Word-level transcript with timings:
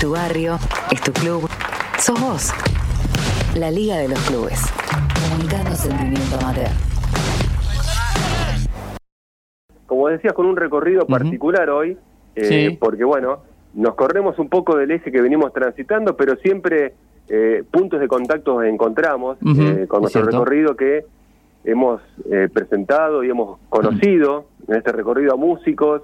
tu 0.00 0.12
barrio, 0.12 0.56
es 0.90 1.00
tu 1.00 1.12
club, 1.12 1.48
sos 1.98 2.20
vos. 2.20 2.52
La 3.56 3.70
Liga 3.70 3.96
de 3.96 4.08
los 4.08 4.20
Clubes. 4.28 4.60
Comunicando 5.30 5.70
sentimiento 5.74 6.36
amateur. 6.40 6.68
Como 9.86 10.08
decías, 10.08 10.34
con 10.34 10.46
un 10.46 10.56
recorrido 10.56 11.06
particular 11.06 11.70
hoy, 11.70 11.96
eh, 12.36 12.44
Sí. 12.70 12.76
porque 12.78 13.04
bueno, 13.04 13.40
nos 13.74 13.94
corremos 13.94 14.38
un 14.38 14.48
poco 14.48 14.76
del 14.76 14.90
eje 14.90 15.10
que 15.10 15.20
venimos 15.20 15.52
transitando, 15.52 16.16
pero 16.16 16.36
siempre 16.36 16.94
eh, 17.28 17.62
puntos 17.70 18.00
de 18.00 18.08
contacto 18.08 18.62
encontramos 18.62 19.36
eh, 19.38 19.44
con 19.44 19.56
es 19.56 19.88
nuestro 20.02 20.08
cierto. 20.08 20.30
recorrido 20.30 20.76
que 20.76 21.04
hemos 21.64 22.00
eh, 22.30 22.48
presentado 22.52 23.22
y 23.24 23.30
hemos 23.30 23.58
conocido 23.68 24.46
en 24.68 24.76
este 24.76 24.92
recorrido 24.92 25.34
a 25.34 25.36
músicos, 25.36 26.02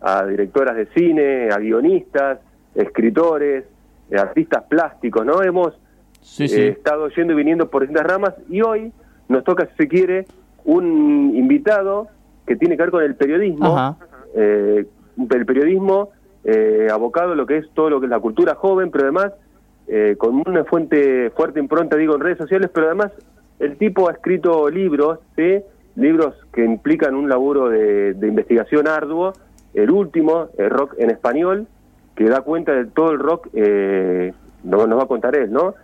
a 0.00 0.24
directoras 0.26 0.76
de 0.76 0.86
cine, 0.94 1.48
a 1.50 1.58
guionistas, 1.58 2.38
escritores, 2.76 3.64
eh, 4.10 4.16
artistas 4.18 4.64
plásticos, 4.68 5.24
¿no? 5.26 5.42
Hemos 5.42 5.74
Sí, 6.20 6.48
sí. 6.48 6.60
eh, 6.60 6.68
estado 6.68 7.08
yendo 7.08 7.32
y 7.32 7.36
viniendo 7.36 7.68
por 7.70 7.82
distintas 7.82 8.06
ramas 8.06 8.34
y 8.48 8.60
hoy 8.62 8.92
nos 9.28 9.44
toca, 9.44 9.66
si 9.66 9.76
se 9.76 9.88
quiere, 9.88 10.26
un 10.64 11.32
invitado 11.34 12.08
que 12.46 12.56
tiene 12.56 12.76
que 12.76 12.82
ver 12.82 12.90
con 12.90 13.02
el 13.02 13.14
periodismo, 13.14 13.96
eh, 14.34 14.84
el 15.16 15.46
periodismo 15.46 16.10
eh, 16.44 16.88
abocado 16.92 17.32
a 17.32 17.36
lo 17.36 17.46
que 17.46 17.58
es 17.58 17.70
todo 17.74 17.90
lo 17.90 18.00
que 18.00 18.06
es 18.06 18.10
la 18.10 18.20
cultura 18.20 18.54
joven, 18.54 18.90
pero 18.90 19.04
además 19.04 19.32
eh, 19.88 20.16
con 20.18 20.42
una 20.46 20.64
fuente 20.64 21.30
fuerte 21.30 21.60
impronta, 21.60 21.96
digo, 21.96 22.14
en 22.14 22.20
redes 22.20 22.38
sociales, 22.38 22.70
pero 22.72 22.86
además 22.86 23.12
el 23.60 23.76
tipo 23.76 24.08
ha 24.08 24.12
escrito 24.12 24.68
libros, 24.68 25.18
¿sí? 25.36 25.60
libros 25.94 26.34
que 26.52 26.64
implican 26.64 27.14
un 27.14 27.28
laburo 27.28 27.68
de, 27.68 28.14
de 28.14 28.28
investigación 28.28 28.86
arduo, 28.88 29.32
el 29.74 29.90
último, 29.90 30.48
el 30.58 30.70
rock 30.70 30.94
en 30.98 31.10
español, 31.10 31.66
que 32.16 32.24
da 32.24 32.40
cuenta 32.40 32.72
de 32.72 32.86
todo 32.86 33.12
el 33.12 33.18
rock, 33.20 33.48
eh, 33.52 34.32
nos, 34.64 34.88
nos 34.88 34.98
va 34.98 35.02
a 35.04 35.06
contar 35.06 35.36
él, 35.36 35.52
¿no? 35.52 35.74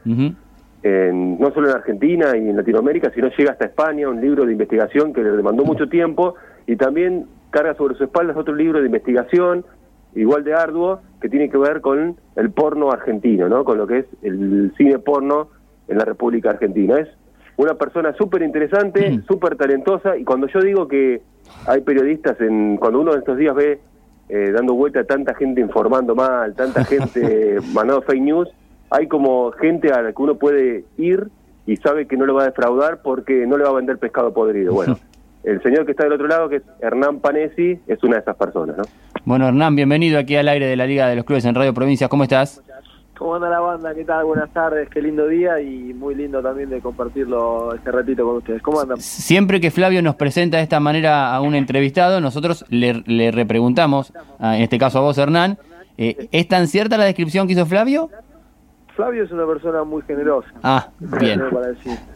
En- 0.82 1.38
no 1.38 1.52
solo 1.52 1.68
en 1.70 1.76
Argentina 1.76 2.36
y 2.36 2.48
en 2.48 2.56
Latinoamérica, 2.56 3.10
sino 3.14 3.28
llega 3.28 3.52
hasta 3.52 3.66
España, 3.66 4.08
un 4.08 4.20
libro 4.20 4.44
de 4.44 4.52
investigación 4.52 5.12
que 5.12 5.22
le 5.22 5.30
demandó 5.30 5.64
mucho 5.64 5.88
tiempo 5.88 6.34
y 6.66 6.74
también 6.76 7.26
carga 7.50 7.74
sobre 7.74 7.94
su 7.94 8.04
espalda 8.04 8.34
otro 8.36 8.54
libro 8.54 8.80
de 8.80 8.86
investigación 8.86 9.64
igual 10.14 10.42
de 10.44 10.54
arduo 10.54 11.00
que 11.20 11.28
tiene 11.28 11.48
que 11.50 11.56
ver 11.58 11.80
con 11.80 12.16
el 12.36 12.50
porno 12.50 12.90
argentino, 12.90 13.48
¿no? 13.48 13.64
Con 13.64 13.78
lo 13.78 13.86
que 13.86 13.98
es 13.98 14.06
el 14.22 14.72
cine 14.76 14.98
porno 14.98 15.48
en 15.88 15.98
la 15.98 16.04
República 16.04 16.50
Argentina. 16.50 16.98
Es 16.98 17.08
una 17.56 17.74
persona 17.74 18.12
súper 18.14 18.42
interesante, 18.42 19.20
súper 19.28 19.56
talentosa 19.56 20.16
y 20.16 20.24
cuando 20.24 20.48
yo 20.48 20.60
digo 20.60 20.88
que 20.88 21.22
hay 21.66 21.80
periodistas 21.82 22.40
en 22.40 22.76
cuando 22.78 23.00
uno 23.00 23.12
de 23.12 23.18
estos 23.20 23.36
días 23.38 23.54
ve 23.54 23.78
eh, 24.34 24.50
dando 24.50 24.72
vuelta 24.72 25.00
a 25.00 25.04
tanta 25.04 25.34
gente 25.34 25.60
informando 25.60 26.14
mal, 26.14 26.54
tanta 26.54 26.84
gente 26.86 27.58
mandando 27.74 28.00
fake 28.00 28.22
news, 28.22 28.48
hay 28.88 29.06
como 29.06 29.52
gente 29.52 29.92
a 29.92 30.00
la 30.00 30.12
que 30.14 30.22
uno 30.22 30.36
puede 30.36 30.86
ir 30.96 31.28
y 31.66 31.76
sabe 31.76 32.06
que 32.06 32.16
no 32.16 32.24
lo 32.24 32.34
va 32.34 32.44
a 32.44 32.46
defraudar 32.46 33.02
porque 33.02 33.46
no 33.46 33.58
le 33.58 33.64
va 33.64 33.70
a 33.70 33.74
vender 33.74 33.98
pescado 33.98 34.32
podrido. 34.32 34.72
Bueno, 34.72 34.98
el 35.44 35.62
señor 35.62 35.84
que 35.84 35.90
está 35.90 36.04
del 36.04 36.14
otro 36.14 36.28
lado, 36.28 36.48
que 36.48 36.56
es 36.56 36.62
Hernán 36.80 37.20
Panesi, 37.20 37.78
es 37.86 38.02
una 38.02 38.14
de 38.14 38.20
esas 38.22 38.36
personas, 38.36 38.78
¿no? 38.78 38.84
Bueno, 39.26 39.48
Hernán, 39.48 39.76
bienvenido 39.76 40.18
aquí 40.18 40.34
al 40.36 40.48
aire 40.48 40.66
de 40.66 40.76
la 40.76 40.86
Liga 40.86 41.08
de 41.08 41.16
los 41.16 41.26
Clubes 41.26 41.44
en 41.44 41.54
Radio 41.54 41.74
Provincia. 41.74 42.08
¿Cómo 42.08 42.22
estás? 42.22 42.62
¿Cómo 43.22 43.36
anda 43.36 43.48
la 43.48 43.60
banda? 43.60 43.94
¿Qué 43.94 44.04
tal? 44.04 44.24
Buenas 44.24 44.50
tardes, 44.52 44.88
qué 44.88 45.00
lindo 45.00 45.28
día 45.28 45.60
y 45.60 45.94
muy 45.94 46.16
lindo 46.16 46.42
también 46.42 46.68
de 46.70 46.80
compartirlo 46.80 47.72
este 47.72 47.92
ratito 47.92 48.24
con 48.26 48.38
ustedes. 48.38 48.60
¿Cómo 48.62 48.80
andan? 48.80 48.96
Siempre 49.00 49.60
que 49.60 49.70
Flavio 49.70 50.02
nos 50.02 50.16
presenta 50.16 50.56
de 50.56 50.64
esta 50.64 50.80
manera 50.80 51.32
a 51.32 51.40
un 51.40 51.54
entrevistado, 51.54 52.20
nosotros 52.20 52.64
le, 52.68 53.04
le 53.06 53.30
repreguntamos, 53.30 54.12
en 54.40 54.62
este 54.62 54.76
caso 54.76 54.98
a 54.98 55.02
vos, 55.02 55.16
Hernán, 55.18 55.56
eh, 55.98 56.26
¿es 56.32 56.48
tan 56.48 56.66
cierta 56.66 56.98
la 56.98 57.04
descripción 57.04 57.46
que 57.46 57.52
hizo 57.52 57.64
Flavio? 57.64 58.10
Flavio 58.96 59.22
es 59.22 59.30
una 59.30 59.46
persona 59.46 59.84
muy 59.84 60.02
generosa. 60.02 60.48
Ah, 60.64 60.88
bien. 61.20 61.42
Para 61.48 61.68
decir. 61.68 61.92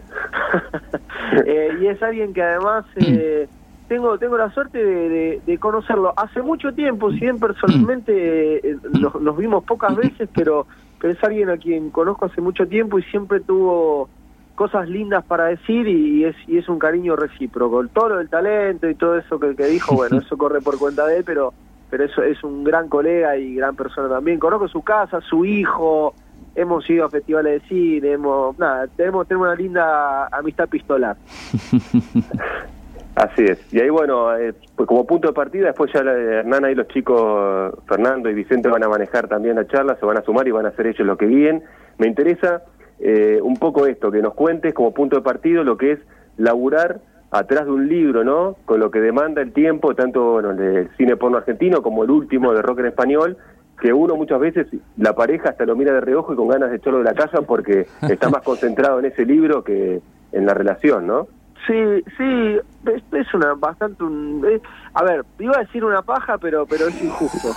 Eh, 1.46 1.70
y 1.82 1.86
es 1.86 2.02
alguien 2.02 2.32
que 2.32 2.42
además 2.42 2.84
eh, 2.96 3.46
tengo 3.88 4.16
tengo 4.18 4.36
la 4.38 4.50
suerte 4.52 4.82
de, 4.82 5.08
de- 5.08 5.40
de 5.44 5.58
conocerlo 5.58 6.12
hace 6.16 6.40
mucho 6.40 6.72
tiempo, 6.72 7.10
si 7.12 7.20
bien 7.20 7.38
personalmente 7.38 8.66
eh, 8.70 8.76
nos, 8.98 9.20
nos 9.20 9.36
vimos 9.36 9.64
pocas 9.64 9.94
veces, 9.96 10.28
pero, 10.34 10.66
pero 11.00 11.12
es 11.12 11.22
alguien 11.22 11.50
a 11.50 11.56
quien 11.56 11.90
conozco 11.90 12.26
hace 12.26 12.40
mucho 12.40 12.66
tiempo 12.66 12.98
y 12.98 13.02
siempre 13.04 13.40
tuvo 13.40 14.08
cosas 14.54 14.88
lindas 14.88 15.24
para 15.24 15.44
decir 15.46 15.86
y 15.86 16.24
es 16.24 16.36
y 16.46 16.58
es 16.58 16.68
un 16.68 16.78
cariño 16.78 17.16
recíproco. 17.16 17.86
Todo 17.88 18.10
lo 18.10 18.18
del 18.18 18.28
talento 18.28 18.88
y 18.88 18.94
todo 18.94 19.18
eso 19.18 19.38
que, 19.38 19.54
que 19.54 19.66
dijo, 19.66 19.94
bueno, 19.96 20.18
eso 20.18 20.36
corre 20.36 20.60
por 20.60 20.78
cuenta 20.78 21.06
de 21.06 21.18
él, 21.18 21.24
pero 21.24 21.52
pero 21.88 22.04
eso 22.04 22.22
es 22.22 22.42
un 22.42 22.64
gran 22.64 22.88
colega 22.88 23.36
y 23.36 23.54
gran 23.54 23.76
persona 23.76 24.08
también. 24.08 24.38
Conozco 24.38 24.68
su 24.68 24.82
casa, 24.82 25.20
su 25.20 25.44
hijo, 25.44 26.14
hemos 26.54 26.88
ido 26.90 27.04
a 27.04 27.10
festivales 27.10 27.62
de 27.62 27.68
cine, 27.68 28.12
hemos, 28.12 28.58
nada, 28.58 28.86
tenemos, 28.88 29.28
tenemos 29.28 29.46
una 29.46 29.56
linda 29.56 30.26
amistad 30.28 30.68
pistolar. 30.68 31.16
Así 33.16 33.44
es. 33.44 33.58
Y 33.72 33.80
ahí, 33.80 33.88
bueno, 33.88 34.36
eh, 34.36 34.52
pues 34.76 34.86
como 34.86 35.06
punto 35.06 35.28
de 35.28 35.32
partida, 35.34 35.68
después 35.68 35.90
ya 35.90 36.00
Hernán, 36.00 36.66
ahí 36.66 36.74
los 36.74 36.86
chicos, 36.88 37.72
Fernando 37.88 38.28
y 38.28 38.34
Vicente, 38.34 38.68
van 38.68 38.84
a 38.84 38.90
manejar 38.90 39.26
también 39.26 39.56
la 39.56 39.66
charla, 39.66 39.96
se 39.98 40.04
van 40.04 40.18
a 40.18 40.22
sumar 40.22 40.46
y 40.46 40.50
van 40.50 40.66
a 40.66 40.68
hacer 40.68 40.86
ellos 40.86 41.06
lo 41.06 41.16
que 41.16 41.26
guíen. 41.26 41.62
Me 41.96 42.08
interesa 42.08 42.62
eh, 43.00 43.40
un 43.42 43.56
poco 43.56 43.86
esto, 43.86 44.10
que 44.10 44.20
nos 44.20 44.34
cuentes 44.34 44.74
como 44.74 44.92
punto 44.92 45.16
de 45.16 45.22
partido 45.22 45.64
lo 45.64 45.78
que 45.78 45.92
es 45.92 45.98
laburar 46.36 47.00
atrás 47.30 47.64
de 47.64 47.72
un 47.72 47.88
libro, 47.88 48.22
¿no? 48.22 48.56
Con 48.66 48.80
lo 48.80 48.90
que 48.90 49.00
demanda 49.00 49.40
el 49.40 49.54
tiempo, 49.54 49.94
tanto 49.94 50.32
bueno, 50.32 50.50
el 50.50 50.56
del 50.58 50.90
cine 50.98 51.16
porno 51.16 51.38
argentino 51.38 51.80
como 51.80 52.04
el 52.04 52.10
último 52.10 52.52
de 52.52 52.60
rock 52.60 52.80
en 52.80 52.86
español, 52.86 53.38
que 53.80 53.94
uno 53.94 54.16
muchas 54.16 54.40
veces, 54.40 54.66
la 54.98 55.14
pareja 55.14 55.48
hasta 55.48 55.64
lo 55.64 55.74
mira 55.74 55.94
de 55.94 56.02
reojo 56.02 56.34
y 56.34 56.36
con 56.36 56.48
ganas 56.48 56.68
de 56.68 56.76
echarlo 56.76 56.98
de 56.98 57.04
la 57.04 57.14
casa 57.14 57.40
porque 57.40 57.86
está 58.10 58.28
más 58.28 58.42
concentrado 58.42 58.98
en 58.98 59.06
ese 59.06 59.24
libro 59.24 59.64
que 59.64 60.02
en 60.32 60.44
la 60.44 60.52
relación, 60.52 61.06
¿no? 61.06 61.28
Sí, 61.66 62.04
sí, 62.16 62.58
es, 62.86 63.02
es 63.12 63.34
una 63.34 63.54
bastante 63.54 64.04
un, 64.04 64.46
a 64.94 65.02
ver, 65.02 65.24
iba 65.40 65.56
a 65.56 65.60
decir 65.60 65.84
una 65.84 66.02
paja, 66.02 66.38
pero 66.38 66.64
pero 66.66 66.86
es 66.88 67.02
injusto. 67.02 67.48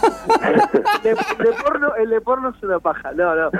El 0.43 0.55
de, 1.03 1.09
de 1.11 1.53
porno, 1.63 1.93
el 1.95 2.09
de 2.09 2.21
porno 2.21 2.49
es 2.49 2.63
una 2.63 2.79
paja. 2.79 3.11
No, 3.11 3.35
no. 3.35 3.51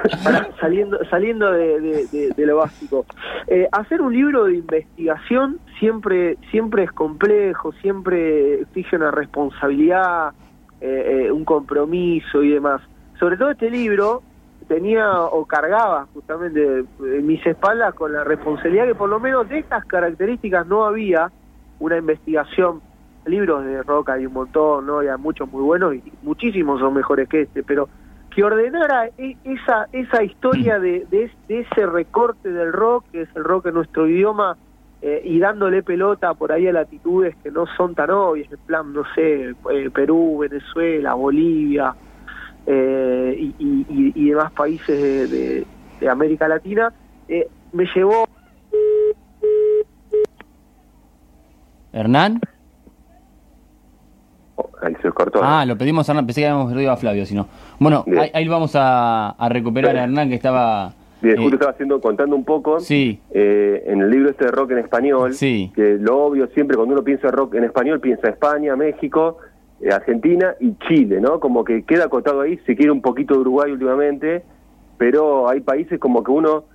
Saliendo 0.60 0.98
saliendo 1.10 1.52
de, 1.52 1.80
de- 1.80 2.08
de- 2.08 2.34
de 2.36 2.46
lo 2.46 2.58
básico. 2.58 3.06
Eh, 3.48 3.68
hacer 3.72 4.02
un 4.02 4.14
libro 4.14 4.46
de 4.46 4.56
investigación 4.56 5.60
siempre 5.80 6.38
siempre 6.52 6.84
es 6.84 6.92
complejo, 6.94 7.72
siempre 7.82 8.62
exige 8.62 8.96
una 8.96 9.12
responsabilidad, 9.12 10.34
eh, 10.82 11.26
eh, 11.28 11.32
un 11.32 11.46
compromiso 11.46 12.42
y 12.44 12.50
demás. 12.50 12.82
Sobre 13.20 13.38
todo 13.38 13.52
este 13.52 13.70
libro 13.70 14.24
tenía 14.70 15.24
o 15.24 15.46
cargaba 15.46 16.08
justamente 16.14 16.86
en 17.00 17.26
mis 17.26 17.44
espaldas 17.46 17.96
con 17.96 18.14
la 18.14 18.24
responsabilidad 18.24 18.86
que 18.86 18.94
por 18.94 19.10
lo 19.10 19.20
menos 19.20 19.50
de 19.50 19.58
estas 19.58 19.84
características 19.86 20.68
no 20.68 20.86
había 20.86 21.32
una 21.80 21.98
investigación. 21.98 22.82
Libros 23.26 23.66
de 23.66 23.82
rock 23.82 24.12
hay 24.12 24.28
un 24.28 24.34
montón, 24.34 24.86
¿no? 24.86 25.00
Hay 25.00 25.10
muchos 25.18 25.52
muy 25.52 25.64
buenos 25.64 25.96
y 25.96 26.04
muchísimos 26.22 26.80
son 26.80 26.94
mejores 26.94 27.28
que 27.28 27.42
este, 27.42 27.64
pero 27.64 27.90
que 28.30 28.44
ordenara 28.44 29.08
e- 29.18 29.38
esa 29.44 29.88
esa 29.92 30.24
historia 30.24 30.80
de, 30.80 31.06
de 31.10 31.32
ese 31.48 31.86
recorte 31.88 32.52
del 32.52 32.72
rock, 32.72 33.06
que 33.12 33.24
es 33.24 33.30
el 33.36 33.44
rock 33.44 33.66
en 33.66 33.74
nuestro 33.74 34.08
idioma, 34.08 34.56
eh, 35.02 35.22
y 35.24 35.40
dándole 35.40 35.82
pelota 35.82 36.34
por 36.36 36.52
ahí 36.52 36.68
a 36.68 36.74
latitudes 36.74 37.36
que 37.42 37.50
no 37.50 37.66
son 37.76 37.96
tan 37.96 38.12
obvias, 38.12 38.52
en 38.52 38.60
plan, 38.66 38.94
no 38.94 39.04
sé, 39.16 39.56
eh, 39.72 39.90
Perú, 39.92 40.38
Venezuela, 40.40 41.16
Bolivia, 41.16 41.96
eh, 42.72 43.36
y, 43.36 43.56
y- 43.60 44.14
y- 44.16 44.30
demás 44.30 44.52
países 44.54 44.88
de, 44.88 45.28
de- 45.28 45.66
de 46.00 46.10
América 46.10 46.48
Latina, 46.48 46.94
eh, 47.28 47.48
me 47.74 47.86
llevó 47.96 48.26
¿Hernán? 51.92 52.40
Oh, 54.56 54.70
ahí 54.82 54.94
se 55.02 55.10
cortó. 55.12 55.40
Ah, 55.44 55.66
lo 55.66 55.78
pedimos 55.78 56.08
a 56.08 56.12
Hernán, 56.12 56.26
pensé 56.28 56.42
que 56.42 56.48
habíamos 56.48 56.72
perdido 56.72 56.92
a 56.92 56.98
Flavio, 56.98 57.26
si 57.26 57.34
no. 57.36 57.48
Bueno, 57.80 58.06
ahí, 58.20 58.30
ahí 58.34 58.48
vamos 58.48 58.76
a, 58.76 59.30
a 59.32 59.50
recuperar 59.50 59.96
a 59.98 60.04
Hernán 60.04 60.30
que 60.30 60.36
estaba... 60.36 60.94
Bien, 61.22 61.36
eh, 61.38 61.42
justo 61.42 61.56
estaba 61.56 61.72
haciendo, 61.72 62.00
contando 62.00 62.36
un 62.36 62.46
poco 62.46 62.80
Sí. 62.80 63.20
eh, 63.32 63.84
en 63.88 64.02
el 64.02 64.10
libro 64.10 64.30
este 64.30 64.46
de 64.46 64.52
rock 64.52 64.72
en 64.72 64.78
español, 64.78 65.34
Sí. 65.34 65.72
que 65.76 65.98
lo 66.00 66.26
obvio 66.26 66.48
siempre 66.54 66.78
cuando 66.78 66.94
uno 66.94 67.04
piensa 67.04 67.30
rock 67.32 67.56
en 67.56 67.64
español 67.66 68.00
piensa 68.00 68.30
España, 68.30 68.76
México, 68.76 69.38
Argentina 69.92 70.56
y 70.60 70.76
Chile, 70.88 71.22
¿no? 71.22 71.40
Como 71.40 71.64
que 71.64 71.84
queda 71.84 72.06
acotado 72.06 72.42
ahí, 72.42 72.58
se 72.66 72.76
quiere 72.76 72.92
un 72.92 73.02
poquito 73.02 73.34
de 73.36 73.42
Uruguay 73.42 73.72
últimamente, 73.72 74.44
pero 74.98 75.50
hay 75.50 75.62
países 75.62 76.00
como 76.00 76.24
que 76.24 76.32
uno 76.32 76.66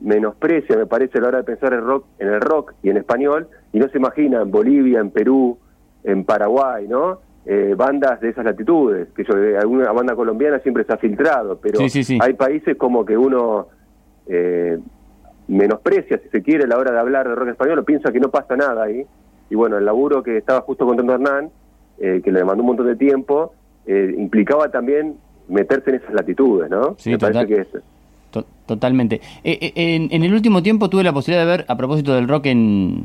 menosprecia, 0.00 0.76
me 0.76 0.86
parece, 0.86 1.18
a 1.18 1.20
la 1.22 1.28
hora 1.28 1.38
de 1.38 1.44
pensar 1.44 1.72
en 1.72 1.82
rock, 1.82 2.06
en 2.18 2.28
el 2.28 2.40
rock 2.40 2.72
y 2.82 2.90
en 2.90 2.96
español, 2.96 3.48
y 3.72 3.78
no 3.78 3.88
se 3.88 3.98
imagina 3.98 4.42
en 4.42 4.50
Bolivia, 4.50 5.00
en 5.00 5.10
Perú, 5.10 5.58
en 6.02 6.24
Paraguay, 6.24 6.88
¿no? 6.88 7.20
Eh, 7.46 7.74
bandas 7.76 8.20
de 8.20 8.30
esas 8.30 8.44
latitudes, 8.44 9.08
que 9.14 9.24
yo, 9.24 9.36
eh, 9.36 9.58
alguna 9.58 9.92
banda 9.92 10.16
colombiana 10.16 10.58
siempre 10.60 10.84
se 10.84 10.94
ha 10.94 10.96
filtrado, 10.96 11.58
pero 11.60 11.78
Sí, 11.78 11.90
sí, 11.90 12.02
sí. 12.04 12.18
hay 12.20 12.32
países 12.32 12.76
como 12.76 13.04
que 13.04 13.18
uno 13.18 13.68
eh, 14.26 14.78
menosprecia, 15.48 16.18
si 16.22 16.28
se 16.30 16.42
quiere, 16.42 16.64
a 16.64 16.66
la 16.66 16.78
hora 16.78 16.92
de 16.92 16.98
hablar 16.98 17.28
de 17.28 17.34
rock 17.34 17.48
español, 17.50 17.78
o 17.80 17.84
piensa 17.84 18.10
que 18.10 18.20
no 18.20 18.30
pasa 18.30 18.56
nada 18.56 18.84
ahí. 18.84 19.04
Y 19.50 19.54
bueno, 19.54 19.76
el 19.76 19.84
laburo 19.84 20.22
que 20.22 20.38
estaba 20.38 20.62
justo 20.62 20.86
contando 20.86 21.12
Hernán, 21.12 21.50
eh, 21.98 22.20
que 22.24 22.32
le 22.32 22.40
demandó 22.40 22.62
un 22.62 22.68
montón 22.68 22.86
de 22.86 22.96
tiempo, 22.96 23.52
eh, 23.86 24.14
implicaba 24.16 24.70
también 24.70 25.16
meterse 25.48 25.90
en 25.90 25.96
esas 25.96 26.14
latitudes, 26.14 26.70
¿no? 26.70 26.94
Sí, 26.98 27.16
total, 27.16 27.46
que 27.46 27.66
totalmente. 28.66 29.20
Eh, 29.44 29.58
eh, 29.60 29.72
en, 29.76 30.08
en, 30.10 30.24
el 30.24 30.32
último 30.32 30.62
tiempo 30.62 30.88
tuve 30.88 31.04
la 31.04 31.12
posibilidad 31.12 31.44
de 31.44 31.50
ver, 31.50 31.64
a 31.68 31.76
propósito 31.76 32.14
del 32.14 32.26
rock 32.26 32.46
en, 32.46 33.04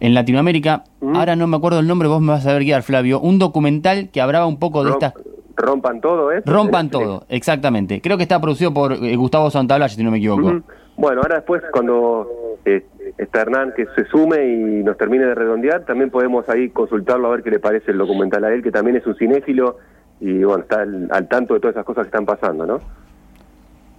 en 0.00 0.14
Latinoamérica, 0.14 0.84
ahora 1.14 1.36
no 1.36 1.46
me 1.46 1.56
acuerdo 1.56 1.80
el 1.80 1.86
nombre, 1.86 2.08
vos 2.08 2.20
me 2.20 2.32
vas 2.32 2.46
a 2.46 2.52
ver 2.52 2.62
guiar, 2.64 2.82
Flavio, 2.82 3.20
un 3.20 3.38
documental 3.38 4.10
que 4.10 4.20
hablaba 4.20 4.46
un 4.46 4.58
poco 4.58 4.84
de 4.84 4.90
estas... 4.90 5.14
Rompan 5.56 6.00
todo, 6.00 6.32
¿eh? 6.32 6.42
Rompan 6.44 6.90
todo, 6.90 7.24
exactamente. 7.28 8.00
Creo 8.00 8.16
que 8.16 8.24
está 8.24 8.40
producido 8.40 8.74
por 8.74 8.92
eh, 8.92 9.14
Gustavo 9.14 9.50
Santaolalla, 9.50 9.94
si 9.94 10.02
no 10.02 10.10
me 10.10 10.18
equivoco. 10.18 10.62
Bueno, 10.96 11.22
ahora 11.22 11.36
después, 11.36 11.62
cuando 11.72 12.28
eh, 12.64 12.84
está 13.18 13.42
Hernán 13.42 13.72
que 13.76 13.86
se 13.96 14.06
sume 14.06 14.46
y 14.46 14.82
nos 14.84 14.96
termine 14.96 15.26
de 15.26 15.34
redondear, 15.34 15.84
también 15.84 16.10
podemos 16.10 16.48
ahí 16.48 16.70
consultarlo 16.70 17.28
a 17.28 17.30
ver 17.32 17.42
qué 17.42 17.50
le 17.50 17.58
parece 17.58 17.90
el 17.90 17.98
documental 17.98 18.44
a 18.44 18.52
él, 18.52 18.62
que 18.62 18.70
también 18.70 18.96
es 18.96 19.06
un 19.06 19.16
cinéfilo 19.16 19.78
y 20.20 20.44
bueno, 20.44 20.62
está 20.62 20.82
al 20.82 21.28
tanto 21.28 21.54
de 21.54 21.60
todas 21.60 21.74
esas 21.74 21.84
cosas 21.84 22.04
que 22.04 22.08
están 22.08 22.26
pasando, 22.26 22.66
¿no? 22.66 22.80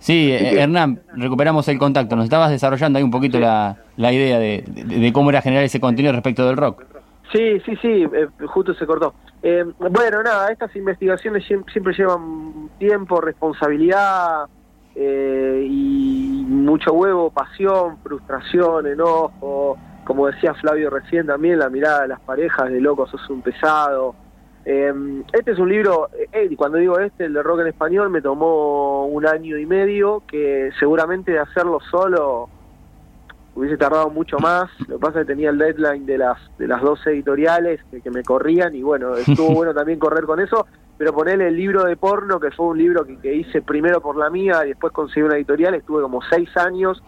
Sí, 0.05 0.31
eh, 0.31 0.61
Hernán, 0.61 1.01
recuperamos 1.15 1.67
el 1.67 1.79
contacto. 1.79 2.15
Nos 2.15 2.25
estabas 2.25 2.51
desarrollando 2.51 2.97
ahí 2.97 3.03
un 3.03 3.09
poquito 3.09 3.39
la, 3.39 3.77
la 3.97 4.13
idea 4.13 4.37
de, 4.37 5.11
cómo 5.13 5.31
era 5.31 5.41
generar 5.41 5.63
ese 5.63 5.79
contenido 5.79 6.13
respecto 6.13 6.45
del 6.45 6.57
rock. 6.57 6.83
Sí, 7.33 7.59
sí, 7.65 7.75
sí, 7.81 8.05
eh, 8.13 8.27
justo 8.45 8.73
se 8.75 8.85
cortó. 8.85 9.15
Eh, 9.41 9.65
bueno, 9.79 10.21
nada, 10.21 10.51
estas 10.51 10.75
investigaciones 10.75 11.43
siempre 11.45 11.93
llevan 11.93 12.69
tiempo, 12.77 13.19
responsabilidad 13.19 14.45
y 14.95 16.34
mucho 16.45 16.93
huevo, 16.93 17.31
pasión, 17.31 17.97
frustración, 18.03 18.87
enojo. 18.87 19.77
Como 20.05 20.27
decía 20.27 20.53
Flavio 20.53 20.89
recién 20.89 21.25
también, 21.25 21.59
la 21.59 21.69
mirada 21.69 22.03
de 22.03 22.09
las 22.09 22.19
parejas 22.21 22.69
de 22.69 22.79
locos, 22.79 23.09
sos 23.09 23.29
un 23.29 23.41
pesado. 23.41 24.15
Em, 24.63 25.23
este 25.31 25.51
es 25.51 25.59
un 25.59 25.69
libro, 25.69 26.09
eh, 26.31 26.47
y 26.49 26.55
cuando 26.55 26.77
digo 26.77 26.99
este, 26.99 27.25
el 27.25 27.33
de 27.33 27.43
rock 27.43 27.61
en 27.61 27.67
español, 27.67 28.09
me 28.09 28.21
tomó 28.21 29.05
un 29.05 29.25
año 29.27 29.57
y 29.57 29.65
medio, 29.65 30.23
que 30.27 30.71
seguramente 30.79 31.31
de 31.31 31.39
hacerlo 31.39 31.79
solo 31.91 32.49
hubiese 33.55 33.77
tardado 33.77 34.09
mucho 34.09 34.37
más. 34.39 34.69
Lo 34.87 34.97
que 34.97 35.01
pasa 35.01 35.21
es 35.21 35.27
que 35.27 35.33
tenía 35.33 35.49
el 35.49 35.57
deadline 35.57 36.05
de 36.05 36.17
las 36.17 36.37
de 36.57 36.67
las 36.67 36.81
dos 36.81 37.05
editoriales 37.07 37.79
que, 38.03 38.11
me 38.11 38.23
corrían, 38.23 38.75
y 38.75 38.83
bueno, 38.83 39.15
estuvo 39.15 39.49
bueno 39.53 39.73
también 39.73 39.99
correr 39.99 40.25
con 40.25 40.39
eso. 40.39 40.65
Pero 40.97 41.13
ponerle 41.13 41.49
el 41.49 41.57
libro 41.57 41.83
de 41.83 41.97
porno, 41.97 42.39
que 42.39 42.51
fue 42.51 42.67
un 42.67 42.77
libro 42.77 43.05
que, 43.05 43.35
hice 43.35 43.61
primero 43.61 44.01
por 44.01 44.15
la 44.15 44.29
mía 44.29 44.65
y 44.65 44.69
después 44.69 44.93
conseguí 44.93 45.23
una 45.23 45.35
editorial, 45.35 45.75
estuve 45.75 46.01
como 46.01 46.21
seis 46.29 46.49
años. 46.57 47.01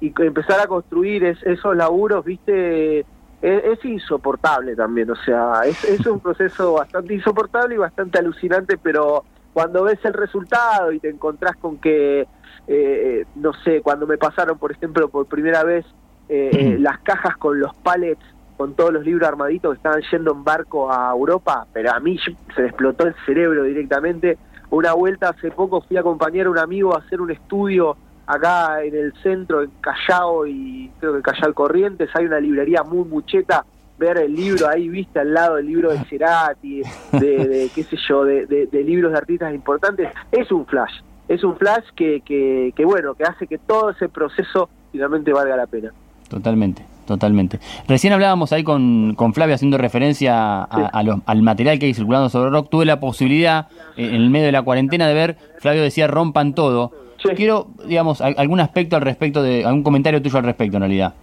Y 0.00 0.12
empezar 0.22 0.60
a 0.60 0.66
construir 0.66 1.24
esos 1.24 1.76
laburos, 1.76 2.24
viste 2.24 3.04
es, 3.42 3.84
insoportable 3.84 4.74
también, 4.74 5.10
o 5.10 5.16
sea, 5.16 5.62
es, 5.64 5.82
es 5.84 6.06
un 6.06 6.20
proceso 6.22 6.74
bastante 6.74 7.14
insoportable 7.14 7.74
y 7.74 7.78
bastante 7.78 8.18
alucinante, 8.18 8.78
pero 8.78 9.24
cuando 9.52 9.84
ves 9.84 9.98
el 10.04 10.12
resultado 10.12 10.92
y 10.92 11.00
te 11.00 11.08
encontrás 11.08 11.56
con 11.56 11.78
que, 11.78 12.26
eh, 12.66 13.24
no 13.36 13.52
sé, 13.64 13.80
cuando 13.80 14.06
me 14.06 14.18
pasaron, 14.18 14.58
por 14.58 14.72
ejemplo, 14.72 15.08
por 15.08 15.26
primera 15.26 15.64
vez 15.64 15.84
eh, 16.28 16.50
eh, 16.52 16.76
las 16.78 16.98
cajas 17.00 17.36
con 17.36 17.58
los 17.58 17.74
pallets, 17.76 18.22
con 18.58 18.74
todos 18.74 18.92
los 18.92 19.04
libros 19.04 19.26
armaditos 19.26 19.70
que 19.70 19.76
estaban 19.76 20.02
yendo 20.10 20.32
en 20.32 20.42
barco 20.42 20.92
a 20.92 21.12
Europa, 21.12 21.64
pero 21.72 21.92
a 21.92 22.00
mí 22.00 22.18
se 22.18 22.60
me 22.60 22.66
explotó 22.66 23.06
el 23.06 23.14
cerebro 23.24 23.62
directamente. 23.62 24.36
Una 24.70 24.94
vuelta 24.94 25.28
hace 25.28 25.52
poco 25.52 25.80
fui 25.80 25.96
a 25.96 26.00
acompañar 26.00 26.48
a 26.48 26.50
un 26.50 26.58
amigo 26.58 26.92
a 26.92 26.98
hacer 26.98 27.20
un 27.20 27.30
estudio 27.30 27.96
acá 28.26 28.82
en 28.82 28.96
el 28.96 29.12
centro, 29.22 29.62
en 29.62 29.70
Callao 29.80 30.44
y 30.44 30.90
creo 30.98 31.14
que 31.14 31.22
Callao 31.22 31.54
Corrientes, 31.54 32.10
hay 32.14 32.26
una 32.26 32.40
librería 32.40 32.82
muy 32.82 33.08
mucheta, 33.08 33.64
ver 33.96 34.18
el 34.18 34.34
libro 34.34 34.68
ahí, 34.68 34.88
viste, 34.88 35.20
al 35.20 35.32
lado 35.32 35.54
del 35.54 35.66
libro 35.66 35.92
de 35.92 36.04
Cerati, 36.06 36.82
de, 37.12 37.70
qué 37.72 37.84
sé 37.84 37.96
yo, 38.08 38.24
de, 38.24 38.46
de, 38.46 38.84
libros 38.84 39.12
de 39.12 39.18
artistas 39.18 39.54
importantes, 39.54 40.10
es 40.32 40.50
un 40.50 40.66
flash, 40.66 41.00
es 41.28 41.44
un 41.44 41.56
flash 41.56 41.84
que, 41.94 42.22
que, 42.22 42.72
que, 42.74 42.84
bueno, 42.84 43.14
que 43.14 43.22
hace 43.22 43.46
que 43.46 43.58
todo 43.58 43.90
ese 43.90 44.08
proceso 44.08 44.68
finalmente 44.90 45.32
valga 45.32 45.56
la 45.56 45.66
pena. 45.66 45.92
Totalmente. 46.28 46.97
Totalmente. 47.08 47.58
Recién 47.88 48.12
hablábamos 48.12 48.52
ahí 48.52 48.62
con, 48.62 49.14
con 49.14 49.32
Flavia 49.32 49.54
haciendo 49.54 49.78
referencia 49.78 50.62
a, 50.62 50.90
al 51.24 51.42
material 51.42 51.78
que 51.78 51.86
hay 51.86 51.94
circulando 51.94 52.28
sobre 52.28 52.50
rock. 52.50 52.68
Tuve 52.68 52.84
la 52.84 53.00
posibilidad 53.00 53.68
eh, 53.96 54.08
en 54.08 54.16
el 54.16 54.28
medio 54.28 54.44
de 54.44 54.52
la 54.52 54.60
cuarentena 54.60 55.08
de 55.08 55.14
ver, 55.14 55.38
Flavio 55.58 55.80
decía 55.80 56.06
rompan 56.06 56.54
todo. 56.54 56.92
Quiero, 57.34 57.68
digamos, 57.86 58.20
algún 58.20 58.60
aspecto 58.60 58.94
al 58.96 59.02
respecto 59.02 59.42
de, 59.42 59.64
algún 59.64 59.82
comentario 59.82 60.20
tuyo 60.20 60.36
al 60.36 60.44
respecto 60.44 60.76
en 60.76 60.82
realidad. 60.82 61.14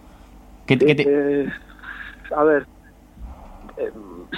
Eh, 0.66 1.48
a 2.36 2.42
ver, 2.42 2.66
eh, 3.76 3.92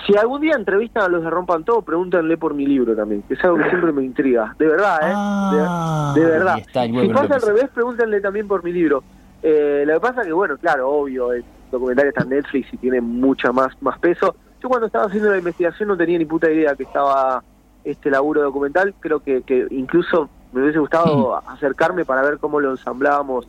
si 0.06 0.16
algún 0.18 0.42
día 0.42 0.52
entrevistan 0.54 1.04
a 1.04 1.08
los 1.08 1.24
de 1.24 1.30
Rompan 1.30 1.64
Todo, 1.64 1.80
pregúntenle 1.80 2.36
por 2.36 2.52
mi 2.52 2.66
libro 2.66 2.94
también, 2.94 3.22
que 3.22 3.34
es 3.34 3.42
algo 3.42 3.56
que 3.56 3.70
siempre 3.70 3.90
me 3.92 4.04
intriga. 4.04 4.54
De 4.58 4.66
verdad, 4.66 4.98
¿eh? 5.02 5.12
Ah, 5.16 6.12
de, 6.14 6.24
verdad. 6.26 6.56
si 6.58 7.08
pasa 7.08 7.36
al 7.36 7.42
revés, 7.42 7.70
pregúntenle 7.72 8.20
también 8.20 8.46
por 8.46 8.62
mi 8.62 8.70
libro. 8.70 9.02
Eh, 9.42 9.84
lo 9.86 9.94
que 9.94 10.00
pasa 10.00 10.22
que, 10.22 10.32
bueno, 10.32 10.56
claro, 10.56 10.90
obvio, 10.90 11.32
el 11.32 11.44
documental 11.70 12.08
está 12.08 12.22
en 12.22 12.30
Netflix 12.30 12.72
y 12.72 12.76
tiene 12.76 13.00
mucha 13.00 13.52
más, 13.52 13.80
más 13.82 13.98
peso. 13.98 14.34
Yo 14.60 14.68
cuando 14.68 14.86
estaba 14.86 15.06
haciendo 15.06 15.30
la 15.30 15.38
investigación 15.38 15.88
no 15.88 15.96
tenía 15.96 16.18
ni 16.18 16.24
puta 16.24 16.50
idea 16.50 16.74
que 16.74 16.82
estaba 16.82 17.42
este 17.84 18.10
laburo 18.10 18.42
documental. 18.42 18.94
Creo 18.98 19.20
que, 19.20 19.42
que 19.42 19.66
incluso 19.70 20.28
me 20.52 20.62
hubiese 20.62 20.78
gustado 20.78 21.36
acercarme 21.48 22.04
para 22.04 22.22
ver 22.22 22.38
cómo 22.38 22.60
lo 22.60 22.70
ensamblábamos 22.70 23.46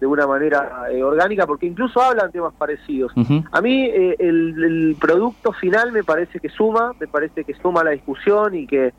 de 0.00 0.06
una 0.06 0.26
manera 0.26 0.84
eh, 0.90 1.02
orgánica, 1.02 1.46
porque 1.46 1.66
incluso 1.66 2.00
hablan 2.00 2.30
temas 2.30 2.54
parecidos. 2.54 3.12
A 3.50 3.60
mí 3.60 3.84
eh, 3.84 4.16
el, 4.18 4.96
producto 5.00 5.52
final 5.52 5.92
me 5.92 6.04
parece 6.04 6.38
que 6.38 6.48
suma, 6.48 6.92
me 7.00 7.08
parece 7.08 7.44
que 7.44 7.54
suma 7.54 7.82
la 7.82 7.90
discusión 7.90 8.54
y 8.54 8.66
que 8.66 8.92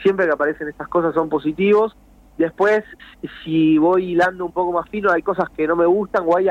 siempre 0.00 0.26
que 0.26 0.32
aparecen 0.32 0.68
estas 0.68 0.88
cosas 0.88 1.12
son 1.14 1.28
positivos. 1.28 1.96
Después, 2.38 2.84
si 3.44 3.78
voy 3.78 4.12
hilando 4.12 4.46
un 4.46 4.52
poco 4.52 4.72
más 4.72 4.88
fino, 4.90 5.10
hay 5.10 5.22
cosas 5.22 5.48
que 5.50 5.66
no 5.66 5.76
me 5.76 5.86
gustan 5.86 6.24
o 6.26 6.36
hay... 6.36 6.48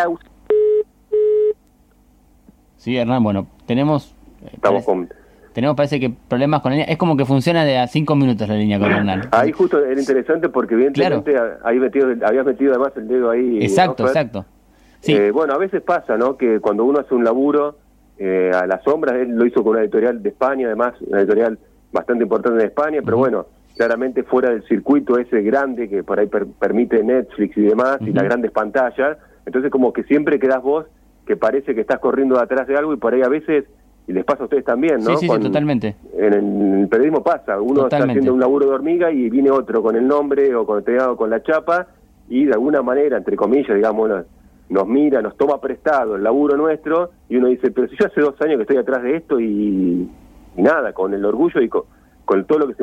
Sí, 2.77 2.97
Hernán, 2.97 3.23
bueno, 3.23 3.47
tenemos... 3.65 4.15
Estamos 4.51 4.83
con 4.83 5.09
tenemos 5.53 5.75
parece 5.75 5.99
que 5.99 6.09
problemas 6.09 6.61
con 6.61 6.71
la 6.71 6.77
línea. 6.77 6.91
Es 6.91 6.97
como 6.97 7.15
que 7.15 7.25
funciona 7.25 7.63
de 7.63 7.77
a 7.77 7.87
cinco 7.87 8.15
minutos 8.15 8.47
la 8.49 8.55
línea 8.55 8.79
con 8.79 8.91
Hernán. 8.91 9.29
Ahí 9.31 9.51
justo 9.51 9.79
era 9.79 9.99
interesante 9.99 10.49
porque 10.49 10.73
evidentemente 10.73 11.35
ahí 11.63 11.79
metido, 11.79 12.07
habías 12.25 12.45
metido 12.45 12.71
además 12.73 12.91
el 12.97 13.07
dedo 13.07 13.29
ahí. 13.29 13.59
Exacto, 13.61 14.07
exacto. 14.07 14.45
Sí. 14.99 15.13
Eh, 15.13 15.31
bueno, 15.31 15.53
a 15.53 15.57
veces 15.57 15.81
pasa, 15.81 16.17
¿no? 16.17 16.37
Que 16.37 16.59
cuando 16.59 16.85
uno 16.85 16.99
hace 16.99 17.13
un 17.13 17.23
laburo 17.23 17.77
eh, 18.17 18.51
a 18.53 18.65
las 18.65 18.83
sombras, 18.83 19.15
él 19.15 19.29
lo 19.35 19.45
hizo 19.45 19.63
con 19.63 19.73
una 19.73 19.81
editorial 19.81 20.23
de 20.23 20.29
España, 20.29 20.67
además, 20.67 20.95
una 21.01 21.19
editorial 21.19 21.59
bastante 21.91 22.23
importante 22.23 22.57
de 22.59 22.65
España, 22.65 23.01
pero 23.05 23.17
bueno, 23.17 23.45
claramente 23.75 24.23
fuera 24.23 24.51
del 24.51 24.63
circuito 24.63 25.17
ese 25.17 25.41
grande 25.41 25.89
que 25.89 26.03
por 26.03 26.19
ahí 26.19 26.27
permite 26.59 27.03
Netflix 27.03 27.57
y 27.57 27.61
demás, 27.61 27.97
y 28.01 28.11
las 28.11 28.23
grandes 28.23 28.51
pantallas, 28.51 29.17
entonces 29.45 29.71
como 29.71 29.93
que 29.93 30.03
siempre 30.03 30.39
quedas 30.39 30.61
vos 30.61 30.85
que 31.25 31.35
parece 31.35 31.73
que 31.73 31.81
estás 31.81 31.99
corriendo 31.99 32.39
atrás 32.39 32.67
de 32.67 32.75
algo 32.75 32.93
y 32.93 32.97
por 32.97 33.13
ahí 33.13 33.21
a 33.21 33.29
veces 33.29 33.65
y 34.05 34.11
les 34.11 34.25
pasa 34.25 34.41
a 34.41 34.45
ustedes 34.45 34.65
también, 34.65 34.97
¿no? 34.97 35.15
Sí, 35.15 35.27
sí, 35.27 35.39
totalmente. 35.39 35.95
En 36.17 36.33
el, 36.33 36.87
periodismo 36.89 37.23
pasa, 37.23 37.59
uno 37.61 37.83
está 37.83 37.97
haciendo 37.99 38.33
un 38.33 38.39
laburo 38.39 38.67
de 38.67 38.73
hormiga 38.73 39.11
y 39.11 39.29
viene 39.29 39.49
otro 39.49 39.81
con 39.81 39.95
el 39.95 40.05
nombre 40.05 40.53
o 40.55 40.65
con, 40.65 40.83
con 41.15 41.29
la 41.29 41.41
chapa 41.41 41.87
y 42.27 42.45
de 42.45 42.53
alguna 42.53 42.81
manera, 42.81 43.17
entre 43.17 43.37
comillas, 43.37 43.75
digamos, 43.75 44.25
nos, 44.69 44.87
mira, 44.87 45.21
nos 45.21 45.37
toma 45.37 45.59
prestado 45.61 46.17
el 46.17 46.23
laburo 46.23 46.57
nuestro 46.57 47.11
y 47.29 47.37
uno 47.37 47.47
dice, 47.47 47.71
pero 47.71 47.87
si 47.87 47.95
yo 47.95 48.07
hace 48.07 48.21
dos 48.21 48.35
años 48.41 48.57
que 48.57 48.63
estoy 48.63 48.77
atrás 48.77 49.03
de 49.03 49.15
esto 49.15 49.39
y, 49.39 50.09
nada, 50.57 50.91
con 50.91 51.13
el 51.13 51.23
orgullo 51.23 51.61
y 51.61 51.69
con, 51.69 51.83
todo 52.25 52.59
lo 52.59 52.67
que 52.67 52.75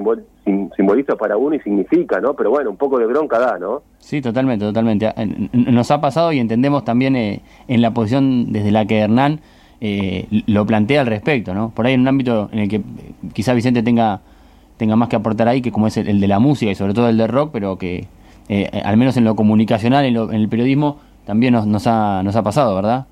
simboliza 0.77 1.17
para 1.17 1.37
uno 1.37 1.57
y 1.57 1.61
significa, 1.61 2.21
¿no? 2.21 2.35
Pero 2.35 2.51
bueno, 2.51 2.71
un 2.71 2.77
poco 2.77 2.99
de 2.99 3.07
bronca 3.07 3.39
da, 3.39 3.59
¿no? 3.59 3.83
Sí, 3.99 4.21
totalmente, 4.21 4.65
totalmente. 4.65 5.13
Nos 5.53 5.91
ha 5.91 6.01
pasado 6.01 6.33
y 6.33 6.39
entendemos 6.39 6.85
también 6.85 7.17
eh, 7.17 7.43
en 7.69 7.83
la 7.83 7.93
posición 7.93 8.53
desde 8.53 8.71
la 8.71 8.85
que 8.87 8.99
Hernán 8.99 9.41
eh, 9.81 10.27
lo 10.47 10.67
plantea 10.67 11.01
al 11.01 11.07
respecto, 11.07 11.55
¿no? 11.55 11.71
Por 11.71 11.87
ahí 11.87 11.95
en 11.95 12.01
un 12.01 12.09
ámbito 12.09 12.49
en 12.53 12.59
el 12.61 12.69
que 12.69 12.83
quizá 13.33 13.55
Vicente 13.55 13.83
tenga, 13.83 14.21
tenga 14.77 14.97
más 14.97 15.09
que 15.09 15.17
aportar 15.17 15.49
ahí, 15.49 15.63
que 15.63 15.73
como 15.73 15.87
es 15.87 15.97
el, 15.97 16.21
de 16.21 16.29
la 16.29 16.39
música 16.39 16.71
y 16.71 16.75
sobre 16.75 16.95
todo 16.95 17.09
el 17.09 17.17
de 17.17 17.27
rock, 17.27 17.51
pero 17.53 17.77
que 17.77 18.07
eh, 18.49 18.83
al 18.85 18.97
menos 18.97 19.17
en 19.17 19.25
lo 19.25 19.37
comunicacional, 19.37 20.05
en, 20.05 20.17
en 20.17 20.35
el 20.35 20.49
periodismo, 20.49 20.99
también 21.25 21.55
nos, 21.55 21.67
nos, 21.67 21.87
ha, 21.87 22.23
nos 22.23 22.37
ha 22.37 22.43
pasado, 22.43 22.75
¿verdad? 22.75 23.07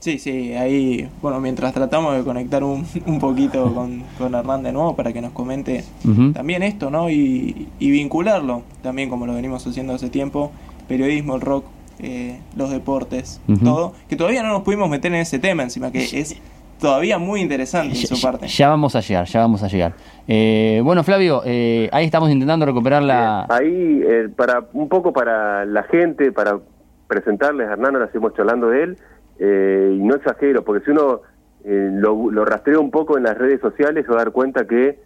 Sí, 0.00 0.18
sí, 0.20 0.54
ahí, 0.54 1.08
bueno, 1.20 1.40
mientras 1.40 1.74
tratamos 1.74 2.16
de 2.16 2.22
conectar 2.22 2.62
un, 2.62 2.86
un 3.06 3.18
poquito 3.18 3.74
con, 3.74 4.04
con, 4.16 4.34
Hernán 4.34 4.62
de 4.62 4.72
nuevo 4.72 4.94
para 4.94 5.12
que 5.12 5.20
nos 5.20 5.32
comente 5.32 5.84
también 6.32 6.62
esto, 6.62 6.90
¿no? 6.90 7.10
Y, 7.10 7.68
y, 7.78 7.90
vincularlo, 7.90 8.62
también 8.82 9.10
como 9.10 9.26
lo 9.26 9.34
venimos 9.34 9.66
haciendo 9.66 9.94
hace 9.94 10.08
tiempo, 10.08 10.52
periodismo, 10.86 11.34
el 11.34 11.40
rock, 11.40 11.64
eh, 12.00 12.38
los 12.56 12.70
deportes, 12.70 13.40
todo, 13.64 13.92
que 14.08 14.14
todavía 14.14 14.44
no 14.44 14.50
nos 14.50 14.62
pudimos 14.62 14.88
meter 14.88 15.12
en 15.12 15.20
ese 15.20 15.40
tema 15.40 15.64
encima, 15.64 15.90
que 15.90 16.04
es 16.04 16.40
todavía 16.78 17.18
muy 17.18 17.40
interesante 17.40 17.98
en 17.98 18.06
su 18.06 18.20
parte. 18.20 18.46
Ya 18.46 18.68
vamos 18.68 18.94
a 18.94 19.00
llegar, 19.00 19.26
ya 19.26 19.40
vamos 19.40 19.64
a 19.64 19.66
llegar. 19.66 19.94
Eh, 20.28 20.80
bueno, 20.84 21.02
Flavio, 21.02 21.42
eh, 21.44 21.88
ahí 21.90 22.04
estamos 22.04 22.30
intentando 22.30 22.64
recuperar 22.66 23.02
la... 23.02 23.46
Ahí, 23.48 24.00
para 24.36 24.62
un 24.74 24.88
poco 24.88 25.12
para 25.12 25.64
la 25.64 25.82
gente, 25.82 26.30
para 26.30 26.60
presentarles 27.08 27.68
a 27.68 27.72
Hernán, 27.72 27.96
ahora 27.96 28.06
estamos 28.06 28.32
charlando 28.34 28.68
de 28.68 28.84
él, 28.84 28.98
y 29.38 30.02
no 30.02 30.16
exagero, 30.16 30.64
porque 30.64 30.84
si 30.84 30.90
uno 30.90 31.20
lo, 31.64 32.30
lo, 32.30 32.44
rastrea 32.44 32.78
un 32.78 32.90
poco 32.90 33.16
en 33.16 33.24
las 33.24 33.38
redes 33.38 33.60
sociales, 33.60 34.04
se 34.04 34.10
va 34.10 34.16
a 34.16 34.24
dar 34.24 34.32
cuenta 34.32 34.66
que 34.66 34.98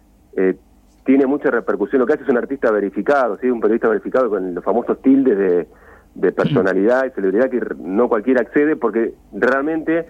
tiene 1.05 1.25
mucha 1.25 1.51
repercusión. 1.51 1.99
Lo 1.99 2.05
que 2.05 2.13
hace 2.13 2.23
es 2.23 2.29
un 2.29 2.37
artista 2.37 2.71
verificado, 2.71 3.37
¿sí? 3.37 3.49
un 3.49 3.59
periodista 3.59 3.87
verificado 3.89 4.29
con 4.29 4.53
los 4.53 4.63
famosos 4.63 5.01
tildes 5.01 5.37
de, 5.37 6.31
personalidad 6.31 7.05
y 7.05 7.09
celebridad 7.11 7.49
que 7.49 7.61
no 7.79 8.07
cualquiera 8.07 8.41
accede 8.41 8.75
porque 8.75 9.13
realmente 9.33 10.05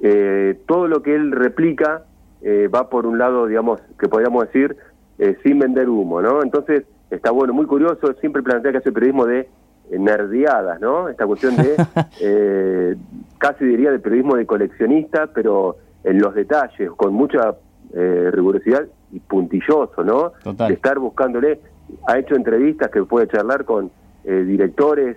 eh, 0.00 0.58
todo 0.66 0.86
lo 0.86 1.02
que 1.02 1.14
él 1.14 1.32
replica 1.32 2.04
eh, 2.42 2.68
va 2.68 2.88
por 2.88 3.04
un 3.06 3.18
lado, 3.18 3.46
digamos, 3.46 3.80
que 3.98 4.08
podríamos 4.08 4.46
decir, 4.46 4.76
eh, 5.18 5.36
sin 5.42 5.58
vender 5.58 5.88
humo, 5.88 6.22
¿no? 6.22 6.42
Entonces, 6.42 6.84
está 7.10 7.30
bueno, 7.32 7.52
muy 7.52 7.66
curioso, 7.66 8.14
siempre 8.20 8.42
plantea 8.42 8.72
que 8.72 8.78
hace 8.78 8.92
periodismo 8.92 9.26
de 9.26 9.48
nerdeadas, 9.90 10.80
¿no? 10.80 11.08
Esta 11.08 11.26
cuestión 11.26 11.56
de, 11.56 12.96
casi 13.38 13.64
diría 13.64 13.90
de 13.90 13.98
periodismo 13.98 14.36
de 14.36 14.46
coleccionista, 14.46 15.28
pero 15.28 15.76
en 16.04 16.20
los 16.20 16.34
detalles, 16.34 16.90
con 16.92 17.12
mucha 17.14 17.54
rigurosidad 17.92 18.86
y 19.10 19.18
puntilloso, 19.18 20.04
¿no? 20.04 20.32
De 20.44 20.74
estar 20.74 20.98
buscándole, 20.98 21.60
ha 22.06 22.18
hecho 22.18 22.36
entrevistas 22.36 22.90
que 22.90 23.02
puede 23.02 23.26
charlar 23.26 23.64
con 23.64 23.90
directores 24.24 25.16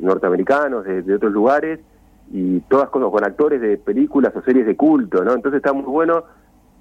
norteamericanos 0.00 0.84
de, 0.84 1.02
de 1.02 1.14
otros 1.14 1.32
lugares, 1.32 1.80
y 2.32 2.60
todas 2.60 2.88
cosas 2.90 3.10
con 3.10 3.24
actores 3.24 3.60
de 3.60 3.76
películas 3.76 4.34
o 4.36 4.42
series 4.42 4.66
de 4.66 4.76
culto, 4.76 5.24
¿no? 5.24 5.34
Entonces 5.34 5.58
está 5.58 5.72
muy 5.72 5.84
bueno 5.84 6.24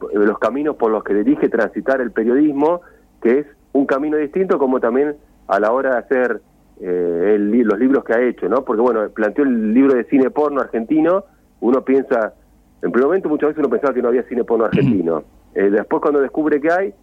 eh, 0.02 0.18
los 0.20 0.38
caminos 0.38 0.76
por 0.76 0.92
los 0.92 1.04
que 1.04 1.14
dirige 1.14 1.50
transitar 1.50 2.02
el 2.02 2.12
periodismo, 2.12 2.82
que 3.22 3.40
es 3.40 3.48
un 3.74 3.86
camino 3.86 4.18
distinto 4.18 4.60
como 4.60 4.80
también 4.80 5.16
a 5.48 5.60
la 5.60 5.72
hora 5.72 5.94
de 5.94 5.98
hacer 6.00 6.42
eh, 6.82 7.36
los 7.40 7.80
libros 7.80 8.04
que 8.04 8.14
ha 8.14 8.22
hecho, 8.22 8.48
¿no? 8.48 8.64
Porque 8.64 8.82
bueno, 8.82 9.08
planteó 9.10 9.44
el 9.44 9.74
libro 9.74 9.96
de 9.96 10.06
cine 10.06 10.30
porno 10.30 10.62
argentino, 10.62 11.24
uno 11.62 11.84
piensa, 11.84 12.34
en 12.82 12.92
primer 12.92 13.08
momento 13.08 13.30
muchas 13.30 13.50
veces 13.50 13.60
uno 13.60 13.70
pensaba 13.70 13.94
que 13.94 14.02
no 14.02 14.10
había 14.10 14.24
cine 14.24 14.44
porno 14.44 14.66
argentino, 14.66 15.24
eh, 15.56 15.70
después 15.70 16.02
cuando 16.02 16.22
descubre 16.22 16.60
que 16.62 16.72
hay, 16.72 16.94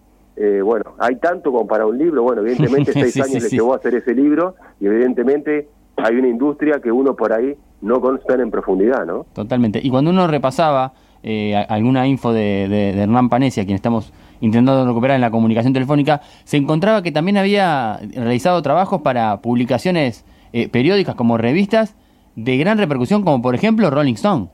bueno, 0.62 0.94
hay 0.98 1.16
tanto 1.16 1.50
como 1.50 1.66
para 1.66 1.86
un 1.86 1.96
libro, 1.96 2.22
bueno, 2.22 2.42
evidentemente 2.42 2.92
seis 2.94 3.18
años 3.20 3.42
le 3.42 3.48
llevó 3.48 3.72
a 3.72 3.76
hacer 3.76 3.94
ese 3.94 4.14
libro 4.14 4.54
y 4.80 4.86
evidentemente 4.86 5.68
hay 5.96 6.16
una 6.16 6.28
industria 6.28 6.80
que 6.80 6.92
uno 6.92 7.16
por 7.16 7.32
ahí 7.32 7.56
no 7.80 8.00
conocen 8.00 8.40
en 8.40 8.50
profundidad, 8.50 9.06
¿no? 9.06 9.26
Totalmente. 9.32 9.80
Y 9.82 9.90
cuando 9.90 10.10
uno 10.10 10.26
repasaba 10.26 10.92
eh, 11.22 11.56
alguna 11.56 12.06
info 12.06 12.32
de, 12.32 12.68
de, 12.68 13.02
Hernán 13.02 13.28
Panesi, 13.28 13.60
a 13.60 13.64
quien 13.64 13.76
estamos 13.76 14.12
intentando 14.40 14.86
recuperar 14.86 15.16
en 15.16 15.20
la 15.20 15.30
comunicación 15.30 15.72
telefónica, 15.72 16.20
se 16.44 16.56
encontraba 16.56 17.02
que 17.02 17.12
también 17.12 17.36
había 17.36 18.00
realizado 18.14 18.60
trabajos 18.62 19.02
para 19.02 19.40
publicaciones 19.40 20.24
eh, 20.52 20.68
periódicas 20.68 21.14
como 21.14 21.38
revistas 21.38 21.94
de 22.34 22.56
gran 22.56 22.78
repercusión, 22.78 23.22
como 23.22 23.42
por 23.42 23.54
ejemplo 23.54 23.90
Rolling 23.90 24.14
Stone. 24.14 24.48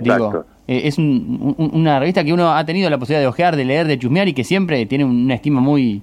Digo, 0.00 0.44
eh, 0.66 0.82
es 0.84 0.98
una 0.98 1.98
revista 1.98 2.24
que 2.24 2.32
uno 2.32 2.52
ha 2.52 2.64
tenido 2.64 2.88
la 2.88 2.98
posibilidad 2.98 3.20
de 3.20 3.26
ojear, 3.26 3.56
de 3.56 3.64
leer, 3.64 3.86
de 3.86 3.98
chusmear 3.98 4.28
y 4.28 4.32
que 4.32 4.44
siempre 4.44 4.86
tiene 4.86 5.04
una 5.04 5.34
estima 5.34 5.60
muy, 5.60 6.02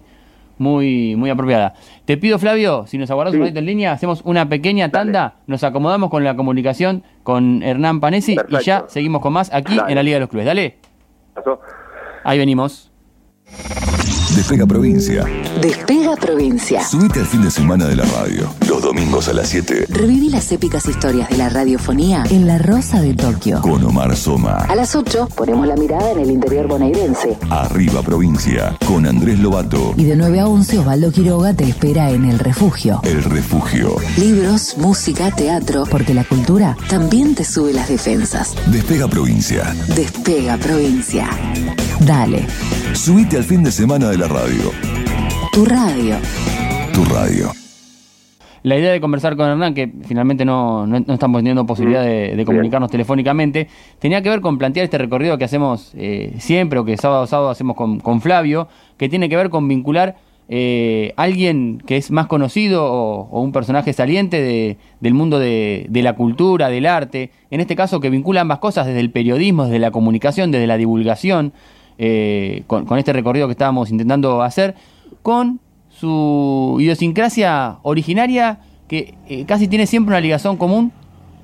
muy, 0.57 1.15
muy 1.15 1.29
apropiada. 1.29 1.73
Te 2.05 2.17
pido, 2.17 2.37
Flavio, 2.37 2.85
si 2.85 2.97
nos 2.97 3.09
aguardas 3.09 3.33
un 3.33 3.41
ratito 3.41 3.59
en 3.59 3.65
línea, 3.65 3.91
hacemos 3.91 4.21
una 4.25 4.47
pequeña 4.47 4.89
tanda, 4.89 5.35
nos 5.47 5.63
acomodamos 5.63 6.09
con 6.09 6.23
la 6.23 6.35
comunicación 6.35 7.03
con 7.23 7.63
Hernán 7.63 7.99
Panesi 7.99 8.35
y 8.47 8.63
ya 8.63 8.85
seguimos 8.87 9.21
con 9.21 9.33
más 9.33 9.51
aquí 9.53 9.77
en 9.87 9.95
la 9.95 10.03
Liga 10.03 10.15
de 10.15 10.21
los 10.21 10.29
Clubes. 10.29 10.45
Dale. 10.45 10.77
Ahí 12.23 12.37
venimos. 12.37 12.88
Despega 14.35 14.65
Provincia. 14.65 15.25
Despega 15.61 16.15
Provincia. 16.15 16.83
Subite 16.83 17.19
al 17.19 17.25
fin 17.25 17.41
de 17.41 17.51
semana 17.51 17.87
de 17.87 17.95
la 17.95 18.05
radio. 18.05 18.53
Los 18.67 18.78
domingos 18.89 19.27
a 19.27 19.33
las 19.33 19.49
7. 19.49 19.85
Reviví 19.89 20.29
las 20.29 20.51
épicas 20.51 20.87
historias 20.87 21.29
de 21.29 21.37
la 21.37 21.47
radiofonía 21.47 22.23
en 22.31 22.47
La 22.47 22.57
Rosa 22.57 22.99
de 22.99 23.13
Tokio. 23.13 23.61
Con 23.61 23.83
Omar 23.83 24.15
Soma. 24.15 24.65
A 24.67 24.73
las 24.73 24.95
8 24.95 25.29
ponemos 25.35 25.67
la 25.67 25.75
mirada 25.75 26.09
en 26.09 26.17
el 26.21 26.31
interior 26.31 26.67
bonaerense. 26.67 27.37
Arriba 27.51 28.01
Provincia. 28.01 28.75
Con 28.87 29.05
Andrés 29.05 29.37
Lobato. 29.37 29.93
Y 29.95 30.05
de 30.05 30.15
9 30.15 30.39
a 30.39 30.47
11 30.47 30.79
Osvaldo 30.79 31.11
Quiroga 31.11 31.53
te 31.53 31.65
espera 31.65 32.09
en 32.09 32.25
El 32.25 32.39
Refugio. 32.39 32.99
El 33.03 33.23
Refugio. 33.25 33.95
Libros, 34.17 34.75
música, 34.79 35.29
teatro. 35.29 35.83
Porque 35.85 36.15
la 36.15 36.23
cultura 36.23 36.75
también 36.89 37.35
te 37.35 37.43
sube 37.43 37.73
las 37.73 37.89
defensas. 37.89 38.55
Despega 38.71 39.07
Provincia. 39.07 39.71
Despega 39.95 40.57
Provincia. 40.57 41.29
Dale. 41.99 42.47
Subite 42.93 43.37
al 43.37 43.43
fin 43.43 43.61
de 43.61 43.71
semana 43.71 44.09
de 44.09 44.17
la 44.17 44.27
radio. 44.27 44.71
Tu 45.53 45.63
radio. 45.63 46.15
Tu 46.91 47.05
radio. 47.05 47.58
La 48.63 48.77
idea 48.77 48.91
de 48.91 49.01
conversar 49.01 49.35
con 49.35 49.47
Hernán, 49.47 49.73
que 49.73 49.91
finalmente 50.03 50.45
no, 50.45 50.85
no, 50.85 50.97
estamos 51.13 51.39
teniendo 51.39 51.65
posibilidad 51.65 52.03
de, 52.03 52.43
comunicarnos 52.45 52.91
telefónicamente, 52.91 53.67
tenía 53.99 54.21
que 54.21 54.29
ver 54.29 54.41
con 54.41 54.57
plantear 54.57 54.83
este 54.83 54.97
recorrido 54.97 55.37
que 55.37 55.45
hacemos 55.45 55.93
eh, 55.95 56.33
siempre, 56.39 56.79
o 56.79 56.85
que 56.85 56.97
sábado 56.97 57.23
a 57.23 57.27
sábado 57.27 57.49
hacemos 57.49 57.75
con, 57.75 58.21
Flavio, 58.21 58.67
que 58.97 59.09
tiene 59.09 59.29
que 59.29 59.35
ver 59.35 59.49
con 59.49 59.67
vincular 59.67 60.17
eh, 60.51 61.13
alguien 61.15 61.81
que 61.85 61.97
es 61.97 62.11
más 62.11 62.27
conocido 62.27 62.85
o, 62.85 63.41
un 63.41 63.51
personaje 63.51 63.93
saliente 63.93 64.77
del 64.99 65.13
mundo 65.13 65.39
de, 65.39 65.85
de, 65.89 66.01
la 66.01 66.13
cultura, 66.13 66.69
del 66.69 66.85
arte, 66.85 67.31
en 67.51 67.61
este 67.61 67.75
caso 67.75 67.99
que 67.99 68.09
vincula 68.09 68.41
ambas 68.41 68.59
cosas 68.59 68.87
desde 68.87 68.99
el 68.99 69.11
periodismo, 69.11 69.65
desde 69.65 69.79
la 69.79 69.91
comunicación, 69.91 70.51
desde 70.51 70.67
la 70.67 70.77
divulgación, 70.77 71.53
eh, 72.01 72.63
con, 72.65 72.97
este 72.97 73.11
recorrido 73.11 73.47
que 73.47 73.51
estábamos 73.51 73.91
intentando 73.91 74.41
hacer, 74.41 74.73
con 75.21 75.59
su 75.99 76.77
idiosincrasia 76.79 77.77
originaria 77.83 78.59
que 78.87 79.15
eh, 79.27 79.45
casi 79.45 79.67
tiene 79.67 79.85
siempre 79.85 80.13
una 80.13 80.21
ligación 80.21 80.57
común, 80.57 80.91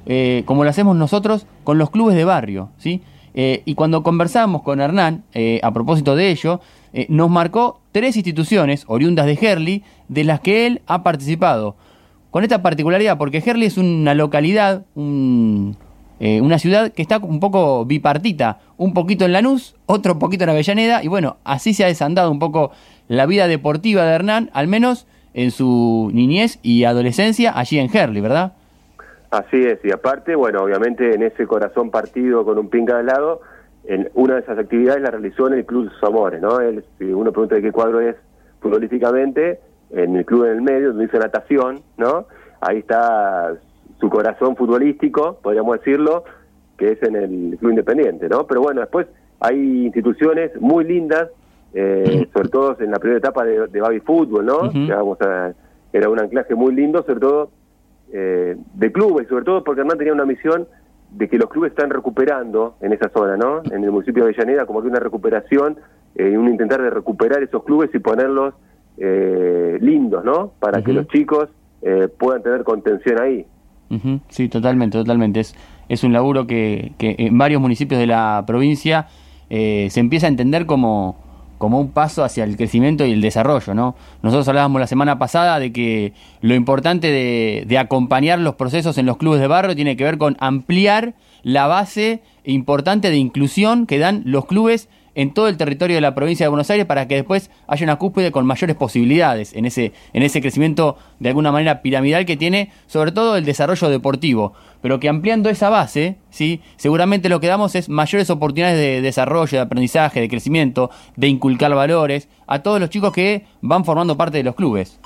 eh, 0.06 0.44
como 0.46 0.64
lo 0.64 0.70
hacemos 0.70 0.96
nosotros, 0.96 1.46
con 1.64 1.78
los 1.78 1.90
clubes 1.90 2.16
de 2.16 2.26
barrio. 2.26 2.70
¿sí? 2.78 3.02
y 3.38 3.76
cuando 3.76 4.02
conversamos 4.02 4.62
con 4.62 4.80
Hernán, 4.80 5.26
a 5.62 5.74
propósito 5.74 6.16
de 6.16 6.30
ello, 6.30 6.62
nos 7.10 7.30
marcó 7.30 7.82
tres 7.92 8.16
instituciones 8.16 8.86
oriundas 8.88 9.26
de 9.26 9.38
Herli, 9.42 9.84
de 10.08 10.24
las 10.24 10.40
que 10.40 10.66
él 10.66 10.82
ha 10.88 11.04
participado. 11.04 11.76
Con 12.32 12.44
esta 12.44 12.62
particularidad, 12.62 13.18
porque 13.18 13.44
Herli 13.46 13.66
es 13.66 13.78
una 13.78 14.14
localidad, 14.14 14.86
un, 14.96 15.76
eh, 16.20 16.42
una 16.42 16.60
ciudad 16.60 16.92
que 16.92 17.02
está 17.02 17.18
un 17.18 17.40
poco 17.40 17.86
bipartita, 17.86 18.60
un 18.78 18.94
poquito 18.94 19.26
en 19.26 19.34
Lanús, 19.34 19.76
otro 19.86 20.18
poquito 20.20 20.44
en 20.44 20.52
Avellaneda, 20.52 21.04
y 21.04 21.08
bueno, 21.08 21.38
así 21.44 21.74
se 21.74 21.84
ha 21.84 21.88
desandado 21.88 22.32
un 22.32 22.40
poco 22.40 22.72
la 23.08 23.26
vida 23.26 23.48
deportiva 23.48 24.04
de 24.04 24.14
Hernán, 24.14 24.50
al 24.54 24.68
menos 24.68 25.08
en 25.34 25.52
su 25.52 26.10
niñez 26.14 26.60
y 26.64 26.86
adolescencia 26.86 27.52
allí 27.58 27.80
en 27.80 27.90
Herli, 27.94 28.22
¿verdad? 28.22 28.54
Así 29.32 29.58
es, 29.58 29.80
y 29.84 29.92
aparte, 29.92 30.36
bueno, 30.36 30.62
obviamente 30.64 31.14
en 31.14 31.24
ese 31.24 31.46
corazón 31.46 31.92
partido 31.92 32.46
con 32.46 32.58
un 32.58 32.70
pinga 32.70 32.98
de 32.98 33.04
lado, 33.04 33.42
en 33.84 34.10
una 34.14 34.36
de 34.36 34.42
esas 34.42 34.58
actividades 34.58 35.02
la 35.02 35.12
realizó 35.12 35.48
en 35.48 35.56
el 35.56 35.66
Club 35.66 35.92
Amores, 36.02 36.42
¿no? 36.42 36.58
si 36.98 37.06
uno 37.06 37.32
pregunta 37.32 37.56
de 37.56 37.62
qué 37.62 37.72
cuadro 37.72 38.00
es 38.00 38.16
futbolísticamente, 38.62 39.60
en 39.92 40.16
el 40.16 40.26
club 40.26 40.46
en 40.46 40.52
el 40.52 40.62
medio, 40.62 40.88
donde 40.90 41.06
dice 41.06 41.20
natación, 41.20 41.82
¿no? 41.98 42.26
Ahí 42.62 42.80
está 42.80 43.54
su 44.00 44.10
corazón 44.10 44.56
futbolístico, 44.56 45.40
podríamos 45.42 45.80
decirlo, 45.80 46.24
que 46.78 46.92
es 46.92 47.04
en 47.04 47.16
el 47.16 47.58
Club 47.58 47.72
Independiente, 47.72 48.28
¿no? 48.28 48.46
Pero 48.46 48.62
bueno, 48.62 48.82
después 48.82 49.08
hay 49.40 49.86
instituciones 49.86 50.52
muy 50.60 50.84
lindas, 50.84 51.30
eh, 51.74 52.28
sobre 52.34 52.50
todo 52.50 52.78
en 52.80 52.92
la 52.92 53.00
primera 53.00 53.20
etapa 53.20 53.44
de, 53.44 53.68
de 53.68 53.82
Baby 53.82 54.00
Fútbol, 54.02 54.46
¿no? 54.46 54.72
era 55.94 56.10
un 56.10 56.20
anclaje 56.20 56.56
muy 56.56 56.76
lindo, 56.76 57.04
sobre 57.04 57.22
todo 57.22 57.52
eh, 58.12 58.58
de 58.74 58.92
clubes, 58.92 59.28
sobre 59.30 59.46
todo 59.46 59.64
porque 59.64 59.82
Hernán 59.82 59.98
tenía 59.98 60.14
una 60.14 60.26
misión 60.26 60.68
de 61.12 61.30
que 61.30 61.38
los 61.38 61.50
clubes 61.50 61.72
están 61.72 61.90
recuperando 61.90 62.76
en 62.82 62.92
esa 62.92 63.10
zona, 63.10 63.38
¿no? 63.38 63.64
En 63.72 63.84
el 63.84 63.92
municipio 63.92 64.26
de 64.26 64.32
Avellaneda, 64.32 64.66
como 64.66 64.82
que 64.82 64.90
una 64.90 65.00
recuperación, 65.00 65.78
eh, 66.16 66.38
un 66.38 66.50
intentar 66.50 66.82
de 66.82 66.90
recuperar 66.90 67.42
esos 67.44 67.64
clubes 67.64 67.90
y 67.94 68.00
ponerlos 68.00 68.54
eh, 68.98 69.78
lindos, 69.82 70.26
¿no? 70.26 70.52
Para 70.60 70.84
que 70.84 70.94
los 70.94 71.08
chicos 71.08 71.50
puedan 72.18 72.42
tener 72.42 72.64
contención 72.64 73.22
ahí. 73.22 73.46
Sí, 74.30 74.50
totalmente, 74.50 74.98
totalmente. 74.98 75.40
Es, 75.40 75.56
es 75.90 76.04
un 76.04 76.14
laburo 76.14 76.48
que, 76.48 76.94
que 76.98 77.16
en 77.18 77.38
varios 77.38 77.62
municipios 77.62 78.00
de 78.00 78.08
la 78.08 78.44
provincia 78.48 79.08
eh, 79.50 79.88
se 79.92 80.00
empieza 80.00 80.28
a 80.28 80.30
entender 80.30 80.66
como, 80.66 81.18
como 81.58 81.80
un 81.80 81.92
paso 81.92 82.24
hacia 82.24 82.44
el 82.44 82.58
crecimiento 82.58 83.06
y 83.06 83.12
el 83.12 83.22
desarrollo, 83.22 83.74
¿no? 83.74 83.96
Nosotros 84.22 84.48
hablábamos 84.48 84.80
la 84.80 84.88
semana 84.88 85.20
pasada 85.20 85.60
de 85.60 85.72
que 85.72 86.14
lo 86.42 86.56
importante 86.56 87.12
de, 87.12 87.66
de 87.68 87.78
acompañar 87.78 88.40
los 88.40 88.56
procesos 88.56 88.98
en 88.98 89.06
los 89.06 89.18
clubes 89.18 89.40
de 89.40 89.48
barrio 89.48 89.76
tiene 89.76 89.96
que 89.96 90.04
ver 90.04 90.18
con 90.18 90.36
ampliar 90.40 91.14
la 91.44 91.68
base 91.68 92.22
importante 92.44 93.10
de 93.12 93.18
inclusión 93.18 93.86
que 93.86 94.00
dan 94.00 94.24
los 94.26 94.46
clubes 94.46 94.90
en 95.16 95.34
todo 95.34 95.48
el 95.48 95.58
territorio 95.58 95.96
de 95.96 96.02
la 96.02 96.14
provincia 96.14 96.46
de 96.46 96.50
Buenos 96.50 96.70
Aires 96.70 96.86
para 96.86 97.08
que 97.08 97.16
después 97.16 97.50
haya 97.68 97.84
una 97.86 97.96
cúspide 97.96 98.32
con 98.32 98.46
mayores 98.46 98.76
posibilidades 98.76 99.54
en 99.56 99.66
ese, 99.66 99.94
en 100.14 100.24
ese 100.24 100.42
crecimiento 100.42 100.98
de 101.20 101.30
alguna 101.30 101.52
manera 101.52 101.82
piramidal 101.82 102.26
que 102.26 102.38
tiene 102.38 102.72
sobre 102.86 103.12
todo 103.12 103.38
el 103.38 103.46
desarrollo 103.46 103.90
deportivo. 103.90 104.54
Pero 104.82 105.00
que 105.00 105.10
ampliando 105.10 105.50
esa 105.50 105.70
base, 105.70 106.18
¿sí? 106.30 106.62
seguramente 106.76 107.30
lo 107.30 107.40
que 107.40 107.48
damos 107.48 107.76
es 107.76 107.90
mayores 107.90 108.30
oportunidades 108.30 108.78
de 108.78 109.02
desarrollo, 109.02 109.58
de 109.58 109.64
aprendizaje, 109.64 110.20
de 110.20 110.30
crecimiento, 110.30 110.92
de 111.16 111.28
inculcar 111.28 111.74
valores 111.74 112.30
a 112.46 112.62
todos 112.62 112.80
los 112.80 112.90
chicos 112.90 113.12
que 113.12 113.46
van 113.62 113.86
formando 113.86 114.18
parte 114.18 114.38
de 114.38 114.44
los 114.44 114.56
clubes. 114.56 115.00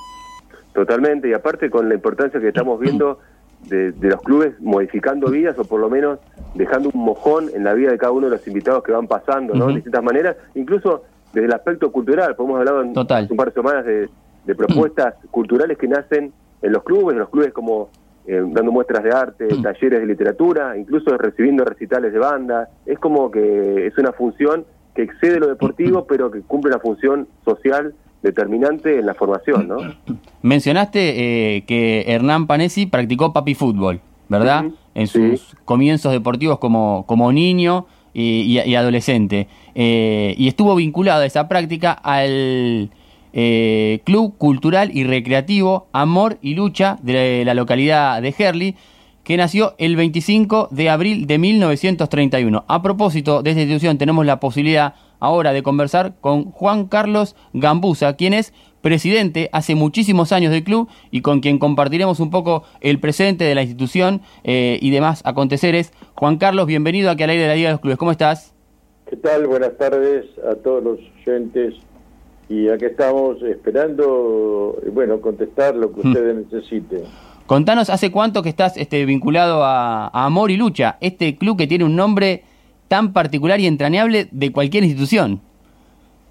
Totalmente, 0.74 1.28
y 1.28 1.32
aparte 1.32 1.68
con 1.68 1.88
la 1.88 1.94
importancia 1.94 2.40
que 2.40 2.48
estamos 2.48 2.78
viendo 2.78 3.18
de, 3.68 3.92
los 4.00 4.20
clubes 4.22 4.60
modificando 4.60 5.30
vidas 5.30 5.58
o 5.58 5.64
por 5.64 5.80
lo 5.80 5.88
menos 5.88 6.18
dejando 6.54 6.90
un 6.92 7.04
mojón 7.04 7.48
en 7.54 7.64
la 7.64 7.74
vida 7.74 7.90
de 7.90 7.98
cada 7.98 8.12
uno 8.12 8.28
de 8.28 8.36
los 8.36 8.46
invitados 8.46 8.82
que 8.82 8.92
van 8.92 9.06
pasando, 9.06 9.54
¿no? 9.54 9.66
De 9.66 9.74
distintas 9.74 10.02
maneras, 10.02 10.36
incluso 10.54 11.04
desde 11.32 11.46
el 11.46 11.52
aspecto 11.52 11.92
cultural. 11.92 12.34
Hemos 12.38 12.58
hablado 12.58 12.82
en 12.82 12.92
Total. 12.92 13.28
un 13.30 13.36
par 13.36 13.48
de 13.48 13.54
semanas 13.54 13.84
de, 13.84 14.08
de 14.46 14.54
propuestas 14.54 15.14
culturales 15.30 15.78
que 15.78 15.88
nacen 15.88 16.32
en 16.62 16.72
los 16.72 16.82
clubes, 16.82 17.14
en 17.14 17.20
los 17.20 17.28
clubes 17.28 17.52
como 17.52 17.90
eh, 18.26 18.42
dando 18.52 18.70
muestras 18.70 19.02
de 19.02 19.10
arte, 19.10 19.48
talleres 19.62 20.00
de 20.00 20.06
literatura, 20.06 20.76
incluso 20.76 21.16
recibiendo 21.16 21.64
recitales 21.64 22.12
de 22.12 22.18
banda. 22.18 22.68
Es 22.86 22.98
como 22.98 23.30
que 23.30 23.86
es 23.86 23.96
una 23.98 24.12
función 24.12 24.64
que 24.94 25.02
excede 25.02 25.40
lo 25.40 25.48
deportivo, 25.48 26.06
pero 26.06 26.30
que 26.30 26.40
cumple 26.42 26.70
una 26.70 26.80
función 26.80 27.28
social 27.44 27.94
determinante 28.22 28.98
en 28.98 29.06
la 29.06 29.14
formación, 29.14 29.68
¿no? 29.68 29.76
Mencionaste 30.42 31.56
eh, 31.56 31.62
que 31.62 32.04
Hernán 32.06 32.46
Panesi 32.46 32.86
practicó 32.86 33.32
papi 33.32 33.54
fútbol, 33.54 34.00
¿verdad? 34.28 34.66
En 34.94 35.06
sí. 35.06 35.36
sus 35.36 35.56
comienzos 35.64 36.12
deportivos 36.12 36.58
como, 36.58 37.04
como 37.06 37.32
niño 37.32 37.86
y, 38.12 38.42
y- 38.42 38.60
y 38.70 38.74
adolescente. 38.74 39.48
Eh, 39.74 40.34
y 40.36 40.48
estuvo 40.48 40.74
vinculado 40.74 41.22
a 41.22 41.26
esa 41.26 41.48
práctica 41.48 41.92
al 41.92 42.90
eh, 43.32 44.00
Club 44.04 44.34
Cultural 44.36 44.90
y 44.92 45.04
Recreativo 45.04 45.86
Amor 45.92 46.38
y 46.42 46.54
Lucha 46.54 46.98
de 47.02 47.44
la 47.44 47.54
localidad 47.54 48.20
de 48.20 48.34
Herli, 48.36 48.74
que 49.30 49.36
nació 49.36 49.74
el 49.78 49.94
25 49.94 50.70
de 50.72 50.90
abril 50.90 51.28
de 51.28 51.38
1931. 51.38 52.64
A 52.66 52.82
propósito 52.82 53.44
de 53.44 53.50
esta 53.50 53.62
institución, 53.62 53.96
tenemos 53.96 54.26
la 54.26 54.40
posibilidad 54.40 54.94
ahora 55.20 55.52
de 55.52 55.62
conversar 55.62 56.14
con 56.20 56.50
Juan 56.50 56.86
Carlos 56.86 57.36
Gambusa, 57.52 58.16
quien 58.16 58.34
es 58.34 58.52
presidente 58.80 59.48
hace 59.52 59.76
muchísimos 59.76 60.32
años 60.32 60.50
del 60.50 60.64
club 60.64 60.88
y 61.12 61.20
con 61.20 61.38
quien 61.38 61.60
compartiremos 61.60 62.18
un 62.18 62.30
poco 62.30 62.64
el 62.80 62.98
presente 62.98 63.44
de 63.44 63.54
la 63.54 63.62
institución 63.62 64.20
eh, 64.42 64.80
y 64.82 64.90
demás 64.90 65.22
aconteceres. 65.24 65.92
Juan 66.16 66.36
Carlos, 66.36 66.66
bienvenido 66.66 67.08
aquí 67.08 67.22
a 67.22 67.28
la 67.28 67.34
de 67.34 67.46
la 67.46 67.54
Liga 67.54 67.68
de 67.68 67.74
los 67.74 67.80
Clubes. 67.82 67.98
¿Cómo 67.98 68.10
estás? 68.10 68.52
¿Qué 69.08 69.14
tal? 69.14 69.46
Buenas 69.46 69.78
tardes 69.78 70.26
a 70.50 70.56
todos 70.56 70.82
los 70.82 70.98
oyentes. 71.24 71.74
Y 72.48 72.68
aquí 72.68 72.86
estamos 72.86 73.40
esperando, 73.42 74.76
bueno, 74.92 75.20
contestar 75.20 75.76
lo 75.76 75.92
que 75.92 76.02
Mm. 76.02 76.08
ustedes 76.08 76.50
necesiten. 76.50 77.29
Contanos, 77.50 77.90
¿hace 77.90 78.12
cuánto 78.12 78.44
que 78.44 78.48
estás 78.48 78.76
este, 78.76 79.04
vinculado 79.04 79.64
a, 79.64 80.06
a 80.06 80.26
Amor 80.26 80.52
y 80.52 80.56
Lucha? 80.56 80.98
Este 81.00 81.34
club 81.36 81.58
que 81.58 81.66
tiene 81.66 81.84
un 81.84 81.96
nombre 81.96 82.44
tan 82.86 83.12
particular 83.12 83.58
y 83.58 83.66
entrañable 83.66 84.28
de 84.30 84.52
cualquier 84.52 84.84
institución. 84.84 85.40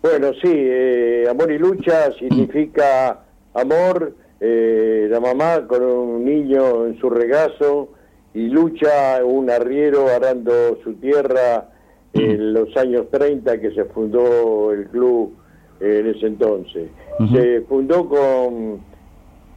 Bueno, 0.02 0.32
sí, 0.42 0.48
eh, 0.50 1.26
amor 1.30 1.52
y 1.52 1.58
lucha 1.58 2.14
significa 2.20 3.20
amor, 3.54 4.16
eh, 4.40 5.10
la 5.12 5.20
mamá 5.20 5.68
con 5.68 5.84
un 5.84 6.24
niño 6.24 6.86
en 6.86 6.98
su 7.02 7.10
regazo 7.10 7.90
y 8.34 8.48
lucha 8.48 9.20
un 9.22 9.50
arriero 9.50 10.08
arando 10.08 10.80
su 10.86 10.94
tierra 10.94 11.68
en 12.14 12.54
los 12.54 12.78
años 12.78 13.08
30 13.12 13.60
que 13.60 13.72
se 13.72 13.84
fundó 13.84 14.72
el 14.72 14.88
club 14.88 15.36
eh, 15.82 16.00
en 16.00 16.16
ese 16.16 16.28
entonces. 16.28 16.90
Se 17.34 17.60
fundó 17.68 18.08
con 18.08 18.80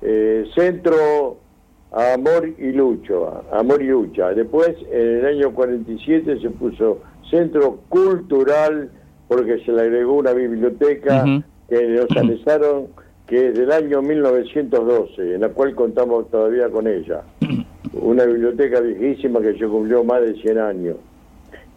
eh, 0.02 0.44
Centro 0.56 1.41
Amor 1.92 2.48
y 2.58 2.72
Lucho, 2.72 3.44
Amor 3.52 3.82
y 3.82 3.88
Lucha. 3.88 4.30
Después, 4.30 4.74
en 4.90 5.18
el 5.18 5.26
año 5.26 5.52
47 5.52 6.40
se 6.40 6.50
puso 6.50 7.00
Centro 7.30 7.80
Cultural 7.88 8.90
porque 9.28 9.58
se 9.64 9.72
le 9.72 9.82
agregó 9.82 10.14
una 10.14 10.32
biblioteca 10.32 11.24
que 11.68 11.88
nos 11.88 12.16
anesaron 12.16 12.88
que 13.26 13.48
es 13.48 13.54
del 13.54 13.72
año 13.72 14.02
1912, 14.02 15.34
en 15.34 15.40
la 15.40 15.48
cual 15.50 15.74
contamos 15.74 16.30
todavía 16.30 16.68
con 16.68 16.86
ella. 16.86 17.22
Una 17.94 18.24
biblioteca 18.24 18.80
viejísima 18.80 19.40
que 19.40 19.58
ya 19.58 19.66
cumplió 19.68 20.04
más 20.04 20.20
de 20.22 20.34
100 20.34 20.58
años. 20.58 20.96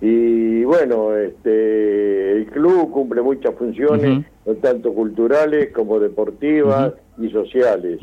Y 0.02 0.64
bueno, 0.66 1.16
este, 1.16 2.34
el 2.34 2.46
club 2.48 2.92
cumple 2.92 3.22
muchas 3.22 3.56
funciones, 3.56 4.26
tanto 4.62 4.94
culturales 4.94 5.72
como 5.72 6.00
deportivas 6.00 6.94
y 7.18 7.30
sociales. 7.30 8.00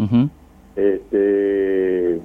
Este, 0.77 2.19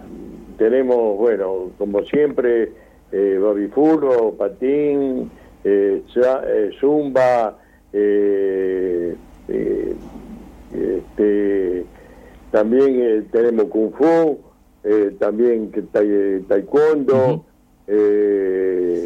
tenemos, 0.57 1.17
bueno, 1.17 1.71
como 1.77 2.03
siempre, 2.05 2.71
eh, 3.11 3.39
babifurro, 3.41 4.33
patín, 4.33 5.29
eh, 5.63 6.01
eh, 6.15 6.69
zumba, 6.79 7.57
eh, 7.93 9.15
este, 10.73 11.85
también 12.51 13.27
tenemos 13.31 13.65
kung 13.65 13.91
fu, 13.93 14.39
también 15.19 15.71
tai- 15.91 16.41
taekwondo, 16.47 17.43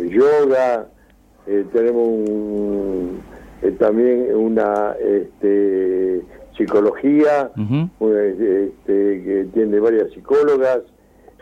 yoga, 0.09 0.87
tenemos 1.73 2.07
un- 2.29 3.19
también 3.79 4.35
una 4.35 4.95
este, 4.99 5.90
psicología, 6.61 7.51
una, 7.99 8.23
este, 8.23 9.23
que 9.23 9.47
tiene 9.53 9.79
varias 9.79 10.11
psicólogas. 10.11 10.81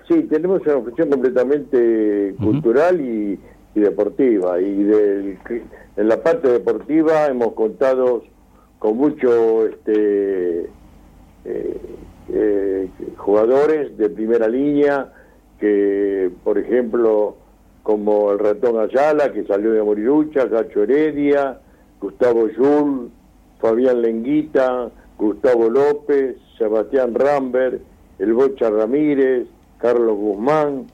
Sí, 0.08 0.24
tenemos 0.24 0.62
una 0.66 0.82
función 0.82 1.10
completamente 1.10 2.36
cultural 2.42 3.00
y, 3.00 3.40
y 3.76 3.80
deportiva. 3.80 4.60
Y 4.60 4.84
del, 4.84 5.38
en 5.98 6.08
la 6.08 6.24
parte 6.24 6.48
deportiva 6.48 7.28
hemos 7.28 7.54
contado 7.54 8.24
con 8.80 8.98
muchos 8.98 9.70
este, 9.70 10.70
eh, 11.46 11.78
eh, 12.32 12.90
jugadores 13.18 13.98
de 13.98 14.10
primera 14.10 14.48
línea, 14.48 15.12
que 15.60 16.32
por 16.44 16.58
ejemplo, 16.58 17.36
como 17.84 18.32
el 18.32 18.40
ratón 18.40 18.80
Ayala, 18.80 19.32
que 19.34 19.44
salió 19.44 19.74
de 19.74 19.84
Morirucha, 19.84 20.46
Gacho 20.46 20.84
Heredia, 20.84 21.60
Gustavo 22.00 22.48
Yul, 22.48 23.12
Fabián 23.60 24.02
Lenguita, 24.02 24.90
Gustavo 25.20 25.70
López, 25.70 26.38
Sebastián 26.58 27.14
Rambert, 27.14 27.82
el 28.18 28.34
Bocha 28.34 28.70
Ramírez, 28.70 29.48
Carlos 29.78 30.18
Guzmán 30.18 30.86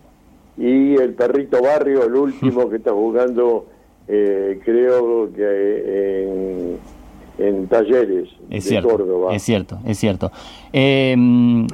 y 0.58 0.96
el 0.96 1.14
Perrito 1.14 1.62
Barrio, 1.62 2.04
el 2.06 2.16
último 2.16 2.70
que 2.70 2.78
está 2.78 2.92
jugando, 2.92 3.68
eh, 4.08 4.60
creo 4.66 5.32
que 5.34 6.24
en, 6.24 6.78
en 7.38 7.68
Talleres 7.68 8.30
Es 8.50 8.64
de 8.64 8.70
cierto, 8.70 8.90
Córdoba. 8.90 9.36
es 9.36 9.44
cierto, 9.44 9.80
es 9.86 9.98
cierto. 9.98 10.32
Eh, 10.74 11.16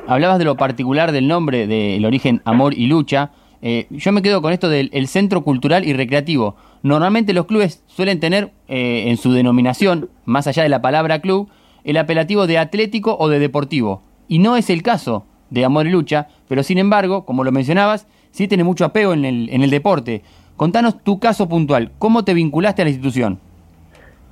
hablabas 0.08 0.38
de 0.40 0.46
lo 0.46 0.56
particular 0.58 1.12
del 1.12 1.28
nombre, 1.28 1.68
del 1.68 2.06
origen 2.06 2.42
Amor 2.46 2.74
y 2.74 2.88
Lucha. 2.88 3.32
Eh, 3.62 3.86
yo 3.92 4.12
me 4.12 4.22
quedo 4.22 4.42
con 4.42 4.54
esto 4.54 4.70
del 4.70 4.90
el 4.92 5.08
Centro 5.08 5.44
Cultural 5.44 5.86
y 5.86 5.94
Recreativo. 5.94 6.56
Normalmente 6.84 7.34
los 7.34 7.46
clubes 7.46 7.84
suelen 7.88 8.20
tener 8.20 8.52
eh, 8.68 9.04
en 9.08 9.18
su 9.18 9.32
denominación, 9.34 10.10
más 10.26 10.48
allá 10.48 10.64
de 10.64 10.70
la 10.70 10.82
palabra 10.82 11.20
club, 11.22 11.48
el 11.84 11.98
apelativo 11.98 12.48
de 12.48 12.58
atlético 12.58 13.16
o 13.20 13.30
de 13.30 13.40
deportivo. 13.40 14.02
Y 14.28 14.40
no 14.40 14.58
es 14.58 14.70
el 14.70 14.84
caso 14.84 15.26
de 15.50 15.66
Amor 15.66 15.88
y 15.88 15.92
Lucha, 15.92 16.28
pero 16.48 16.64
sin 16.64 16.78
embargo, 16.78 17.26
como 17.26 17.44
lo 17.44 17.52
mencionabas, 17.52 18.08
sí 18.32 18.48
tiene 18.48 18.64
mucho 18.64 18.86
apego 18.86 19.14
en 19.14 19.26
el, 19.26 19.50
en 19.50 19.62
el 19.62 19.70
deporte. 19.70 20.22
Contanos 20.56 21.04
tu 21.04 21.20
caso 21.20 21.50
puntual, 21.50 21.92
¿cómo 22.00 22.24
te 22.24 22.34
vinculaste 22.34 22.82
a 22.82 22.86
la 22.86 22.92
institución? 22.92 23.40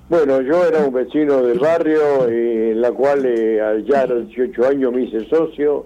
Bueno, 0.09 0.41
yo 0.41 0.65
era 0.65 0.79
un 0.85 0.91
vecino 0.91 1.43
del 1.43 1.59
barrio 1.59 2.27
eh, 2.27 2.71
en 2.71 2.81
la 2.81 2.91
cual 2.91 3.25
eh, 3.25 3.61
allá 3.61 4.01
a 4.01 4.07
los 4.07 4.27
18 4.27 4.67
años 4.67 4.91
me 4.91 5.03
hice 5.03 5.25
socio 5.29 5.85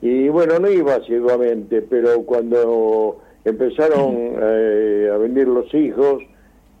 y 0.00 0.28
bueno, 0.28 0.60
no 0.60 0.70
iba 0.70 0.94
asiduamente, 0.94 1.82
pero 1.82 2.22
cuando 2.22 3.20
empezaron 3.44 4.34
eh, 4.40 5.10
a 5.12 5.16
venir 5.16 5.48
los 5.48 5.72
hijos, 5.74 6.22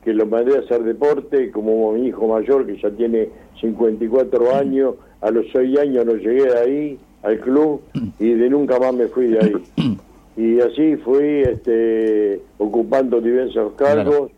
que 0.04 0.14
los 0.14 0.28
mandé 0.28 0.56
a 0.56 0.60
hacer 0.60 0.82
deporte, 0.82 1.50
como 1.50 1.92
mi 1.92 2.08
hijo 2.08 2.28
mayor 2.28 2.66
que 2.66 2.76
ya 2.76 2.90
tiene 2.90 3.28
54 3.60 4.54
años, 4.54 4.94
a 5.20 5.30
los 5.30 5.46
6 5.52 5.78
años 5.78 6.06
no 6.06 6.14
llegué 6.14 6.44
de 6.44 6.58
ahí 6.58 6.98
al 7.22 7.40
club 7.40 7.80
y 8.18 8.30
de 8.30 8.48
nunca 8.48 8.78
más 8.78 8.94
me 8.94 9.06
fui 9.08 9.26
de 9.26 9.38
ahí. 9.40 9.98
Y 10.36 10.60
así 10.60 10.96
fui 10.98 11.42
este, 11.42 12.40
ocupando 12.58 13.20
diversos 13.20 13.72
cargos 13.72 14.30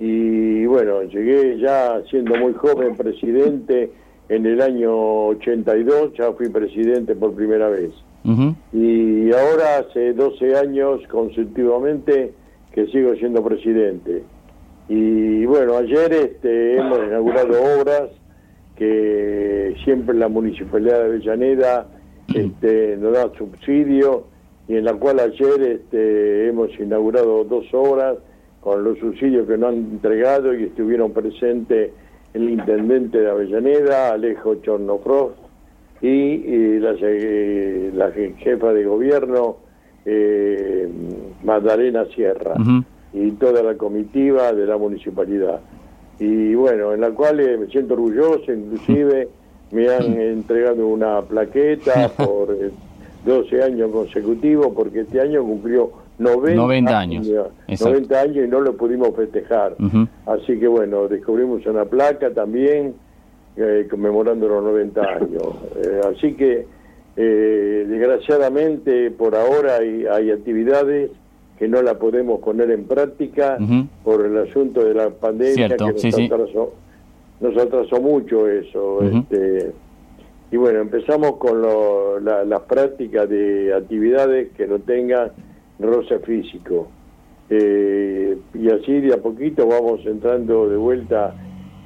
y 0.00 0.66
bueno, 0.66 1.04
llegué 1.04 1.58
ya 1.58 2.02
siendo 2.10 2.36
muy 2.36 2.52
joven 2.54 2.96
presidente 2.96 3.90
en 4.28 4.44
el 4.44 4.60
año 4.60 5.28
82, 5.28 6.14
ya 6.18 6.32
fui 6.32 6.48
presidente 6.48 7.14
por 7.14 7.32
primera 7.34 7.68
vez. 7.68 7.92
Y 8.72 9.32
ahora 9.32 9.78
hace 9.78 10.12
12 10.12 10.56
años 10.56 11.00
consecutivamente 11.08 12.32
que 12.72 12.86
sigo 12.88 13.14
siendo 13.14 13.42
presidente. 13.42 14.24
Y 14.88 15.44
bueno, 15.46 15.76
ayer 15.76 16.12
este, 16.12 16.76
hemos 16.76 16.98
inaugurado 16.98 17.80
obras 17.80 18.10
que 18.76 19.74
siempre 19.84 20.14
la 20.14 20.28
Municipalidad 20.28 20.98
de 21.00 21.04
Avellaneda 21.06 21.86
este, 22.34 22.96
nos 22.98 23.12
da 23.14 23.32
subsidio 23.36 24.24
y 24.68 24.76
en 24.76 24.84
la 24.84 24.94
cual 24.94 25.20
ayer 25.20 25.62
este, 25.62 26.48
hemos 26.48 26.70
inaugurado 26.78 27.44
dos 27.44 27.66
obras 27.72 28.16
con 28.60 28.84
los 28.84 28.98
subsidios 28.98 29.46
que 29.46 29.56
nos 29.56 29.70
han 29.70 29.76
entregado 29.76 30.54
y 30.54 30.64
estuvieron 30.64 31.12
presentes 31.12 31.92
el 32.34 32.50
intendente 32.50 33.18
de 33.18 33.30
Avellaneda, 33.30 34.12
Alejo 34.12 34.56
Chornofrost, 34.56 35.38
y, 36.02 36.42
eh, 36.44 37.90
la 37.94 38.10
jefa 38.10 38.72
de 38.72 38.84
gobierno, 38.84 39.56
eh, 40.04 40.88
Magdalena 41.42 42.04
Sierra. 42.14 42.54
Y 43.16 43.30
toda 43.32 43.62
la 43.62 43.74
comitiva 43.76 44.52
de 44.52 44.66
la 44.66 44.76
municipalidad. 44.76 45.60
y 46.18 46.54
bueno, 46.54 46.92
en 46.92 47.00
la 47.00 47.10
cual 47.10 47.40
eh, 47.40 47.56
me 47.56 47.66
siento 47.66 47.94
orgulloso, 47.94 48.52
inclusive 48.52 49.28
me 49.72 49.88
han 49.88 50.20
entregado 50.20 50.86
una 50.86 51.22
plaqueta 51.22 52.08
por 52.16 52.56
12 53.24 53.62
años 53.62 53.90
consecutivos, 53.90 54.68
porque 54.74 55.00
este 55.00 55.20
año 55.20 55.42
cumplió 55.42 55.90
90, 56.18 56.98
años. 56.98 57.26
90 57.68 58.20
años 58.20 58.36
y 58.46 58.48
no 58.48 58.60
lo 58.60 58.76
pudimos 58.76 59.14
festejar. 59.14 59.76
Así 60.24 60.58
que 60.58 60.66
bueno, 60.66 61.08
descubrimos 61.08 61.66
una 61.66 61.84
placa 61.84 62.30
también 62.30 62.94
eh, 63.56 63.86
conmemorando 63.90 64.48
los 64.48 64.64
90 64.64 65.00
años. 65.00 65.42
Eh, 65.76 66.00
así 66.10 66.32
que 66.34 66.66
eh, 67.16 67.86
desgraciadamente 67.86 69.10
por 69.10 69.34
ahora 69.34 69.76
hay, 69.76 70.06
hay, 70.06 70.30
actividades 70.30 71.10
que 71.58 71.68
no 71.68 71.82
la 71.82 71.98
podemos 71.98 72.40
poner 72.40 72.70
en 72.70 72.84
práctica 72.84 73.58
por 74.04 74.24
el 74.24 74.36
asunto 74.38 74.84
de 74.84 74.94
la 74.94 75.10
pandemia 75.10 75.68
que 75.68 75.76
nos, 75.76 76.04
atrasó, 76.04 76.74
nos, 77.40 77.56
atrasó, 77.56 78.00
mucho 78.00 78.48
eso. 78.48 79.02
este, 79.02 79.72
y 80.50 80.56
bueno, 80.56 80.80
empezamos 80.80 81.36
con 81.36 81.62
las 82.24 82.60
prácticas 82.62 83.28
de 83.28 83.74
actividades 83.74 84.52
que 84.52 84.66
no 84.66 84.78
tengan 84.80 85.32
roce 85.78 86.18
físico. 86.20 86.88
Eh, 87.48 88.36
y 88.54 88.70
así 88.70 89.00
de 89.00 89.14
a 89.14 89.18
poquito 89.18 89.66
vamos 89.68 90.00
entrando 90.04 90.68
de 90.68 90.76
vuelta, 90.76 91.34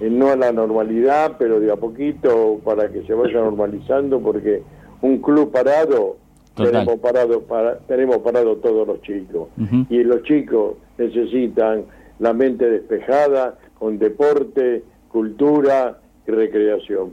en, 0.00 0.18
no 0.18 0.28
a 0.28 0.36
la 0.36 0.52
normalidad, 0.52 1.36
pero 1.38 1.60
de 1.60 1.70
a 1.70 1.76
poquito 1.76 2.60
para 2.64 2.90
que 2.90 3.02
se 3.02 3.14
vaya 3.14 3.40
normalizando, 3.40 4.20
porque 4.20 4.62
un 5.02 5.18
club 5.18 5.50
parado, 5.50 6.16
tenemos 6.64 6.98
parado, 7.00 7.40
para, 7.42 7.78
tenemos 7.78 8.18
parado 8.18 8.56
todos 8.56 8.86
los 8.86 9.02
chicos. 9.02 9.48
Y 9.88 10.02
los 10.02 10.22
chicos 10.22 10.74
necesitan 10.98 11.84
la 12.18 12.32
mente 12.32 12.68
despejada, 12.68 13.58
con 13.78 13.98
deporte, 13.98 14.84
cultura 15.08 15.98
y 16.26 16.30
recreación. 16.30 17.10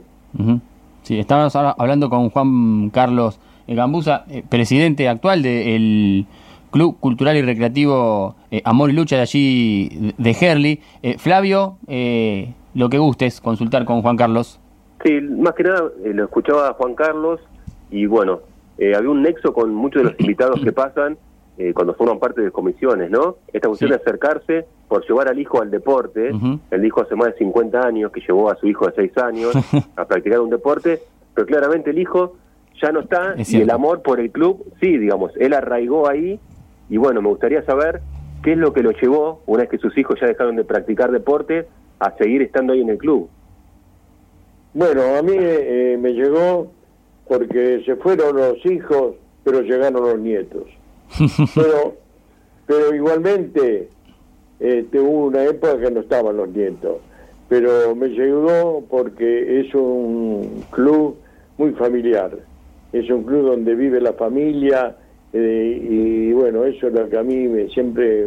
Sí, 1.04 1.20
estábamos 1.20 1.56
hablando 1.56 2.10
con 2.10 2.30
Juan 2.30 2.90
Carlos 2.90 3.40
Gambusa, 3.68 4.26
eh, 4.30 4.44
presidente 4.48 5.08
actual 5.08 5.42
del... 5.42 6.26
Club 6.72 7.00
Cultural 7.00 7.36
y 7.38 7.42
Recreativo 7.42 8.36
eh, 8.52 8.62
Amor 8.66 8.90
y 8.90 8.94
Lucha 8.94 9.16
de 9.16 9.22
allí 9.22 10.14
de 10.18 10.32
Herli. 10.40 10.82
Eh, 11.02 11.18
Flavio, 11.18 11.78
eh, 11.88 12.54
lo 12.74 12.90
que 12.90 12.98
gustes, 12.98 13.42
consultar 13.42 13.86
con 13.86 14.02
Juan 14.02 14.18
Carlos. 14.18 14.60
Sí, 15.04 15.20
más 15.22 15.54
que 15.54 15.64
nada 15.64 15.90
lo 16.04 16.24
escuchaba 16.24 16.74
Juan 16.74 16.96
Carlos 16.96 17.40
y 17.90 18.06
bueno, 18.06 18.40
había 18.80 19.10
un 19.10 19.22
nexo 19.22 19.54
con 19.54 19.74
muchos 19.74 20.04
de 20.04 20.10
los 20.10 20.20
invitados 20.20 20.62
que 20.62 20.72
pasan 20.72 21.18
cuando 21.74 21.96
forman 21.96 22.20
parte 22.20 22.42
de 22.42 22.52
comisiones, 22.52 23.10
¿no? 23.10 23.38
Esta 23.52 23.68
cuestión 23.68 23.90
de 23.90 23.96
acercarse 23.96 24.68
por 24.88 25.04
llevar 25.08 25.28
al 25.28 25.40
hijo 25.40 25.60
al 25.60 25.72
deporte. 25.72 26.30
El 26.70 26.86
hijo 26.86 27.02
hace 27.02 27.16
más 27.16 27.30
de 27.30 27.40
50 27.40 27.82
años 27.82 28.12
que 28.12 28.22
llevó 28.22 28.52
a 28.52 28.56
su 28.58 28.68
hijo 28.68 28.86
de 28.86 28.94
6 28.94 29.18
años 29.18 29.56
a 29.96 30.06
practicar 30.06 30.40
un 30.40 30.52
deporte, 30.52 31.02
pero 31.34 31.48
claramente 31.48 31.90
el 31.90 31.98
hijo 31.98 32.36
ya 32.82 32.92
no 32.92 33.02
está 33.02 33.36
y 33.38 33.62
el 33.62 33.70
amor 33.70 34.02
por 34.02 34.20
el 34.20 34.32
club, 34.32 34.64
sí, 34.80 34.98
digamos, 34.98 35.32
él 35.38 35.54
arraigó 35.54 36.08
ahí 36.08 36.40
y 36.90 36.98
bueno, 36.98 37.22
me 37.22 37.30
gustaría 37.30 37.64
saber 37.64 38.02
qué 38.44 38.54
es 38.54 38.58
lo 38.58 38.74
que 38.74 38.84
lo 38.84 38.92
llevó, 38.92 39.42
una 39.46 39.62
vez 39.62 39.70
que 39.70 39.78
sus 39.78 39.98
hijos 39.98 40.20
ya 40.20 40.28
dejaron 40.28 40.56
de 40.56 40.64
practicar 40.64 41.12
deporte, 41.12 41.68
a 42.00 42.12
seguir 42.18 42.42
estando 42.42 42.74
ahí 42.74 42.82
en 42.82 42.90
el 42.90 42.98
club. 42.98 43.30
Bueno, 44.74 45.02
a 45.18 45.22
mí 45.24 45.34
eh, 45.36 45.98
me 46.00 46.14
llegó 46.14 46.72
porque 47.28 47.82
se 47.86 47.96
fueron 47.98 48.38
los 48.38 48.66
hijos, 48.66 49.16
pero 49.44 49.62
llegaron 49.62 50.04
los 50.04 50.20
nietos. 50.20 50.64
pero, 51.56 51.96
pero 52.66 52.94
igualmente 52.94 53.90
este, 54.60 55.00
hubo 55.00 55.28
una 55.28 55.44
época 55.44 55.80
que 55.80 55.92
no 55.92 56.02
estaban 56.02 56.38
los 56.38 56.50
nietos. 56.50 56.98
Pero 57.50 57.96
me 57.96 58.10
llegó 58.10 58.84
porque 58.90 59.62
es 59.62 59.74
un 59.74 60.64
club 60.72 61.16
muy 61.58 61.72
familiar. 61.72 62.38
Es 62.92 63.10
un 63.10 63.24
club 63.24 63.48
donde 63.48 63.76
vive 63.76 64.02
la 64.02 64.14
familia, 64.14 64.96
eh, 65.34 65.88
y 65.90 66.32
bueno, 66.34 66.64
eso 66.66 66.88
es 66.88 66.94
lo 66.94 67.10
que 67.10 67.18
a 67.18 67.24
mí 67.24 67.48
me, 67.48 67.68
siempre 67.70 68.26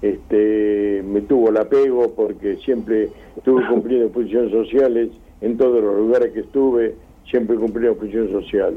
este, 0.00 1.02
me 1.06 1.20
tuvo 1.22 1.50
el 1.50 1.58
apego 1.58 2.12
porque 2.14 2.56
siempre 2.56 3.10
estuve 3.36 3.66
cumpliendo 3.68 4.08
funciones 4.12 4.50
sociales 4.50 5.10
en 5.40 5.56
todos 5.56 5.82
los 5.82 5.96
lugares 5.96 6.32
que 6.32 6.40
estuve, 6.40 6.94
siempre 7.30 7.56
cumplí 7.56 7.88
función 7.94 8.30
social. 8.30 8.74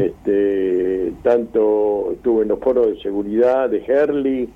este, 0.00 1.12
tanto 1.22 2.12
estuve 2.12 2.42
en 2.42 2.48
los 2.48 2.60
foros 2.60 2.86
de 2.86 3.00
seguridad 3.00 3.68
de 3.68 3.82
Herli, 3.84 4.48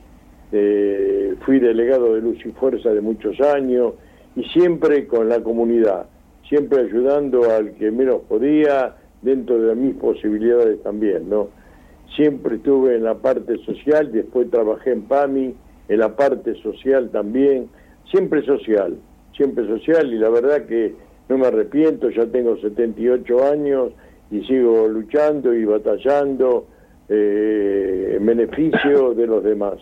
fui 1.44 1.58
delegado 1.58 2.14
de 2.14 2.20
Luz 2.20 2.38
y 2.44 2.50
Fuerza 2.50 2.90
de 2.90 3.00
muchos 3.00 3.40
años 3.40 3.94
y 4.36 4.44
siempre 4.44 5.06
con 5.06 5.28
la 5.28 5.42
comunidad, 5.42 6.06
siempre 6.48 6.82
ayudando 6.82 7.50
al 7.50 7.72
que 7.74 7.90
menos 7.90 8.20
podía 8.28 8.96
dentro 9.22 9.60
de 9.60 9.74
mis 9.74 9.96
posibilidades 9.96 10.80
también, 10.82 11.28
¿no? 11.28 11.48
siempre 12.14 12.56
estuve 12.56 12.96
en 12.96 13.04
la 13.04 13.14
parte 13.14 13.56
social, 13.64 14.12
después 14.12 14.50
trabajé 14.50 14.92
en 14.92 15.02
PAMI, 15.02 15.54
en 15.88 15.98
la 15.98 16.14
parte 16.14 16.54
social 16.62 17.10
también, 17.10 17.68
siempre 18.10 18.44
social, 18.44 18.96
siempre 19.36 19.66
social 19.66 20.12
y 20.12 20.18
la 20.18 20.30
verdad 20.30 20.66
que 20.66 20.94
no 21.28 21.38
me 21.38 21.46
arrepiento, 21.46 22.10
ya 22.10 22.26
tengo 22.26 22.56
78 22.56 23.52
años 23.52 23.90
y 24.30 24.40
sigo 24.42 24.88
luchando 24.88 25.54
y 25.54 25.64
batallando 25.64 26.66
eh, 27.08 28.16
en 28.16 28.26
beneficio 28.26 29.14
de 29.14 29.26
los 29.26 29.42
demás. 29.42 29.74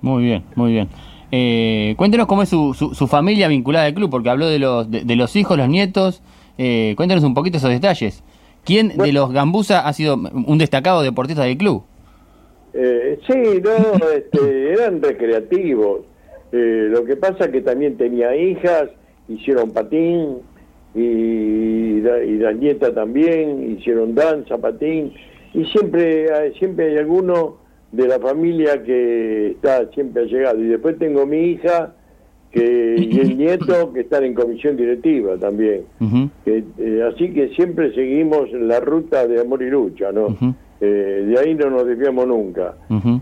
Muy 0.00 0.24
bien, 0.24 0.44
muy 0.54 0.72
bien. 0.72 0.88
Eh, 1.32 1.94
cuéntenos 1.96 2.26
cómo 2.26 2.42
es 2.42 2.48
su, 2.48 2.74
su, 2.74 3.06
familia 3.06 3.48
vinculada 3.48 3.86
al 3.86 3.94
club, 3.94 4.10
porque 4.10 4.30
habló 4.30 4.46
de 4.48 4.58
los, 4.58 4.90
de, 4.90 5.16
los 5.16 5.36
hijos, 5.36 5.56
los 5.56 5.68
nietos. 5.68 6.22
Eh, 6.58 6.94
cuéntenos 6.96 7.22
un 7.24 7.34
poquito 7.34 7.58
esos 7.58 7.70
detalles. 7.70 8.22
¿Quién 8.64 8.96
de 8.96 9.12
los 9.12 9.32
Gambusa 9.32 9.86
ha 9.86 9.92
sido 9.92 10.16
un 10.16 10.58
destacado 10.58 11.02
deportista 11.02 11.44
del 11.44 11.56
club? 11.56 11.84
Eh, 12.72 13.18
sí, 13.26 13.62
no, 13.62 14.06
este, 14.08 14.72
eran 14.72 15.02
recreativos. 15.02 16.02
Eh, 16.52 16.88
lo 16.90 17.04
que 17.04 17.16
pasa 17.16 17.46
es 17.46 17.50
que 17.50 17.60
también 17.62 17.96
tenía 17.96 18.34
hijas, 18.36 18.90
hicieron 19.30 19.70
patín, 19.70 20.38
y, 20.94 21.00
y 21.00 22.00
la 22.00 22.52
nieta 22.52 22.92
también, 22.92 23.76
hicieron 23.78 24.14
danza, 24.14 24.58
patín, 24.58 25.12
y 25.54 25.64
siempre, 25.66 26.52
siempre 26.58 26.90
hay 26.90 26.98
alguno 26.98 27.58
de 27.92 28.06
la 28.06 28.18
familia 28.18 28.82
que 28.82 29.52
está 29.52 29.90
siempre 29.90 30.22
ha 30.22 30.26
llegado. 30.26 30.62
Y 30.62 30.68
después 30.68 30.98
tengo 30.98 31.26
mi 31.26 31.38
hija, 31.52 31.94
que 32.52 32.96
y 32.98 33.20
el 33.20 33.38
nieto 33.38 33.92
que 33.92 34.00
están 34.00 34.24
en 34.24 34.34
comisión 34.34 34.76
directiva 34.76 35.36
también. 35.36 35.84
Eh, 36.46 37.02
así 37.12 37.32
que 37.32 37.48
siempre 37.50 37.94
seguimos 37.94 38.50
la 38.52 38.80
ruta 38.80 39.26
de 39.26 39.40
amor 39.40 39.62
y 39.62 39.70
lucha, 39.70 40.10
¿no? 40.12 40.36
Eh, 40.80 41.24
de 41.28 41.38
ahí 41.38 41.54
no 41.54 41.70
nos 41.70 41.86
desviamos 41.86 42.26
nunca. 42.26 42.74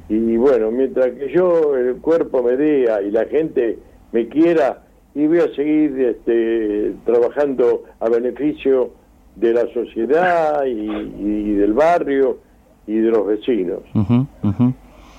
Y 0.09 0.37
bueno, 0.37 0.71
mientras 0.71 1.11
que 1.11 1.31
yo, 1.31 1.77
el 1.77 1.97
cuerpo 1.97 2.43
me 2.43 2.57
dé 2.57 2.87
y 3.07 3.11
la 3.11 3.27
gente 3.27 3.79
me 4.13 4.29
quiera, 4.29 4.85
y 5.19 5.27
voy 5.27 5.41
a 5.41 5.53
seguir 5.53 5.99
este, 5.99 6.95
trabajando 7.05 7.83
a 7.99 8.09
beneficio 8.09 8.93
de 9.35 9.53
la 9.53 9.67
sociedad 9.75 10.65
y, 10.65 11.55
del 11.55 11.73
barrio 11.73 12.39
y 12.87 12.99
de 12.99 13.11
los 13.11 13.27
vecinos. 13.27 13.81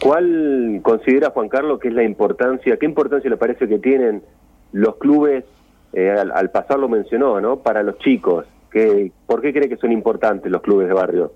¿Cuál 0.02 0.80
considera 0.84 1.32
Juan 1.32 1.50
Carlos 1.50 1.82
que 1.82 1.90
es 1.90 1.94
la 1.94 2.04
importancia, 2.04 2.78
qué 2.78 2.86
importancia 2.86 3.30
le 3.30 3.36
parece 3.36 3.68
que 3.68 3.78
tienen 3.78 4.24
los 4.72 4.96
clubes, 4.96 5.44
eh, 5.92 6.10
al, 6.12 6.50
pasar 6.50 6.80
lo 6.80 6.88
mencionó, 6.88 7.42
¿no? 7.42 7.58
Para 7.58 7.84
los 7.84 7.98
chicos, 7.98 8.46
¿Qué, 8.72 9.12
¿por 9.28 9.42
qué 9.42 9.52
cree 9.52 9.68
que 9.68 9.76
son 9.76 9.92
importantes 9.92 10.50
los 10.50 10.62
clubes 10.62 10.88
de 10.88 10.94
barrio? 10.94 11.34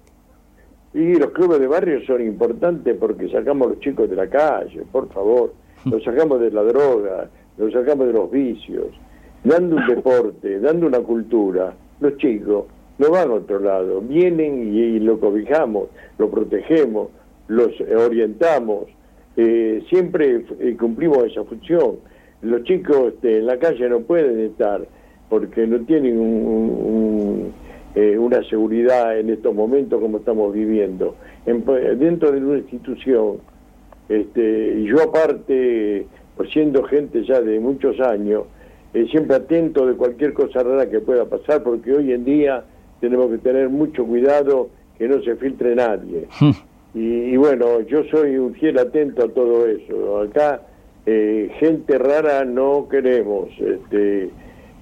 Y 0.94 1.16
los 1.16 1.32
clubes 1.32 1.60
de 1.60 1.68
barrio 1.68 2.00
son 2.06 2.22
importantes 2.22 2.96
porque 2.98 3.28
sacamos 3.28 3.68
a 3.68 3.70
los 3.72 3.80
chicos 3.82 4.10
de 4.10 4.16
la 4.16 4.30
calle, 4.30 4.84
por 4.90 5.12
favor, 5.12 5.54
los 5.84 6.02
sacamos 6.02 6.40
de 6.40 6.52
la 6.52 6.64
droga, 6.64 7.28
los 7.58 7.74
sacamos 7.74 8.08
de 8.08 8.14
los 8.14 8.32
vicios, 8.32 8.88
dando 9.44 9.76
un 9.76 9.88
deporte, 9.96 10.60
dando 10.60 10.88
una 10.88 11.00
cultura, 11.00 11.74
los 12.00 12.18
chicos 12.18 12.66
no 12.98 13.10
van 13.10 13.32
a 13.32 13.34
otro 13.34 13.60
lado, 13.60 14.02
vienen 14.02 14.76
y 14.76 15.00
lo 15.00 15.20
cobijamos, 15.20 15.90
lo 16.18 16.30
protegemos, 16.30 17.10
los 17.48 17.72
orientamos, 17.82 18.86
eh, 19.36 19.84
siempre 19.90 20.46
eh, 20.60 20.78
cumplimos 20.80 21.26
esa 21.26 21.44
función. 21.44 21.98
Los 22.42 22.64
chicos 22.64 23.14
este, 23.14 23.40
en 23.40 23.48
la 23.48 23.58
calle 23.58 23.90
no 23.90 24.02
pueden 24.02 24.40
estar 24.40 24.86
porque 25.30 25.66
no 25.66 25.80
tienen 25.86 27.52
eh, 27.96 28.18
una 28.18 28.44
seguridad 28.44 29.18
en 29.18 29.30
estos 29.30 29.56
momentos 29.56 30.00
como 30.00 30.18
estamos 30.18 30.54
viviendo. 30.54 31.16
dentro 31.46 32.32
de 32.32 32.38
una 32.40 32.60
institución, 32.60 33.38
este, 34.10 34.84
yo 34.84 35.02
aparte, 35.02 36.06
pues 36.36 36.50
siendo 36.52 36.84
gente 36.84 37.24
ya 37.26 37.42
de 37.42 37.60
muchos 37.60 38.00
años, 38.00 38.44
siempre 39.10 39.36
atento 39.36 39.88
de 39.88 39.96
cualquier 39.96 40.34
cosa 40.34 40.62
rara 40.62 40.90
que 40.90 41.00
pueda 41.00 41.26
pasar, 41.26 41.64
porque 41.64 41.94
hoy 41.94 42.12
en 42.12 42.26
día 42.26 42.64
tenemos 43.00 43.30
que 43.32 43.38
tener 43.40 43.70
mucho 43.70 44.06
cuidado 44.06 44.70
que 44.98 45.08
no 45.08 45.22
se 45.24 45.36
filtre 45.36 45.76
nadie. 45.76 46.28
Y, 46.94 47.36
bueno, 47.38 47.82
yo 47.82 48.04
soy 48.06 48.38
un 48.38 48.54
fiel 48.54 48.78
atento 48.78 49.26
a 49.26 49.28
todo 49.28 49.66
eso. 49.66 50.22
Acá 50.22 50.62
eh, 51.06 51.52
gente 51.60 51.98
rara 51.98 52.46
no 52.46 52.88
queremos. 52.88 53.50
Este, 53.60 54.30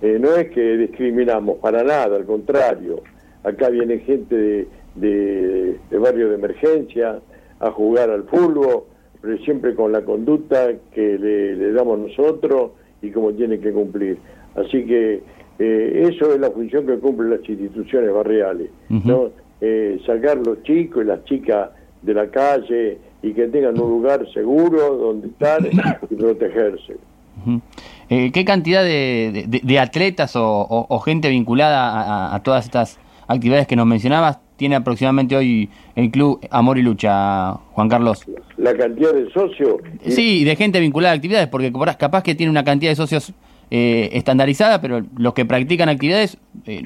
eh, 0.02 0.18
no 0.20 0.36
es 0.36 0.50
que 0.50 0.78
discriminamos 0.78 1.58
para 1.60 1.84
nada, 1.84 2.18
al 2.18 2.26
contrario. 2.26 3.02
Acá 3.44 3.70
viene 3.70 4.00
gente 4.00 4.36
de, 4.36 4.68
de, 4.96 5.78
de 5.90 5.98
barrio 5.98 6.30
de 6.30 6.36
emergencia 6.36 7.22
a 7.60 7.72
jugar 7.72 8.10
al 8.10 8.24
fútbol, 8.24 8.84
pero 9.22 9.38
siempre 9.40 9.76
con 9.76 9.92
la 9.92 10.02
conducta 10.02 10.68
que 10.94 11.18
le, 11.18 11.56
le 11.56 11.72
damos 11.74 12.00
nosotros 12.00 12.72
y 13.02 13.12
como 13.12 13.32
tiene 13.34 13.60
que 13.60 13.72
cumplir. 13.72 14.18
Así 14.56 14.84
que 14.86 15.22
eh, 15.60 16.08
eso 16.12 16.34
es 16.34 16.40
la 16.40 16.50
función 16.52 16.86
que 16.88 16.98
cumplen 16.98 17.30
las 17.32 17.48
instituciones 17.48 18.12
barriales, 18.14 18.70
¿no? 18.90 19.30
Eh, 19.62 20.00
sacar 20.06 20.38
los 20.38 20.64
chicos 20.64 21.04
y 21.04 21.08
las 21.08 21.24
chicas 21.26 21.70
de 22.02 22.14
la 22.16 22.28
calle 22.32 22.98
y 23.22 23.34
que 23.34 23.48
tengan 23.48 23.80
un 23.80 23.90
lugar 23.92 24.26
seguro 24.34 24.98
donde 24.98 25.28
estar 25.28 25.62
y 26.10 26.16
protegerse. 26.16 26.98
Eh, 28.10 28.32
¿Qué 28.34 28.44
cantidad 28.44 28.84
de, 28.84 29.46
de- 29.48 29.62
de 29.64 29.80
atletas 29.80 30.36
o, 30.36 30.44
o- 30.44 30.86
o 30.90 31.00
gente 31.00 31.30
vinculada 31.30 31.90
a, 31.92 32.36
a 32.36 32.44
todas 32.44 32.66
estas 32.66 33.00
actividades 33.28 33.68
que 33.68 33.76
nos 33.76 33.86
mencionabas 33.86 34.40
tiene 34.62 34.76
aproximadamente 34.76 35.36
hoy 35.36 35.68
el 35.96 36.12
club 36.12 36.40
Amor 36.52 36.78
y 36.78 36.84
Lucha, 36.84 37.54
Juan 37.74 37.90
Carlos? 37.90 38.24
La 38.58 38.76
cantidad 38.76 39.12
de 39.12 39.28
socios... 39.32 39.78
y- 40.06 40.12
Sí, 40.12 40.44
de 40.44 40.56
gente 40.56 40.80
vinculada 40.80 41.14
a 41.14 41.16
actividades, 41.16 41.48
porque 41.48 41.72
por- 41.72 41.98
capaz 41.98 42.22
que 42.22 42.36
tiene 42.36 42.52
una 42.52 42.64
cantidad 42.64 42.92
de 42.92 42.96
socios 42.96 43.34
eh, 43.72 44.10
estandarizada, 44.14 44.80
pero 44.80 45.02
los 45.18 45.34
que 45.34 45.46
practican 45.46 45.90
actividades 45.90 46.38
eh, 46.68 46.84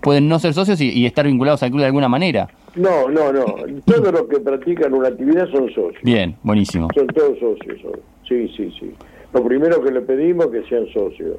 pueden 0.00 0.26
no 0.26 0.38
ser 0.38 0.54
socios 0.54 0.80
y, 0.80 0.88
y 0.90 1.04
estar 1.04 1.26
vinculados 1.26 1.62
al 1.62 1.68
club 1.68 1.80
de 1.80 1.86
alguna 1.88 2.08
manera. 2.08 2.48
No, 2.76 3.10
no, 3.10 3.30
no. 3.30 3.44
Todos 3.84 4.10
los 4.10 4.22
que 4.22 4.40
practican 4.40 4.94
una 4.94 5.08
actividad 5.08 5.50
son 5.50 5.66
socios. 5.68 6.02
Bien, 6.02 6.34
buenísimo. 6.42 6.88
Son 6.94 7.06
todos 7.08 7.38
socios. 7.38 7.78
Sí, 8.26 8.48
sí, 8.56 8.72
sí. 8.80 8.90
Lo 9.34 9.44
primero 9.44 9.82
que 9.84 9.90
le 9.90 10.00
pedimos 10.00 10.46
es 10.46 10.62
que 10.62 10.68
sean 10.70 10.86
socios. 10.94 11.36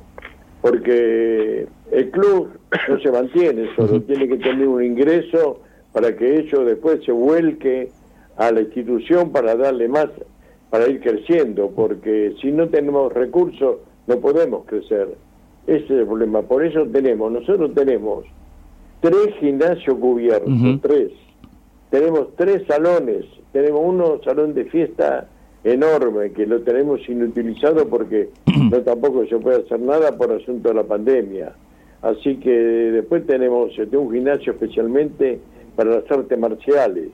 Porque 0.61 1.65
el 1.91 2.11
club 2.11 2.49
no 2.89 2.99
se 3.03 3.11
mantiene 3.11 3.67
solo, 3.75 4.01
tiene 4.01 4.27
que 4.27 4.37
tener 4.37 4.67
un 4.67 4.83
ingreso 4.83 5.61
para 5.91 6.15
que 6.15 6.39
ellos 6.39 6.65
después 6.65 7.03
se 7.05 7.11
vuelque 7.11 7.89
a 8.37 8.51
la 8.51 8.61
institución 8.61 9.31
para 9.31 9.55
darle 9.55 9.87
más, 9.87 10.07
para 10.69 10.87
ir 10.87 11.01
creciendo. 11.01 11.71
Porque 11.75 12.35
si 12.41 12.51
no 12.51 12.67
tenemos 12.69 13.11
recursos, 13.13 13.77
no 14.07 14.19
podemos 14.19 14.65
crecer. 14.65 15.09
Ese 15.67 15.83
es 15.83 15.91
el 15.91 16.05
problema. 16.05 16.41
Por 16.41 16.65
eso 16.65 16.85
tenemos, 16.87 17.31
nosotros 17.31 17.73
tenemos 17.73 18.25
tres 19.01 19.35
gimnasios 19.39 19.97
cubiertos, 19.97 20.53
tres. 20.81 21.11
Tenemos 21.89 22.35
tres 22.35 22.65
salones, 22.67 23.25
tenemos 23.51 23.81
uno 23.83 24.21
salón 24.23 24.53
de 24.53 24.65
fiesta 24.65 25.27
enorme 25.63 26.31
que 26.31 26.45
lo 26.45 26.61
tenemos 26.61 27.07
inutilizado 27.09 27.87
porque 27.89 28.29
no 28.71 28.81
tampoco 28.81 29.25
se 29.25 29.37
puede 29.37 29.63
hacer 29.63 29.79
nada 29.79 30.15
por 30.17 30.31
asunto 30.31 30.69
de 30.69 30.75
la 30.75 30.83
pandemia. 30.83 31.53
Así 32.01 32.37
que 32.37 32.51
después 32.51 33.25
tenemos 33.25 33.77
este, 33.77 33.97
un 33.97 34.11
gimnasio 34.11 34.53
especialmente 34.53 35.39
para 35.79 35.91
las 36.01 36.11
artes 36.11 36.37
marciales. 36.37 37.07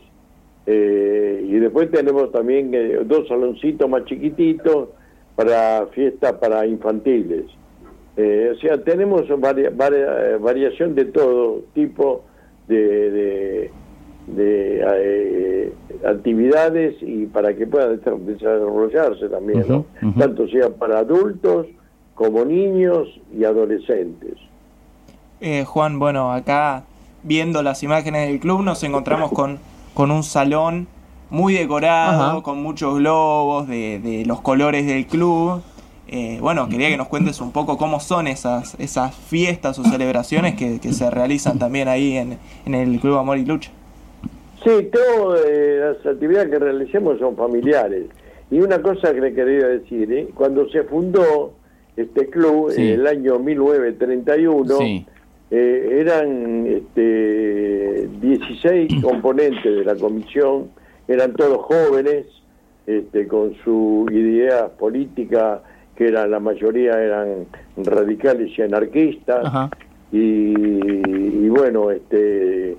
Eh, 0.66 1.46
y 1.48 1.54
después 1.60 1.92
tenemos 1.92 2.32
también 2.32 2.72
eh, 2.74 2.98
dos 3.06 3.28
saloncitos 3.28 3.88
más 3.88 4.06
chiquititos 4.06 4.90
para 5.36 5.86
fiestas 5.92 6.34
para 6.34 6.66
infantiles. 6.66 7.46
Eh, 8.18 8.52
o 8.56 8.60
sea, 8.60 8.84
tenemos 8.84 9.22
varia- 9.40 9.70
varia- 9.70 10.38
variación 10.40 10.96
de 10.96 11.06
todo 11.06 11.62
tipo 11.76 12.24
de, 12.68 13.12
de, 13.12 13.72
de, 14.36 14.84
eh, 14.98 15.74
actividades 16.04 16.96
y 17.02 17.28
para 17.28 17.54
que 17.56 17.68
puedan 17.68 18.02
desa- 18.02 18.18
desarrollarse 18.18 19.30
también, 19.30 19.60
¿no? 19.70 19.86
Tanto 20.18 20.48
sea 20.48 20.70
para 20.70 21.00
adultos 21.00 21.68
como 22.16 22.44
niños 22.44 23.08
y 23.38 23.44
adolescentes. 23.44 24.34
Eh, 25.42 25.64
Juan, 25.66 26.00
bueno, 26.00 26.32
acá 26.32 26.86
viendo 27.26 27.62
las 27.62 27.84
imágenes 27.84 28.28
del 28.30 28.40
club 28.40 28.62
nos 28.62 28.82
encontramos 28.84 29.32
con, 29.32 29.60
con 29.94 30.12
un 30.12 30.24
salón 30.24 30.88
muy 31.30 31.54
decorado, 31.54 32.24
Ajá. 32.32 32.42
con 32.44 32.62
muchos 32.64 32.98
globos 33.00 33.68
de, 33.68 34.00
de 34.00 34.26
los 34.26 34.40
colores 34.42 34.86
del 34.86 35.06
club. 35.08 35.62
Eh, 36.08 36.38
bueno, 36.40 36.70
quería 36.70 36.88
que 36.90 36.98
nos 36.98 37.08
cuentes 37.08 37.42
un 37.42 37.52
poco 37.52 37.78
cómo 37.78 38.00
son 38.00 38.28
esas, 38.28 38.76
esas 38.80 39.14
fiestas 39.16 39.78
o 39.80 39.84
celebraciones 39.84 40.54
que, 40.56 40.80
que 40.80 40.94
se 40.94 41.10
realizan 41.10 41.58
también 41.58 41.88
ahí 41.88 42.16
en, 42.16 42.38
en 42.66 42.76
el 42.76 43.00
Club 43.00 43.18
Amor 43.18 43.40
y 43.40 43.46
Lucha. 43.46 43.72
Sí, 44.64 44.70
todas 44.94 45.42
eh, 45.48 45.80
las 45.82 46.06
actividades 46.14 46.50
que 46.52 46.60
realicemos 46.60 47.18
son 47.20 47.36
familiares. 47.36 48.06
Y 48.52 48.60
una 48.60 48.80
cosa 48.84 49.12
que 49.14 49.20
le 49.22 49.34
quería 49.34 49.66
decir, 49.68 50.12
¿eh? 50.14 50.28
cuando 50.36 50.70
se 50.70 50.84
fundó 50.84 51.54
este 51.98 52.30
club 52.30 52.72
Sí. 52.72 52.82
en 52.84 53.00
el 53.00 53.08
año 53.08 53.40
1931, 53.40 54.78
Sí. 54.78 55.06
Eh, 55.52 56.00
eran 56.02 56.66
este, 56.68 58.08
16 58.22 58.94
componentes 59.04 59.64
de 59.64 59.86
la 59.86 59.96
comisión, 59.96 60.70
eran 61.08 61.34
todos 61.34 61.60
jóvenes, 61.66 62.26
este, 62.88 63.28
con 63.28 63.56
su 63.64 64.08
idea 64.12 64.68
política, 64.68 65.62
que 65.96 66.08
era 66.08 66.28
la 66.28 66.40
mayoría 66.40 67.02
eran 67.02 67.46
radicales 67.78 68.58
y 68.58 68.62
anarquistas, 68.62 69.46
Ajá. 69.46 69.70
y, 70.12 70.18
y 70.18 71.50
bueno, 71.50 71.90
este 71.92 72.78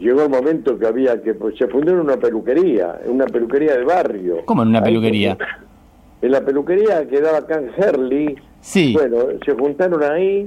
llegó 0.00 0.22
el 0.22 0.30
momento 0.30 0.78
que 0.78 0.86
había 0.86 1.22
que 1.22 1.34
pues, 1.34 1.56
se 1.56 1.68
fundó 1.68 1.92
en 1.92 2.00
una 2.00 2.16
peluquería, 2.16 2.98
en 3.04 3.12
una 3.12 3.26
peluquería 3.26 3.76
de 3.76 3.84
barrio. 3.84 4.38
¿Cómo 4.46 4.62
en 4.62 4.68
una 4.70 4.78
Ahí, 4.78 4.86
peluquería? 4.86 5.36
En 6.22 6.32
la 6.32 6.40
peluquería 6.40 7.06
que 7.06 7.20
daba 7.20 7.44
en 7.54 7.70
Herley. 7.76 8.36
Sí. 8.60 8.94
Bueno, 8.94 9.16
se 9.44 9.52
juntaron 9.52 10.02
ahí 10.02 10.44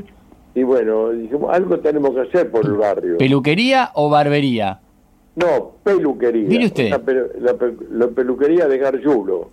y 0.55 0.63
bueno, 0.63 1.09
dijimos, 1.11 1.53
algo 1.53 1.79
tenemos 1.79 2.11
que 2.11 2.21
hacer 2.21 2.51
por 2.51 2.65
el 2.65 2.73
barrio. 2.73 3.17
¿Peluquería 3.17 3.89
o 3.95 4.09
barbería? 4.09 4.79
no, 5.35 5.71
peluquería. 5.83 6.47
Mire 6.47 6.65
usted. 6.67 6.89
La, 6.91 6.99
pelu- 6.99 7.31
la 7.39 7.53
pe- 7.55 7.73
la 7.91 8.07
peluquería 8.07 8.67
de 8.67 8.77
Gargiulo. 8.77 9.49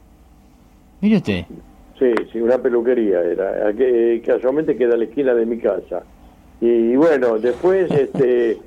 Mire 1.00 1.16
usted. 1.16 1.44
Sí, 1.98 2.12
sí, 2.32 2.40
una 2.40 2.58
peluquería 2.58 3.22
era, 3.22 3.72
que- 3.74 4.22
casualmente 4.24 4.76
queda 4.76 4.94
a 4.94 4.96
la 4.98 5.04
esquina 5.04 5.34
de 5.34 5.46
mi 5.46 5.58
casa. 5.58 6.02
Y, 6.60 6.94
bueno, 6.96 7.38
después 7.38 7.90
este, 7.92 8.58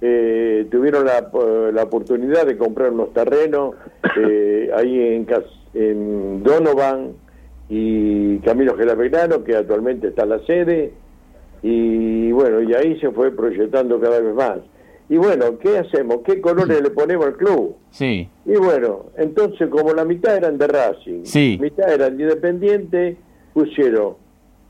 eh, 0.00 0.66
tuvieron 0.70 1.04
la, 1.06 1.28
la 1.72 1.82
oportunidad 1.82 2.46
de 2.46 2.56
comprar 2.56 2.92
unos 2.92 3.12
terrenos 3.12 3.74
eh, 4.16 4.70
ahí 4.76 5.26
en 5.74 6.42
Donovan 6.44 7.12
y 7.68 8.38
Camilo 8.38 8.76
Gelaverano, 8.76 9.42
que 9.44 9.56
actualmente 9.56 10.08
está 10.08 10.24
la 10.24 10.38
sede, 10.46 10.92
y 11.62 12.32
bueno, 12.32 12.62
y 12.62 12.72
ahí 12.74 12.98
se 13.00 13.10
fue 13.10 13.30
proyectando 13.30 14.00
cada 14.00 14.20
vez 14.20 14.34
más. 14.34 14.58
Y 15.08 15.16
bueno, 15.16 15.58
¿qué 15.58 15.76
hacemos? 15.78 16.18
¿Qué 16.24 16.40
colores 16.40 16.80
le 16.80 16.90
ponemos 16.90 17.26
al 17.26 17.36
club? 17.36 17.74
Sí. 17.90 18.28
Y 18.46 18.54
bueno, 18.54 19.06
entonces 19.16 19.68
como 19.68 19.92
la 19.92 20.04
mitad 20.04 20.36
eran 20.36 20.56
de 20.56 20.66
Racing, 20.68 21.24
Sí. 21.24 21.58
mitad 21.60 21.92
eran 21.92 22.16
de 22.16 22.22
Independiente, 22.24 23.16
pusieron 23.52 24.14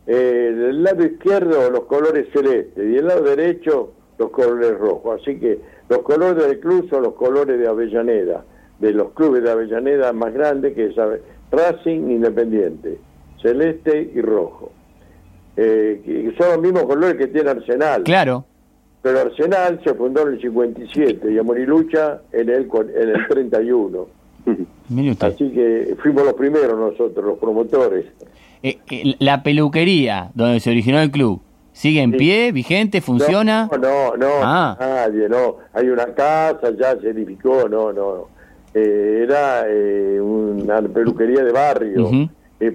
eh, 0.07 0.15
del 0.57 0.83
lado 0.83 1.05
izquierdo 1.05 1.71
los 1.71 1.85
colores 1.85 2.27
celestes 2.33 2.85
y 2.85 2.93
del 2.93 3.07
lado 3.07 3.23
derecho 3.23 3.93
los 4.19 4.31
colores 4.31 4.77
rojos. 4.79 5.21
Así 5.21 5.39
que 5.39 5.59
los 5.89 5.99
colores 6.01 6.47
del 6.47 6.59
club 6.59 6.89
son 6.89 7.03
los 7.03 7.13
colores 7.15 7.59
de 7.59 7.69
Avellaneda, 7.69 8.45
de 8.79 8.93
los 8.93 9.11
clubes 9.13 9.43
de 9.43 9.51
Avellaneda 9.51 10.13
más 10.15 10.33
grandes 10.33 10.75
que 10.75 10.87
es 10.87 10.95
Racing 11.53 12.11
Independiente, 12.11 12.99
celeste 13.43 14.11
y 14.15 14.21
rojo. 14.23 14.73
Eh, 15.57 16.01
que 16.05 16.35
son 16.39 16.49
los 16.53 16.61
mismos 16.61 16.85
colores 16.85 17.17
que 17.17 17.27
tiene 17.27 17.51
Arsenal. 17.51 18.03
Claro. 18.05 18.45
Pero 19.03 19.21
Arsenal 19.21 19.81
se 19.83 19.95
fundó 19.95 20.27
en 20.29 20.35
el 20.35 20.41
57 20.41 21.33
y 21.33 21.39
Amorilucha 21.39 22.21
en 22.33 22.49
el, 22.51 22.69
en 22.95 23.09
el 23.09 23.27
31. 23.29 24.07
Mire 24.89 25.11
usted. 25.13 25.27
Así 25.29 25.51
que 25.51 25.97
fuimos 26.03 26.25
los 26.25 26.35
primeros 26.35 26.79
nosotros, 26.79 27.25
los 27.25 27.39
promotores. 27.39 28.07
Eh, 28.63 28.79
eh, 28.91 29.15
la 29.19 29.43
peluquería 29.43 30.31
donde 30.35 30.61
se 30.61 30.71
originó 30.71 31.01
el 31.01 31.11
club, 31.11 31.41
¿sigue 31.73 32.03
en 32.03 32.13
Sí. 32.13 32.19
pie, 32.19 32.53
vigente, 32.53 33.01
funciona? 33.01 33.69
No, 33.73 33.79
no, 33.79 34.17
no, 34.17 34.27
Ah. 34.43 34.77
nadie, 34.79 35.29
no. 35.29 35.57
Hay 35.73 35.89
una 35.89 36.07
casa, 36.15 36.71
ya 36.79 36.99
se 37.01 37.09
edificó, 37.11 37.69
no, 37.69 37.93
no. 37.93 38.29
Eh, 38.75 39.23
era 39.25 39.65
eh, 39.67 40.21
una 40.21 40.81
peluquería 40.83 41.43
de 41.43 41.53
barrio, 41.53 42.11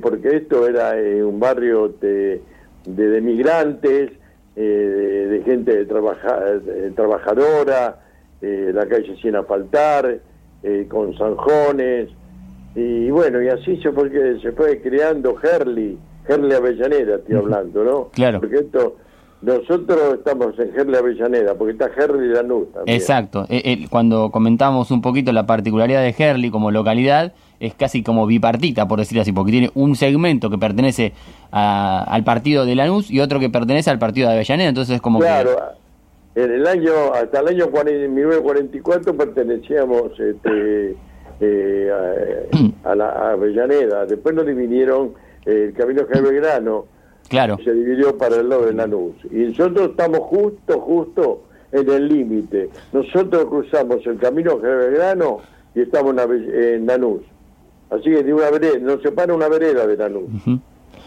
porque 0.01 0.37
esto 0.37 0.67
era 0.67 0.99
eh, 0.99 1.23
un 1.23 1.39
barrio 1.39 1.89
de, 2.01 2.41
de, 2.85 3.09
de 3.09 3.21
migrantes, 3.21 4.11
eh, 4.55 4.61
de, 4.61 5.27
de 5.27 5.43
gente 5.43 5.75
de 5.75 5.85
trabaja- 5.85 6.41
trabajadora, 6.95 7.99
eh, 8.41 8.71
la 8.73 8.85
calle 8.87 9.15
sin 9.21 9.35
asfaltar, 9.35 10.19
eh, 10.63 10.85
con 10.89 11.15
zanjones, 11.17 12.09
y 12.75 13.09
bueno, 13.09 13.41
y 13.41 13.47
así 13.47 13.77
se 13.81 13.91
fue, 13.91 14.09
se 14.41 14.51
fue 14.51 14.81
creando 14.81 15.35
Herley, 15.41 15.97
Herley 16.27 16.53
Avellaneda 16.57 17.15
estoy 17.15 17.35
hablando, 17.37 17.83
¿no? 17.83 18.09
Claro. 18.13 18.39
Porque 18.41 18.57
esto 18.57 18.97
Nosotros 19.45 20.15
estamos 20.15 20.57
en 20.57 20.73
Gerli 20.73 20.95
Avellaneda, 20.95 21.53
porque 21.53 21.73
está 21.73 21.89
Gerli 21.89 22.29
Lanús 22.29 22.71
también. 22.71 22.97
Exacto. 22.97 23.45
Eh, 23.47 23.61
eh, 23.63 23.87
cuando 23.89 24.31
comentamos 24.31 24.89
un 24.89 25.01
poquito 25.01 25.31
la 25.31 25.45
particularidad 25.45 26.01
de 26.01 26.13
Gerli 26.13 26.49
como 26.49 26.71
localidad, 26.71 27.33
es 27.59 27.75
casi 27.75 28.01
como 28.01 28.25
bipartita, 28.25 28.87
por 28.87 28.99
decir 28.99 29.19
así, 29.19 29.31
porque 29.31 29.51
tiene 29.51 29.71
un 29.75 29.95
segmento 29.95 30.49
que 30.49 30.57
pertenece 30.57 31.13
al 31.51 32.23
partido 32.23 32.65
de 32.65 32.75
Lanús 32.75 33.11
y 33.11 33.19
otro 33.19 33.39
que 33.39 33.49
pertenece 33.49 33.89
al 33.91 33.99
partido 33.99 34.27
de 34.27 34.35
Avellaneda, 34.35 34.67
entonces 34.67 34.95
es 34.95 35.01
como 35.01 35.19
claro, 35.19 35.51
en 36.35 36.51
el 36.51 36.67
año, 36.67 37.13
hasta 37.13 37.39
el 37.39 37.47
año 37.47 37.67
1944 37.67 39.15
pertenecíamos 39.15 40.19
este, 40.19 40.95
eh, 41.39 41.91
a, 42.83 42.95
la 42.95 43.31
Avellaneda, 43.31 44.05
después 44.05 44.35
nos 44.35 44.45
dividieron 44.45 45.13
el 45.45 45.73
Camino 45.73 46.03
Belgrano, 46.05 46.87
Claro. 47.27 47.57
Se 47.63 47.73
dividió 47.73 48.17
para 48.17 48.37
el 48.37 48.49
lado 48.49 48.65
de 48.65 48.73
Lanús. 48.73 49.15
Y 49.31 49.37
nosotros 49.37 49.91
estamos 49.91 50.19
justo, 50.19 50.79
justo 50.79 51.43
en 51.71 51.89
el 51.89 52.07
límite. 52.07 52.69
Nosotros 52.93 53.45
cruzamos 53.45 54.05
el 54.05 54.17
camino 54.17 54.57
Belgrano 54.57 55.39
y 55.73 55.81
estamos 55.81 56.15
en 56.17 56.85
Lanús. 56.85 57.21
Así 57.89 58.03
que 58.03 58.23
de 58.23 58.33
una 58.33 58.49
vereda, 58.49 58.77
nos 58.79 59.01
separa 59.01 59.33
una 59.33 59.47
vereda 59.47 59.85
de 59.85 59.97
Lanús. 59.97 60.29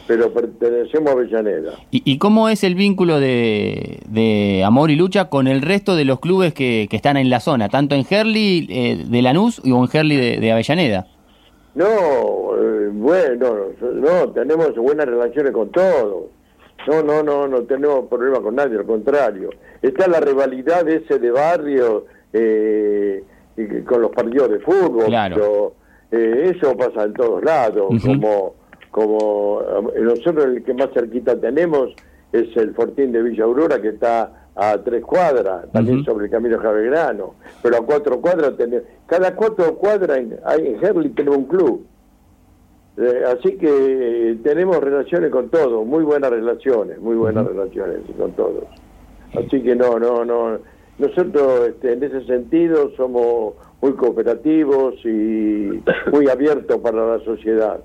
Pero 0.07 0.33
pertenecemos 0.33 1.11
a 1.11 1.13
Avellaneda. 1.13 1.73
¿Y, 1.91 2.17
cómo 2.17 2.49
es 2.49 2.65
el 2.65 2.75
vínculo 2.75 3.21
de, 3.21 4.01
de, 4.09 4.65
amor 4.65 4.91
y 4.91 4.97
lucha 4.97 5.29
con 5.29 5.47
el 5.47 5.61
resto 5.61 5.97
de 5.97 6.07
los 6.07 6.19
clubes 6.19 6.55
que, 6.55 6.87
que 6.91 6.97
están 6.97 7.19
en 7.19 7.29
la 7.29 7.41
zona, 7.41 7.69
tanto 7.69 7.95
en 7.95 8.05
Gerli 8.05 8.67
eh, 8.71 9.05
de 9.07 9.23
Lanús 9.23 9.61
o 9.61 9.67
en 9.67 9.89
Gerli 9.89 10.17
de 10.17 10.53
Avellaneda? 10.53 11.07
No, 11.75 12.57
eh, 12.57 12.78
bueno, 12.92 13.68
no, 13.81 14.33
tenemos 14.33 14.74
buenas 14.77 15.07
relaciones 15.07 15.53
con 15.53 15.70
todos. 15.70 16.27
No, 16.87 17.03
no, 17.03 17.22
no, 17.22 17.48
no 17.48 17.62
tenemos 17.62 18.07
problema 18.09 18.40
con 18.40 18.55
nadie, 18.55 18.79
al 18.79 18.87
contrario. 18.87 19.51
Está 19.83 20.09
la 20.09 20.20
rivalidad 20.20 20.88
ese 20.88 21.18
de 21.18 21.31
barrio 21.31 22.07
eh, 22.33 23.22
con 23.85 24.03
los 24.03 24.12
partidos 24.12 24.51
de 24.51 24.61
fútbol. 24.61 25.07
Claro. 25.07 25.74
Eh, 26.11 26.55
eso 26.57 26.77
pasa 26.77 27.05
en 27.05 27.12
todos 27.12 27.42
lados. 27.44 27.88
Como 28.03 28.55
como 28.90 29.62
nosotros 30.01 30.46
el 30.46 30.64
que 30.64 30.74
más 30.74 30.88
cerquita 30.92 31.38
tenemos 31.38 31.94
es 32.33 32.57
el 32.57 32.74
Fortín 32.74 33.12
de 33.12 33.22
Villa 33.22 33.44
Aurora, 33.44 33.81
que 33.81 33.90
está 33.90 34.48
a 34.55 34.77
tres 34.79 35.05
cuadras, 35.05 35.70
también 35.72 36.05
sobre 36.05 36.27
el 36.27 36.31
camino 36.33 36.59
Javegrano, 36.59 37.35
pero 37.62 37.77
a 37.77 37.87
cuatro 37.87 38.20
cuadras 38.20 38.57
tenemos, 38.57 38.85
cada 39.07 39.35
cuatro 39.37 39.77
cuadras 39.77 40.18
en, 40.18 40.38
en 40.59 40.85
Herli 40.85 41.11
tenemos 41.11 41.38
un 41.38 41.44
club. 41.44 41.87
Eh, 43.01 43.23
así 43.29 43.57
que 43.57 43.69
eh, 43.69 44.37
tenemos 44.43 44.79
relaciones 44.79 45.31
con 45.31 45.49
todos, 45.51 45.87
muy 45.87 46.03
buenas 46.03 46.31
relaciones, 46.31 47.01
muy 47.01 47.15
buenas 47.15 47.47
relaciones 47.47 47.99
con 48.19 48.33
todos. 48.33 48.65
Así 49.35 49.63
que 49.63 49.77
no, 49.77 50.01
no, 50.01 50.25
no. 50.25 50.59
Nosotros 50.99 51.69
este, 51.69 51.93
en 51.93 52.03
ese 52.03 52.25
sentido 52.25 52.91
somos 52.97 53.55
muy 53.81 53.93
cooperativos 53.93 54.95
y 55.05 55.81
muy 56.13 56.29
abiertos 56.29 56.79
para 56.79 57.19
la 57.19 57.25
sociedad. 57.25 57.79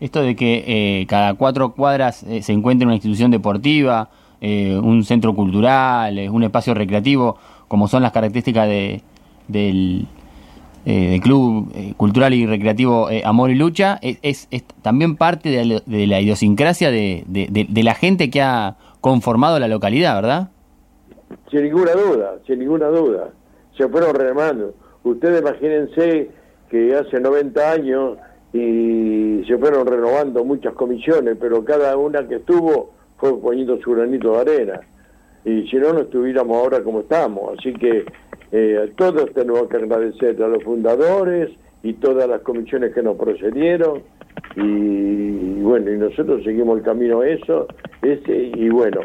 Esto 0.00 0.22
de 0.22 0.34
que 0.34 0.64
eh, 0.66 1.06
cada 1.06 1.34
cuatro 1.34 1.74
cuadras 1.74 2.16
se 2.16 2.52
encuentre 2.52 2.86
una 2.86 2.94
institución 2.94 3.30
deportiva, 3.30 4.08
un 4.40 5.04
centro 5.04 5.34
cultural, 5.34 6.18
un 6.30 6.42
espacio 6.42 6.74
recreativo, 6.74 7.36
como 7.68 7.86
son 7.86 8.02
las 8.02 8.10
características 8.10 8.66
de, 8.66 9.02
del, 9.46 10.06
eh, 10.84 11.20
Club 11.22 11.70
eh, 11.74 11.94
Cultural 11.96 12.34
y 12.34 12.46
Recreativo 12.46 13.08
Amor 13.24 13.50
y 13.50 13.54
Lucha, 13.54 13.98
es, 14.02 14.48
también 14.82 15.16
parte 15.16 15.48
de 15.50 16.06
la, 16.06 16.20
idiosincrasia 16.20 16.90
de, 16.90 17.24
de, 17.26 17.82
la 17.82 17.94
gente 17.94 18.30
que 18.30 18.42
ha 18.42 18.76
conformado 19.00 19.58
la 19.58 19.68
localidad, 19.68 20.16
¿verdad? 20.16 20.50
Sin 21.50 21.64
ninguna 21.64 21.92
duda, 21.92 22.34
sin 22.46 22.58
ninguna 22.58 22.88
duda. 22.88 23.30
Se 23.76 23.88
fueron 23.88 24.14
remando. 24.14 24.74
Ustedes 25.04 25.40
imagínense 25.40 26.30
que 26.70 26.94
hace 26.94 27.20
90 27.20 27.70
años 27.70 28.18
y 28.52 29.44
se 29.46 29.56
fueron 29.58 29.86
renovando 29.86 30.44
muchas 30.44 30.74
comisiones, 30.74 31.36
pero 31.40 31.64
cada 31.64 31.96
una 31.96 32.26
que 32.28 32.36
estuvo 32.36 32.92
fue 33.16 33.38
poniendo 33.40 33.78
su 33.80 33.92
granito 33.92 34.32
de 34.32 34.40
arena. 34.40 34.80
Y 35.44 35.66
si 35.68 35.76
no, 35.76 35.92
no 35.92 36.00
estuviéramos 36.00 36.56
ahora 36.56 36.82
como 36.82 37.00
estamos. 37.00 37.58
Así 37.58 37.72
que 37.74 38.04
eh, 38.52 38.92
todos 38.96 39.32
tenemos 39.32 39.68
que 39.68 39.76
agradecer 39.76 40.40
a 40.42 40.48
los 40.48 40.62
fundadores 40.62 41.50
y 41.82 41.94
todas 41.94 42.28
las 42.28 42.42
comisiones 42.42 42.94
que 42.94 43.02
nos 43.02 43.16
procedieron. 43.16 44.02
Y, 44.56 45.60
bueno, 45.62 45.90
y 45.90 45.96
nosotros 45.96 46.44
seguimos 46.44 46.78
el 46.78 46.84
camino 46.84 47.22
eso, 47.22 47.66
ese, 48.02 48.52
y 48.54 48.68
bueno, 48.68 49.00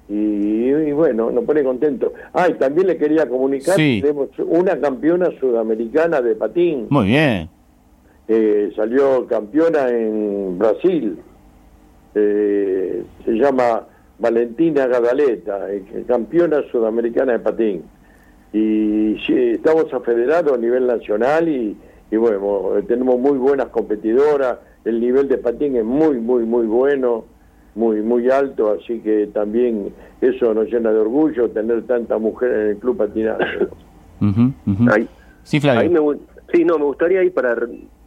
y, 0.09 0.93
bueno, 0.93 1.31
nos 1.31 1.45
pone 1.45 1.63
contento. 1.63 2.15
Ah, 2.33 2.49
y 2.49 2.55
también 2.55 2.87
le 2.87 2.97
quería 2.97 3.29
comunicar, 3.29 3.77
tenemos 3.77 4.31
una 4.39 4.81
campeona 4.81 5.29
sudamericana 5.39 6.23
de 6.23 6.35
patín. 6.35 6.87
Muy 6.89 7.09
bien. 7.09 7.51
Eh, 8.29 8.73
salió 8.75 9.27
campeona 9.27 9.89
en 9.91 10.59
Brasil 10.59 11.19
eh, 12.15 13.05
se 13.25 13.33
llama 13.33 13.87
Valentina 14.19 14.87
Gadaleta, 14.87 15.73
eh, 15.73 16.05
campeona 16.07 16.63
sudamericana 16.71 17.33
de 17.33 17.39
patín. 17.39 17.83
Y 18.53 19.17
estamos 19.29 19.93
afederados 19.93 20.55
a 20.55 20.57
nivel 20.57 20.87
nacional 20.87 21.49
y, 21.49 21.77
bueno, 22.13 22.71
tenemos 22.87 23.19
muy 23.19 23.37
buenas 23.39 23.69
competidoras, 23.69 24.59
el 24.85 25.01
nivel 25.01 25.29
de 25.29 25.39
patín 25.39 25.77
es 25.77 25.85
muy, 25.85 26.19
muy, 26.19 26.45
muy 26.45 26.67
bueno, 26.67 27.27
muy, 27.75 28.01
muy 28.01 28.31
alto, 28.31 28.73
así 28.73 29.01
que 29.01 29.29
también 29.29 29.93
eso 30.21 30.55
nos 30.55 30.67
llena 30.69 30.91
de 30.93 30.99
orgullo 30.99 31.51
tener 31.51 31.83
tantas 31.83 32.21
mujeres 32.21 32.57
en 32.57 32.69
el 32.71 32.77
club 32.79 32.97
patinaje. 32.97 33.69
sí, 35.43 35.61
Flavio. 35.61 36.19
sí, 36.53 36.65
no, 36.65 36.79
me 36.79 36.85
gustaría 36.87 37.23
ir 37.23 37.35
para, 37.35 37.57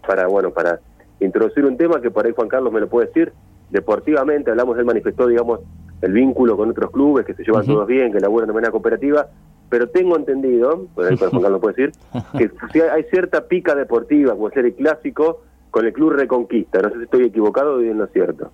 para, 0.06 0.28
bueno, 0.28 0.52
para 0.52 0.80
introducir 1.20 1.66
un 1.66 1.78
tema 1.78 2.02
que 2.02 2.10
por 2.10 2.26
ahí 2.26 2.34
Juan 2.36 2.50
Carlos 2.50 2.74
me 2.74 2.80
lo 2.80 2.90
puede 2.90 3.08
decir, 3.08 3.32
deportivamente, 3.70 4.50
hablamos, 4.50 4.78
él 4.78 4.86
manifestó, 4.86 5.28
digamos, 5.28 5.60
el 6.02 6.14
vínculo 6.14 6.58
con 6.58 6.70
otros 6.70 6.92
clubes, 6.92 7.26
que 7.26 7.34
se 7.34 7.44
llevan 7.44 7.66
todos 7.66 7.88
bien, 7.88 8.12
que 8.12 8.20
laburan 8.20 8.48
de 8.48 8.54
manera 8.54 8.72
cooperativa, 8.72 9.28
pero 9.70 9.90
tengo 9.90 10.18
entendido, 10.18 10.88
por 10.94 11.06
ahí 11.06 11.18
Juan 11.30 11.42
Carlos 11.42 11.62
puede 11.62 11.76
decir, 11.76 12.52
que 12.72 12.84
hay 12.84 13.04
cierta 13.04 13.48
pica 13.48 13.76
deportiva, 13.76 14.34
como 14.34 14.50
ser 14.50 14.66
el 14.66 14.74
clásico, 14.74 15.42
con 15.70 15.86
el 15.86 15.94
Club 15.94 16.12
Reconquista. 16.12 16.82
No 16.82 16.90
sé 16.90 16.98
si 16.98 17.04
estoy 17.04 17.24
equivocado 17.26 17.76
o 17.76 17.78
bien 17.78 17.98
lo 17.98 18.08
cierto. 18.08 18.52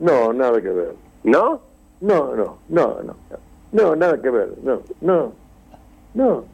No, 0.00 0.32
nada 0.32 0.60
que 0.60 0.68
ver. 0.68 0.94
¿No? 1.24 1.60
No, 2.00 2.34
no, 2.34 2.58
no, 2.68 2.98
no. 3.02 3.16
No, 3.72 3.96
nada 3.96 4.20
que 4.20 4.30
ver. 4.30 4.48
No, 4.62 4.80
no. 5.00 5.32
No. 6.14 6.44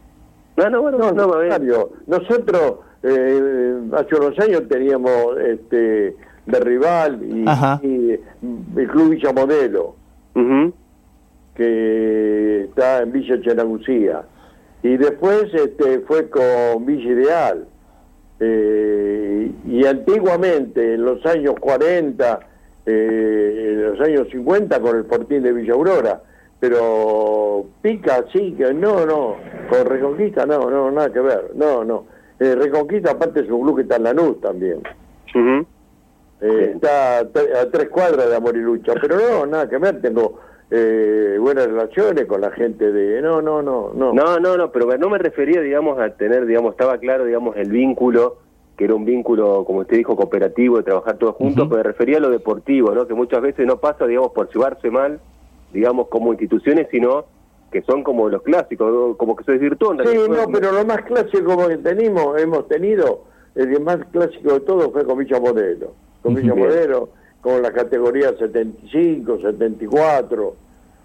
No, 0.57 0.69
no, 0.69 0.83
bueno, 0.83 0.99
no, 0.99 1.13
no, 1.13 1.89
Nosotros 2.07 2.75
eh, 3.03 3.81
hace 3.95 4.15
unos 4.15 4.39
años 4.39 4.69
teníamos 4.69 5.39
este 5.39 6.15
de 6.45 6.61
rival 6.61 7.21
y, 7.23 8.11
el 8.79 8.89
Club 8.89 9.11
Villa 9.11 9.33
Modelo, 9.33 9.95
que 11.55 12.65
está 12.65 13.03
en 13.03 13.13
Villa 13.13 13.41
Chenagucía. 13.41 14.23
Y 14.83 14.97
después 14.97 15.45
este, 15.55 16.01
fue 16.01 16.29
con 16.29 16.85
Villa 16.87 17.11
Ideal. 17.11 17.67
Eh, 18.41 19.53
y 19.69 19.87
antiguamente, 19.87 20.95
en 20.95 21.05
los 21.05 21.25
años 21.27 21.55
40, 21.61 22.41
eh, 22.87 23.69
en 23.75 23.83
los 23.93 24.01
años 24.01 24.29
50, 24.33 24.81
con 24.81 24.97
el 24.97 25.05
Fortín 25.05 25.43
de 25.43 25.53
Villa 25.53 25.75
Aurora. 25.75 26.23
pero 26.59 27.67
pica, 27.83 28.25
sí, 28.33 28.55
que 28.57 28.73
no, 28.73 29.05
no, 29.05 29.37
con 29.69 29.85
Reconquista 29.85 30.47
no, 30.47 30.71
no, 30.71 30.93
nada 30.93 31.13
que 31.13 31.19
ver, 31.19 31.51
no, 31.57 31.83
no. 31.85 32.05
Eh, 32.39 32.55
Reconquista 32.55 33.13
aparte 33.13 33.41
es 33.41 33.51
un 33.51 33.63
club 33.63 33.77
que 33.77 33.83
está 33.83 33.97
en 33.97 34.05
Lanús 34.05 34.41
también. 34.41 34.81
Eh, 36.43 36.73
está 36.75 37.21
a, 37.21 37.71
tres 37.71 37.89
cuadras 37.89 38.29
de 38.29 38.35
Amor 38.35 38.57
y 38.57 38.61
Lucha, 38.61 38.95
pero 39.01 39.17
no, 39.17 39.47
nada 39.47 39.69
que 39.69 39.79
ver, 39.79 40.03
tengo 40.03 40.41
eh, 40.73 41.37
buenas 41.39 41.67
relaciones 41.67 42.27
con 42.27 42.41
la 42.41 42.51
gente 42.51 42.91
de... 42.91 43.23
No, 43.23 43.41
no, 43.41 43.63
no, 43.63 43.93
no. 43.95 44.13
No, 44.13 44.41
no, 44.41 44.57
no, 44.57 44.73
pero 44.73 44.99
no 44.99 45.09
me 45.09 45.19
refería, 45.19 45.61
digamos, 45.61 46.01
a 46.01 46.11
tener, 46.11 46.45
digamos, 46.47 46.73
estaba 46.73 46.99
claro, 46.99 47.25
digamos, 47.27 47.57
el 47.57 47.71
vínculo, 47.71 48.39
que 48.77 48.87
era 48.87 48.95
un 48.97 49.05
vínculo, 49.05 49.65
como 49.65 49.81
usted 49.81 49.99
dijo, 49.99 50.17
cooperativo, 50.17 50.79
de 50.79 50.83
trabajar 50.83 51.17
todos 51.17 51.37
juntos, 51.37 51.69
pero 51.71 51.77
me 51.77 51.83
refería 51.85 52.17
a 52.17 52.21
lo 52.21 52.31
deportivo, 52.31 52.93
¿no? 52.93 53.07
Que 53.07 53.15
muchas 53.15 53.41
veces 53.41 53.65
no 53.65 53.77
pasa, 53.77 54.05
digamos, 54.05 54.33
por 54.33 54.53
llevarse 54.53 54.91
mal, 54.91 55.21
digamos, 55.73 56.09
como 56.09 56.33
instituciones, 56.33 56.89
sino 56.91 57.25
que 57.71 57.83
son 57.83 58.03
como 58.03 58.29
los 58.29 58.43
clásicos, 58.43 59.17
como 59.17 59.37
que 59.37 59.45
se 59.45 59.53
desvirtúan. 59.53 59.99
Sí, 60.05 60.19
no, 60.29 60.47
pero 60.53 60.73
lo 60.73 60.85
más 60.85 61.03
clásico 61.03 61.69
que 61.69 61.77
tenemos, 61.77 62.43
hemos 62.43 62.67
tenido, 62.67 63.27
el 63.55 63.81
más 63.81 63.99
clásico 64.11 64.55
de 64.55 64.61
todo 64.61 64.91
fue 64.91 65.05
con 65.05 65.19
Villa 65.19 65.39
Modelo 65.39 65.93
con 66.23 66.35
Villa 66.35 66.55
Modelo, 66.55 67.11
con 67.41 67.61
la 67.63 67.73
categoría 67.73 68.33
75, 68.39 69.41
74. 69.41 70.57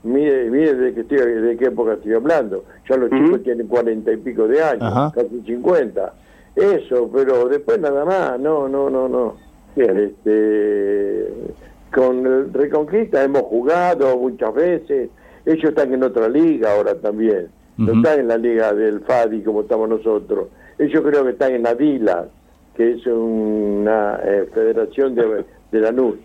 Mire, 0.04 0.50
mire 0.50 0.74
de 0.76 0.94
qué, 0.94 1.02
estoy, 1.02 1.18
de 1.18 1.58
qué 1.58 1.66
época 1.66 1.94
estoy 1.94 2.14
hablando. 2.14 2.64
Ya 2.88 2.98
los 2.98 3.10
chicos 3.10 3.44
tienen 3.44 3.68
cuarenta 3.68 4.12
y 4.12 4.18
pico 4.18 4.48
de 4.48 4.62
años, 4.62 5.14
casi 5.14 5.42
50. 5.46 6.14
Eso, 6.56 7.10
pero 7.14 7.48
después 7.48 7.80
nada 7.80 8.06
más, 8.06 8.40
no, 8.40 8.70
no, 8.70 8.90
no, 8.90 9.10
no. 9.10 9.36
Bien. 9.76 9.98
Este, 9.98 11.28
con 11.94 12.26
el 12.26 12.54
Reconquista 12.54 13.24
hemos 13.24 13.44
jugado 13.44 14.18
muchas 14.18 14.54
veces. 14.54 15.10
Ellos 15.46 15.66
están 15.66 15.94
en 15.94 16.04
otra 16.04 16.28
liga 16.28 16.76
ahora 16.76 16.96
también. 16.96 17.50
No 17.78 17.94
están 17.94 18.22
en 18.22 18.28
la 18.28 18.38
liga 18.38 18.74
del 18.74 19.02
FADI 19.02 19.44
como 19.44 19.62
estamos 19.62 19.88
nosotros. 19.88 20.48
Ellos 20.80 21.04
creo 21.06 21.24
que 21.24 21.32
están 21.32 21.54
en 21.54 21.64
la 21.64 21.76
DILA 21.76 22.28
que 22.78 22.92
es 22.92 23.08
una 23.08 24.20
eh, 24.24 24.48
federación 24.54 25.16
de, 25.16 25.44
de 25.72 25.82
la 25.82 25.92
NUS. 25.92 26.16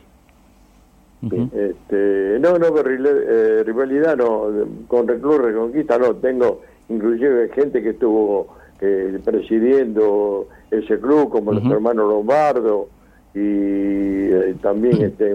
este, 1.22 2.38
no, 2.40 2.58
no, 2.58 2.66
eh, 2.78 3.62
rivalidad 3.64 4.16
no, 4.16 4.48
con 4.86 5.08
Reclus 5.08 5.38
Reconquista 5.38 5.96
no, 5.96 6.14
tengo 6.16 6.60
inclusive 6.90 7.48
gente 7.54 7.82
que 7.82 7.90
estuvo 7.90 8.48
eh, 8.80 9.18
presidiendo 9.24 10.48
ese 10.70 10.98
club, 10.98 11.30
como 11.30 11.52
los 11.52 11.64
hermanos 11.64 12.08
Lombardo 12.08 12.88
y 13.34 14.52
también 14.60 15.00
este, 15.00 15.34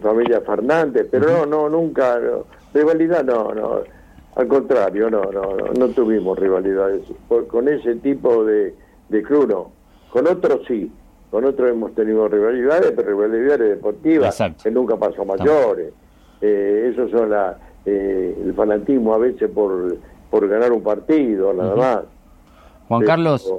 familia 0.00 0.40
Fernández, 0.40 1.06
pero 1.10 1.44
no, 1.44 1.46
no, 1.46 1.68
nunca, 1.68 2.18
rivalidad 2.72 3.24
no, 3.24 3.52
no, 3.52 3.80
al 4.36 4.48
contrario, 4.48 5.10
no, 5.10 5.22
no, 5.32 5.56
no, 5.76 5.88
tuvimos 5.88 6.38
rivalidades. 6.38 7.02
Con 7.48 7.68
ese 7.68 7.96
tipo 7.96 8.44
de, 8.44 8.74
de 9.10 9.22
club 9.22 9.48
no. 9.48 9.77
Con 10.10 10.26
otros 10.26 10.60
sí, 10.66 10.90
con 11.30 11.44
otros 11.44 11.70
hemos 11.70 11.94
tenido 11.94 12.28
rivalidades, 12.28 12.92
pero 12.96 13.08
rivalidades 13.08 13.76
deportivas 13.76 14.42
que 14.62 14.70
nunca 14.70 14.96
pasó 14.96 15.24
mayores. 15.24 15.92
Eh, 16.40 16.90
eso 16.92 17.08
son 17.10 17.30
la, 17.30 17.58
eh, 17.84 18.36
el 18.44 18.54
fanatismo 18.54 19.14
a 19.14 19.18
veces 19.18 19.50
por, 19.50 19.98
por 20.30 20.48
ganar 20.48 20.72
un 20.72 20.82
partido, 20.82 21.52
nada 21.52 21.76
más. 21.76 21.98
Juan 22.88 23.04
Carlos, 23.04 23.52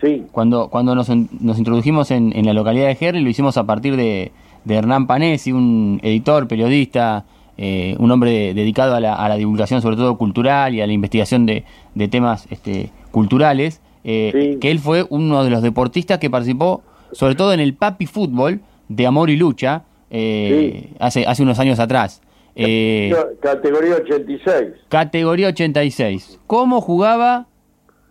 sí. 0.00 0.26
cuando, 0.32 0.68
cuando 0.68 0.94
nos, 0.94 1.08
nos 1.08 1.58
introdujimos 1.58 2.10
en, 2.10 2.34
en, 2.34 2.46
la 2.46 2.54
localidad 2.54 2.86
de 2.86 2.94
Gerri, 2.94 3.20
lo 3.20 3.28
hicimos 3.28 3.58
a 3.58 3.64
partir 3.64 3.96
de, 3.96 4.32
de 4.64 4.74
Hernán 4.74 5.06
Panesi, 5.06 5.52
un 5.52 6.00
editor, 6.02 6.48
periodista, 6.48 7.26
eh, 7.58 7.94
un 7.98 8.10
hombre 8.10 8.54
dedicado 8.54 8.94
a 8.94 9.00
la, 9.00 9.14
a 9.14 9.28
la, 9.28 9.36
divulgación 9.36 9.82
sobre 9.82 9.96
todo 9.96 10.16
cultural 10.16 10.74
y 10.74 10.80
a 10.80 10.86
la 10.86 10.94
investigación 10.94 11.44
de, 11.44 11.64
de 11.94 12.08
temas 12.08 12.46
este, 12.50 12.90
culturales. 13.10 13.82
Eh, 14.04 14.58
que 14.60 14.70
él 14.70 14.78
fue 14.78 15.06
uno 15.10 15.44
de 15.44 15.50
los 15.50 15.62
deportistas 15.62 16.18
que 16.18 16.30
participó, 16.30 16.82
sobre 17.12 17.34
todo 17.34 17.52
en 17.52 17.60
el 17.60 17.74
papi 17.74 18.06
fútbol 18.06 18.60
de 18.88 19.06
amor 19.06 19.30
y 19.30 19.36
lucha, 19.36 19.84
eh, 20.10 20.92
hace, 20.98 21.26
hace 21.26 21.42
unos 21.42 21.58
años 21.58 21.78
atrás. 21.78 22.22
Eh, 22.56 23.14
categoría 23.40 23.96
86. 23.96 24.72
Categoría 24.88 25.48
86. 25.48 26.40
¿Cómo 26.46 26.80
jugaba 26.80 27.46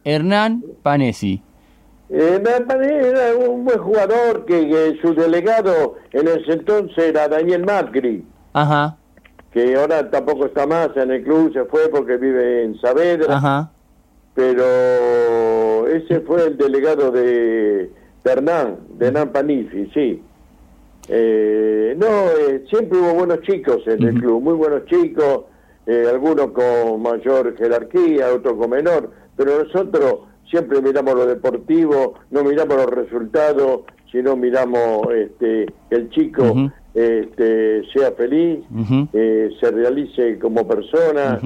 Hernán 0.04 0.64
Panesi? 0.82 1.42
Hernán 2.10 2.66
Panesi 2.66 2.94
era 2.94 3.36
un 3.36 3.66
buen 3.66 3.80
jugador 3.80 4.46
que, 4.46 4.98
su 5.02 5.14
delegado 5.14 5.96
en 6.12 6.28
ese 6.28 6.54
entonces 6.54 6.98
era 6.98 7.28
Daniel 7.28 7.66
Macri. 7.66 8.24
Ajá. 8.54 8.98
Que 9.52 9.76
ahora 9.76 10.10
tampoco 10.10 10.46
está 10.46 10.66
más 10.68 10.90
en 10.96 11.12
el 11.12 11.24
club, 11.24 11.52
se 11.52 11.66
fue 11.66 11.90
porque 11.90 12.18
vive 12.18 12.64
en 12.64 12.80
Saavedra. 12.80 13.36
Ajá 13.36 13.72
pero 14.40 15.86
ese 15.88 16.22
fue 16.22 16.48
el 16.48 16.58
delegado 16.58 17.12
de, 17.12 17.90
Hernán, 18.24 18.78
de 18.98 19.08
Hernán 19.08 19.34
Panifi, 19.34 19.92
sí. 19.94 20.24
Eh, 21.10 21.94
no, 21.98 22.08
eh, 22.08 22.64
siempre 22.70 23.00
hubo 23.00 23.16
buenos 23.16 23.42
chicos 23.42 23.86
en 23.86 24.02
el 24.02 24.14
club, 24.14 24.42
muy 24.42 24.54
buenos 24.54 24.86
chicos, 24.86 25.42
eh, 25.86 26.06
algunos 26.10 26.52
con 26.52 27.02
mayor 27.02 27.54
jerarquía, 27.58 28.34
otros 28.34 28.54
con 28.58 28.70
menor, 28.70 29.12
pero 29.36 29.62
nosotros 29.62 30.20
siempre 30.50 30.82
miramos 30.82 31.16
lo 31.16 31.26
deportivo, 31.26 32.14
no 32.32 32.42
miramos 32.46 32.78
los 32.78 32.90
resultados, 32.92 33.82
sino 34.10 34.38
miramos 34.38 35.02
este, 35.14 35.66
que 35.90 35.96
el 35.98 36.10
chico 36.12 36.72
este, 36.94 37.84
sea 37.92 38.14
feliz, 38.14 38.60
se 39.12 39.72
realice 39.72 40.40
como 40.40 40.66
persona 40.66 41.42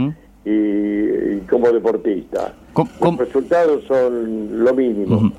y, 0.46 1.38
como 1.50 1.72
deportista. 1.72 2.54
Los 2.76 3.18
resultados 3.18 3.84
son 3.88 4.64
lo 4.64 4.74
mínimo. 4.74 5.32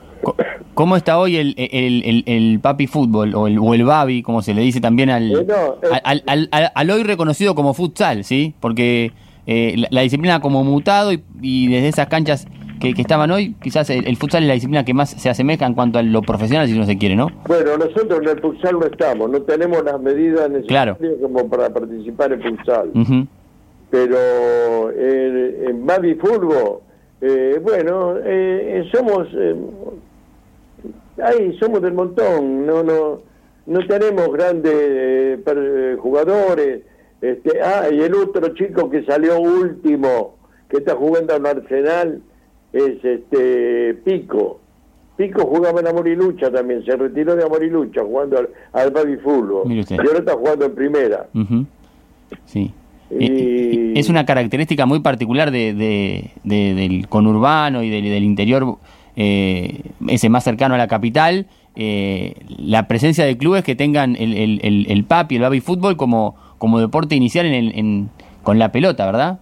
¿Cómo 0.74 0.96
está 0.96 1.18
hoy 1.18 1.36
el, 1.36 1.54
el, 1.56 2.24
el, 2.26 2.60
papi 2.60 2.86
fútbol 2.86 3.34
o 3.34 3.46
el, 3.46 3.58
o 3.58 3.74
el 3.74 3.84
babi, 3.84 4.22
como 4.22 4.42
se 4.42 4.54
le 4.54 4.62
dice 4.62 4.80
también 4.80 5.10
al, 5.10 5.30
eh, 5.32 5.46
al, 6.02 6.22
al, 6.26 6.70
al, 6.74 6.90
hoy 6.90 7.02
reconocido 7.02 7.54
como 7.54 7.74
futsal, 7.74 8.24
¿sí? 8.24 8.54
Porque 8.58 9.12
eh, 9.46 9.84
la, 9.90 10.00
disciplina 10.00 10.40
como 10.40 10.64
mutado 10.64 11.12
y, 11.12 11.68
desde 11.68 11.88
esas 11.88 12.06
canchas 12.08 12.46
que, 12.80 12.94
que, 12.94 13.02
estaban 13.02 13.30
hoy, 13.30 13.54
quizás 13.62 13.90
el, 13.90 14.16
futsal 14.16 14.42
es 14.42 14.48
la 14.48 14.54
disciplina 14.54 14.84
que 14.84 14.94
más 14.94 15.10
se 15.10 15.28
asemeja 15.28 15.66
en 15.66 15.74
cuanto 15.74 15.98
a 15.98 16.02
lo 16.02 16.22
profesional, 16.22 16.66
si 16.66 16.76
no 16.76 16.86
se 16.86 16.96
quiere, 16.96 17.14
¿no? 17.16 17.30
Bueno, 17.46 17.76
nosotros 17.76 18.20
en 18.22 18.28
el 18.28 18.40
futsal 18.40 18.78
no 18.78 18.86
estamos, 18.86 19.30
no 19.30 19.42
tenemos 19.42 19.84
las 19.84 20.00
medidas 20.00 20.50
necesarias 20.50 20.96
como 21.20 21.48
para 21.48 21.68
participar 21.68 22.32
en 22.32 22.42
futsal 22.42 22.90
pero 23.94 24.90
en, 24.90 25.68
en 25.68 25.86
Babi 25.86 26.16
Furgo, 26.16 26.82
eh, 27.20 27.60
bueno, 27.62 28.16
eh, 28.24 28.82
somos 28.92 29.28
eh, 29.32 29.54
ahí 31.22 31.56
somos 31.60 31.80
del 31.80 31.92
montón, 31.92 32.66
no 32.66 32.82
no 32.82 33.20
no 33.66 33.86
tenemos 33.86 34.32
grandes 34.32 35.38
jugadores. 36.00 36.82
Este, 37.20 37.62
ah, 37.62 37.88
y 37.88 38.00
el 38.00 38.14
otro 38.16 38.48
chico 38.54 38.90
que 38.90 39.04
salió 39.04 39.40
último, 39.40 40.34
que 40.68 40.78
está 40.78 40.96
jugando 40.96 41.36
en 41.36 41.46
Arsenal, 41.46 42.20
es 42.72 43.04
este 43.04 43.94
Pico. 44.04 44.58
Pico 45.16 45.46
jugaba 45.46 45.78
en 45.78 45.86
Amorilucha 45.86 46.50
también, 46.50 46.84
se 46.84 46.96
retiró 46.96 47.36
de 47.36 47.44
Amorilucha 47.44 48.02
jugando 48.02 48.38
al, 48.38 48.48
al 48.72 48.90
Babi 48.90 49.18
Furgo. 49.18 49.62
Y 49.68 49.84
ahora 49.92 50.18
está 50.18 50.32
jugando 50.32 50.64
en 50.64 50.74
primera. 50.74 51.28
Sí. 52.44 52.74
Es 53.10 54.08
una 54.08 54.24
característica 54.24 54.86
muy 54.86 55.00
particular 55.00 55.50
de, 55.50 56.30
del 56.42 57.08
conurbano 57.08 57.82
y 57.82 57.90
del, 57.90 58.24
interior, 58.24 58.78
eh, 59.16 59.82
ese 60.08 60.28
más 60.28 60.44
cercano 60.44 60.74
a 60.74 60.78
la 60.78 60.88
capital, 60.88 61.46
eh, 61.76 62.34
la 62.58 62.86
presencia 62.88 63.24
de 63.24 63.36
clubes 63.36 63.64
que 63.64 63.74
tengan 63.74 64.16
el, 64.16 64.34
el, 64.34 64.86
el, 64.88 65.04
PAP 65.04 65.32
y 65.32 65.36
el 65.36 65.42
baby 65.42 65.60
fútbol 65.60 65.96
como, 65.96 66.36
como 66.58 66.80
deporte 66.80 67.14
inicial 67.14 67.46
en, 67.46 68.10
con 68.42 68.58
la 68.58 68.72
pelota, 68.72 69.06
¿verdad? 69.06 69.40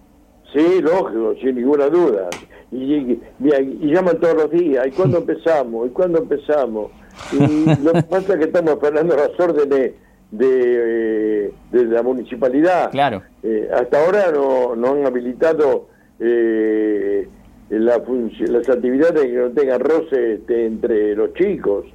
Sí, 0.51 0.81
lógico, 0.81 1.35
sin 1.41 1.55
ninguna 1.55 1.87
duda. 1.87 2.29
Y, 2.71 3.19
llaman 3.39 4.19
todos 4.19 4.35
los 4.35 4.51
días, 4.51 4.87
¿y 4.87 4.91
cuándo 4.91 5.17
empezamos? 5.19 5.87
¿Y 5.87 5.89
cuándo 5.91 6.19
empezamos? 6.19 6.91
Y 7.31 7.65
lo 7.83 7.93
que 7.93 8.03
pasa 8.03 8.33
es 8.33 8.39
que 8.39 8.45
estamos 8.45 8.71
esperando 8.71 9.15
las 9.15 9.39
órdenes 9.39 9.93
de, 10.33 11.53
de 11.71 11.85
la 11.85 12.01
municipalidad. 12.01 12.91
Claro. 12.91 13.21
Eh, 13.43 13.69
hasta 13.73 14.03
ahora 14.03 14.31
no, 14.31 14.75
no 14.75 14.93
han 14.93 15.05
habilitado 15.05 15.87
eh, 16.19 17.27
la 17.69 18.01
las 18.47 18.69
actividades 18.69 19.23
que 19.23 19.33
no 19.33 19.49
tengan 19.51 19.79
roce 19.79 20.33
este, 20.35 20.65
entre 20.65 21.15
los 21.15 21.33
chicos, 21.33 21.85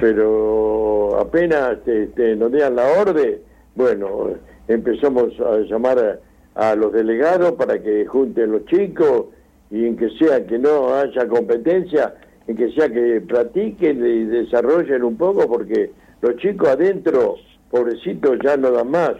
pero 0.00 1.18
apenas 1.20 1.78
este, 1.86 2.34
nos 2.36 2.50
den 2.50 2.74
la 2.74 2.86
orden, 3.00 3.38
bueno, 3.74 4.30
empezamos 4.66 5.38
a 5.40 5.58
llamar 5.58 6.20
a, 6.54 6.74
los 6.74 6.92
delegados 6.92 7.52
para 7.52 7.80
que 7.80 8.06
junten 8.06 8.50
los 8.52 8.64
chicos 8.64 9.26
y 9.70 9.86
en 9.86 9.96
que 9.96 10.08
sea 10.18 10.44
que 10.46 10.58
no 10.58 10.94
haya 10.94 11.28
competencia, 11.28 12.14
en 12.46 12.56
que 12.56 12.72
sea 12.72 12.88
que 12.88 13.20
practiquen 13.20 14.04
y 14.04 14.24
desarrollen 14.24 15.04
un 15.04 15.16
poco, 15.16 15.46
porque 15.46 15.92
los 16.22 16.36
chicos 16.36 16.70
adentro, 16.70 17.36
pobrecitos, 17.70 18.38
ya 18.42 18.56
no 18.56 18.70
dan 18.70 18.90
más. 18.90 19.12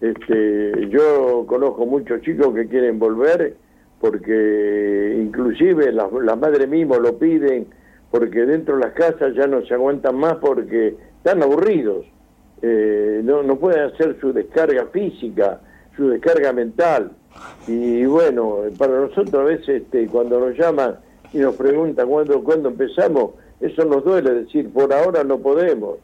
Este, 0.00 0.88
yo 0.88 1.44
conozco 1.46 1.86
muchos 1.86 2.20
chicos 2.22 2.54
que 2.54 2.66
quieren 2.66 2.98
volver 2.98 3.56
porque 4.00 5.16
inclusive 5.18 5.92
las, 5.92 6.12
las 6.12 6.38
madres 6.38 6.68
mismas 6.68 6.98
lo 6.98 7.18
piden 7.18 7.66
porque 8.10 8.44
dentro 8.44 8.76
de 8.76 8.84
las 8.84 8.92
casas 8.92 9.34
ya 9.34 9.46
no 9.46 9.64
se 9.66 9.74
aguantan 9.74 10.16
más 10.16 10.34
porque 10.36 10.94
están 11.16 11.42
aburridos. 11.42 12.06
Eh, 12.62 13.20
no, 13.24 13.42
no 13.42 13.56
pueden 13.56 13.84
hacer 13.84 14.16
su 14.20 14.32
descarga 14.32 14.86
física, 14.92 15.60
su 15.96 16.08
descarga 16.08 16.52
mental. 16.52 17.12
Y 17.66 18.04
bueno, 18.04 18.58
para 18.78 19.00
nosotros 19.00 19.34
a 19.34 19.44
veces 19.44 19.82
este, 19.82 20.06
cuando 20.06 20.38
nos 20.38 20.56
llaman 20.56 20.96
y 21.32 21.38
nos 21.38 21.56
preguntan 21.56 22.08
cuándo, 22.08 22.44
cuándo 22.44 22.68
empezamos, 22.68 23.32
eso 23.60 23.84
nos 23.84 24.04
duele 24.04 24.32
decir, 24.34 24.70
por 24.72 24.92
ahora 24.92 25.24
no 25.24 25.38
podemos. 25.38 25.98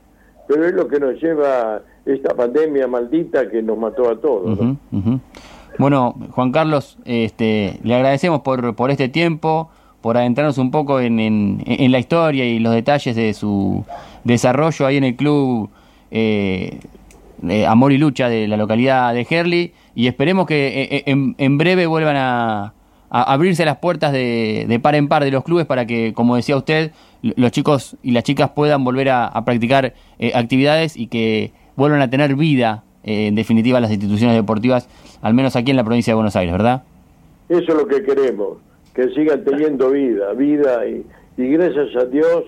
Pero 0.48 0.66
es 0.66 0.74
lo 0.74 0.88
que 0.88 0.98
nos 0.98 1.20
lleva 1.20 1.82
esta 2.04 2.34
pandemia 2.34 2.86
maldita 2.86 3.48
que 3.48 3.62
nos 3.62 3.78
mató 3.78 4.10
a 4.10 4.20
todos. 4.20 4.58
Bueno, 5.78 6.14
Juan 6.32 6.52
Carlos, 6.52 6.98
este, 7.04 7.78
le 7.82 7.94
agradecemos 7.94 8.40
por, 8.40 8.74
por 8.74 8.90
este 8.90 9.08
tiempo, 9.08 9.70
por 10.00 10.16
adentrarnos 10.16 10.58
un 10.58 10.70
poco 10.70 11.00
en, 11.00 11.20
en, 11.20 11.92
la 11.92 11.98
historia 11.98 12.44
y 12.44 12.58
los 12.58 12.74
detalles 12.74 13.14
de 13.16 13.32
su 13.34 13.84
desarrollo 14.24 14.86
ahí 14.86 14.96
en 14.96 15.04
el 15.04 15.16
club 15.16 15.70
eh, 16.10 16.78
Amor 17.66 17.92
y 17.92 17.98
Lucha 17.98 18.28
de 18.28 18.46
la 18.48 18.56
localidad 18.56 19.14
de 19.14 19.26
Herley 19.28 19.72
y 19.94 20.06
esperemos 20.06 20.46
que 20.46 20.82
eh, 20.82 21.04
eh, 21.06 21.32
en, 21.36 21.58
breve 21.58 21.86
vuelvan 21.86 22.16
a, 22.16 22.74
abrirse 23.10 23.64
las 23.64 23.78
puertas 23.78 24.12
de, 24.12 24.80
par 24.82 24.94
en 24.94 25.08
par 25.08 25.24
de 25.24 25.30
los 25.30 25.44
clubes 25.44 25.66
para 25.66 25.86
que, 25.86 26.14
como 26.14 26.36
decía 26.36 26.56
usted, 26.56 26.92
los 27.22 27.50
chicos 27.50 27.96
y 28.02 28.12
las 28.12 28.24
chicas 28.24 28.50
puedan 28.50 28.84
volver 28.84 29.10
a, 29.10 29.44
practicar 29.44 29.94
actividades 30.34 30.96
y 30.96 31.08
que 31.08 31.52
vuelvan 31.76 32.00
a 32.00 32.08
tener 32.08 32.36
vida, 32.36 32.84
en 33.02 33.34
definitiva, 33.34 33.80
las 33.80 33.90
instituciones 33.90 34.36
deportivas, 34.36 34.88
al 35.22 35.34
menos 35.34 35.56
aquí 35.56 35.70
en 35.70 35.76
la 35.76 35.84
provincia 35.84 36.12
de 36.12 36.14
Buenos 36.16 36.36
Aires, 36.36 36.52
¿verdad? 36.52 36.84
Eso 37.48 37.62
es 37.62 37.74
lo 37.74 37.86
que 37.86 38.02
queremos, 38.02 38.58
que 38.94 39.08
sigan 39.10 39.44
teniendo 39.44 39.90
vida, 39.90 40.32
vida 40.34 40.86
y, 40.86 41.04
y 41.36 41.48
gracias 41.48 41.96
a 41.96 42.04
Dios 42.04 42.44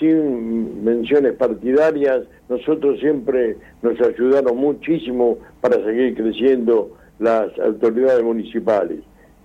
sin 0.00 0.82
menciones 0.82 1.34
partidarias, 1.34 2.22
nosotros 2.48 2.98
siempre 3.00 3.56
nos 3.82 4.00
ayudaron 4.00 4.56
muchísimo 4.56 5.38
para 5.60 5.76
seguir 5.84 6.14
creciendo 6.14 6.90
las 7.18 7.56
autoridades 7.58 8.24
municipales. 8.24 9.00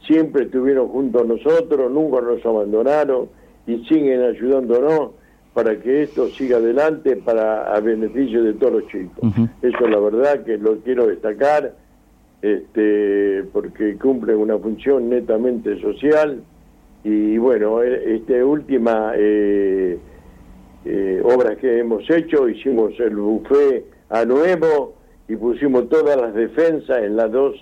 Siempre 0.08 0.44
estuvieron 0.44 0.88
junto 0.90 1.22
a 1.22 1.24
nosotros, 1.24 1.92
nunca 1.92 2.22
nos 2.22 2.46
abandonaron 2.46 3.30
y 3.66 3.84
siguen 3.86 4.22
ayudándonos 4.22 5.12
para 5.54 5.80
que 5.80 6.04
esto 6.04 6.28
siga 6.30 6.58
adelante 6.58 7.16
para 7.16 7.74
a 7.74 7.80
beneficio 7.80 8.44
de 8.44 8.54
todos 8.54 8.74
los 8.74 8.88
chicos. 8.88 9.30
Eso 9.62 9.86
es 9.86 9.90
la 9.90 10.00
verdad 10.00 10.44
que 10.44 10.58
lo 10.58 10.78
quiero 10.80 11.08
destacar, 11.08 11.74
este, 12.42 13.46
porque 13.54 13.98
cumplen 13.98 14.38
una 14.38 14.58
función 14.60 15.10
netamente 15.10 15.80
social 15.82 16.44
y 17.06 17.38
bueno, 17.38 17.82
e, 17.84 18.16
esta 18.16 18.34
última 18.46 19.14
eh, 19.16 19.98
eh, 20.86 21.22
obras 21.24 21.58
que 21.58 21.80
hemos 21.80 22.10
hecho, 22.10 22.50
hicimos 22.50 23.00
el 23.00 23.16
buffet 23.16 23.86
a 24.10 24.26
nuevo 24.26 24.96
y 25.28 25.36
pusimos 25.36 25.88
todas 25.88 26.20
las 26.20 26.34
defensas 26.34 27.04
en 27.04 27.16
las 27.16 27.32
dos 27.32 27.56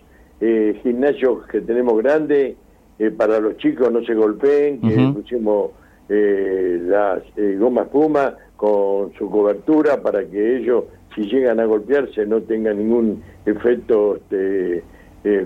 eh, 0.45 0.77
gimnasios 0.83 1.47
que 1.47 1.61
tenemos 1.61 1.97
grandes 1.99 2.57
eh, 2.99 3.11
para 3.11 3.39
los 3.39 3.55
chicos 3.55 3.89
no 3.93 4.03
se 4.03 4.13
golpeen, 4.13 4.81
que 4.81 5.13
pusimos 5.13 5.71
eh, 6.09 6.81
las 6.83 7.23
gomas 7.57 7.87
puma 7.87 8.35
con 8.57 9.13
su 9.17 9.29
cobertura 9.29 10.01
para 10.01 10.25
que 10.25 10.57
ellos 10.57 10.83
si 11.15 11.21
llegan 11.29 11.61
a 11.61 11.65
golpearse 11.65 12.25
no 12.25 12.41
tengan 12.41 12.77
ningún 12.77 13.23
efecto 13.45 14.17
este, 14.17 14.83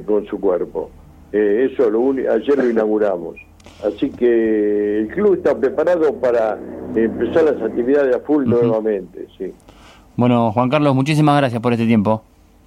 con 0.04 0.26
su 0.26 0.40
cuerpo. 0.40 0.90
eso 1.32 1.92
lo 1.92 2.10
ayer 2.10 2.58
lo 2.58 2.68
inauguramos. 2.68 3.36
Así 3.86 4.10
que 4.10 5.02
el 5.02 5.10
club 5.10 5.36
está 5.36 5.56
preparado 5.56 6.12
para 6.16 6.58
empezar 6.96 7.44
las 7.44 7.62
actividades 7.62 8.16
a 8.16 8.20
full 8.22 8.46
nuevamente, 8.46 9.28
sí. 9.38 9.54
Bueno, 10.16 10.52
Juan 10.54 10.70
Carlos, 10.70 10.96
muchísimas 10.96 11.38
gracias 11.38 11.62
por 11.62 11.74
este 11.74 11.86
tiempo. 11.86 12.24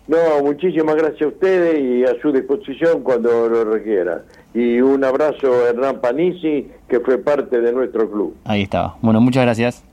No, 0.09 0.43
muchísimas 0.43 0.97
gracias 0.97 1.23
a 1.23 1.29
ustedes 1.29 1.79
y 1.79 2.05
a 2.05 2.21
su 2.21 2.33
disposición 2.33 3.03
cuando 3.03 3.49
lo 3.49 3.65
requiera. 3.65 4.23
Y 4.53 4.81
un 4.81 5.05
abrazo 5.05 5.53
a 5.53 5.69
Hernán 5.69 6.01
Panisi, 6.01 6.69
que 6.89 7.01
fue 7.01 7.19
parte 7.19 7.61
de 7.61 7.73
nuestro 7.73 8.11
club. 8.11 8.35
Ahí 8.45 8.63
estaba. 8.63 8.97
Bueno, 9.03 9.21
muchas 9.21 9.45
gracias. 9.45 9.85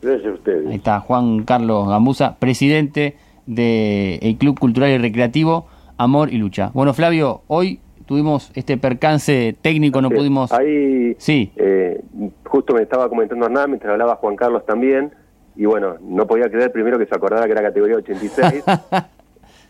Gracias 0.00 0.30
a 0.30 0.34
ustedes. 0.34 0.66
Ahí 0.68 0.76
está 0.76 1.00
Juan 1.00 1.44
Carlos 1.44 1.88
Gambusa, 1.88 2.36
presidente 2.38 3.16
del 3.46 4.36
Club 4.38 4.58
Cultural 4.58 4.90
y 4.90 4.98
Recreativo 4.98 5.66
Amor 5.98 6.32
y 6.32 6.38
Lucha. 6.38 6.70
Bueno, 6.74 6.94
Flavio, 6.94 7.42
hoy 7.46 7.80
tuvimos 8.06 8.50
este 8.54 8.76
percance 8.76 9.56
técnico, 9.62 10.00
no 10.00 10.10
pudimos... 10.10 10.52
Ahí, 10.52 11.14
sí. 11.18 11.52
Eh, 11.56 12.00
justo 12.44 12.74
me 12.74 12.82
estaba 12.82 13.08
comentando 13.08 13.46
Hernán 13.46 13.70
mientras 13.70 13.92
hablaba 13.92 14.16
Juan 14.16 14.36
Carlos 14.36 14.64
también, 14.64 15.12
y 15.56 15.64
bueno, 15.64 15.96
no 16.02 16.26
podía 16.26 16.50
creer 16.50 16.70
primero 16.70 16.98
que 16.98 17.06
se 17.06 17.14
acordara 17.14 17.46
que 17.46 17.52
era 17.52 17.62
categoría 17.62 17.96
86, 17.96 18.64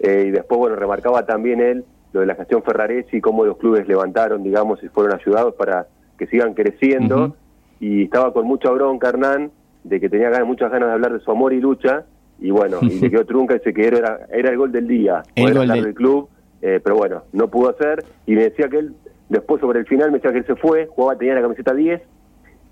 eh, 0.01 0.25
y 0.29 0.31
después, 0.31 0.59
bueno, 0.59 0.77
remarcaba 0.77 1.25
también 1.27 1.61
él 1.61 1.85
lo 2.13 2.21
de 2.21 2.27
la 2.27 2.35
gestión 2.35 2.63
Ferraresi 2.63 3.19
y 3.19 3.21
cómo 3.21 3.45
los 3.45 3.59
clubes 3.59 3.87
levantaron, 3.87 4.43
digamos, 4.43 4.83
y 4.83 4.89
fueron 4.89 5.19
ayudados 5.19 5.55
para 5.55 5.87
que 6.19 6.27
sigan 6.27 6.55
creciendo, 6.55 7.37
y 7.79 8.05
estaba 8.05 8.33
con 8.33 8.47
mucha 8.47 8.71
bronca 8.71 9.09
Hernán, 9.09 9.51
de 9.85 10.01
que 10.01 10.09
tenía 10.09 10.31
ganas, 10.31 10.47
muchas 10.47 10.71
ganas 10.71 10.89
de 10.89 10.95
hablar 10.95 11.13
de 11.13 11.21
su 11.21 11.31
amor 11.31 11.53
y 11.53 11.61
lucha, 11.61 12.05
y 12.39 12.51
bueno, 12.51 12.79
y 12.83 13.01
le 13.01 13.11
quedó 13.11 13.25
trunca 13.27 13.55
ese 13.55 13.75
que 13.75 13.87
era, 13.87 14.27
era 14.33 14.51
el 14.51 14.57
gol 14.57 14.73
del 14.73 14.89
día, 14.89 15.23
el 15.35 15.53
gol 15.53 15.69
del 15.69 15.95
club, 15.95 16.29
eh, 16.63 16.81
pero 16.83 16.97
bueno, 16.97 17.23
no 17.33 17.49
pudo 17.49 17.71
hacer 17.71 18.05
y 18.27 18.35
me 18.35 18.45
decía 18.45 18.69
que 18.69 18.79
él, 18.79 18.95
después 19.29 19.61
sobre 19.61 19.81
el 19.81 19.87
final 19.87 20.11
me 20.11 20.19
decía 20.19 20.33
que 20.33 20.39
él 20.39 20.47
se 20.47 20.57
fue, 20.57 20.87
jugaba, 20.87 21.19
tenía 21.19 21.35
la 21.35 21.43
camiseta 21.43 21.75
10 21.75 22.03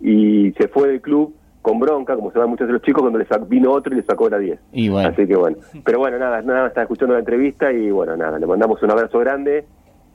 y 0.00 0.52
se 0.52 0.68
fue 0.68 0.88
del 0.88 1.00
club 1.02 1.34
con 1.64 1.80
bronca, 1.80 2.14
como 2.14 2.30
se 2.30 2.38
van 2.38 2.50
muchos 2.50 2.66
de 2.66 2.74
los 2.74 2.82
chicos, 2.82 3.00
cuando 3.00 3.18
le 3.18 3.26
vino 3.48 3.72
otro 3.72 3.94
y 3.94 3.96
le 3.96 4.02
sacó 4.02 4.28
la 4.28 4.38
10. 4.38 4.60
Así 5.06 5.26
que 5.26 5.34
bueno, 5.34 5.56
pero 5.82 5.98
bueno, 5.98 6.18
nada, 6.18 6.42
nada, 6.42 6.68
está 6.68 6.82
escuchando 6.82 7.14
la 7.14 7.20
entrevista 7.20 7.72
y 7.72 7.90
bueno, 7.90 8.14
nada, 8.18 8.38
le 8.38 8.46
mandamos 8.46 8.82
un 8.82 8.90
abrazo 8.90 9.18
grande 9.18 9.64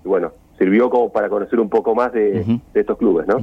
y 0.05 0.07
bueno, 0.07 0.31
sirvió 0.59 0.91
como 0.91 1.11
para 1.11 1.27
conocer 1.27 1.59
un 1.59 1.67
poco 1.67 1.95
más 1.95 2.13
de, 2.13 2.59
estos 2.75 2.99
clubes, 2.99 3.25
¿no? 3.25 3.37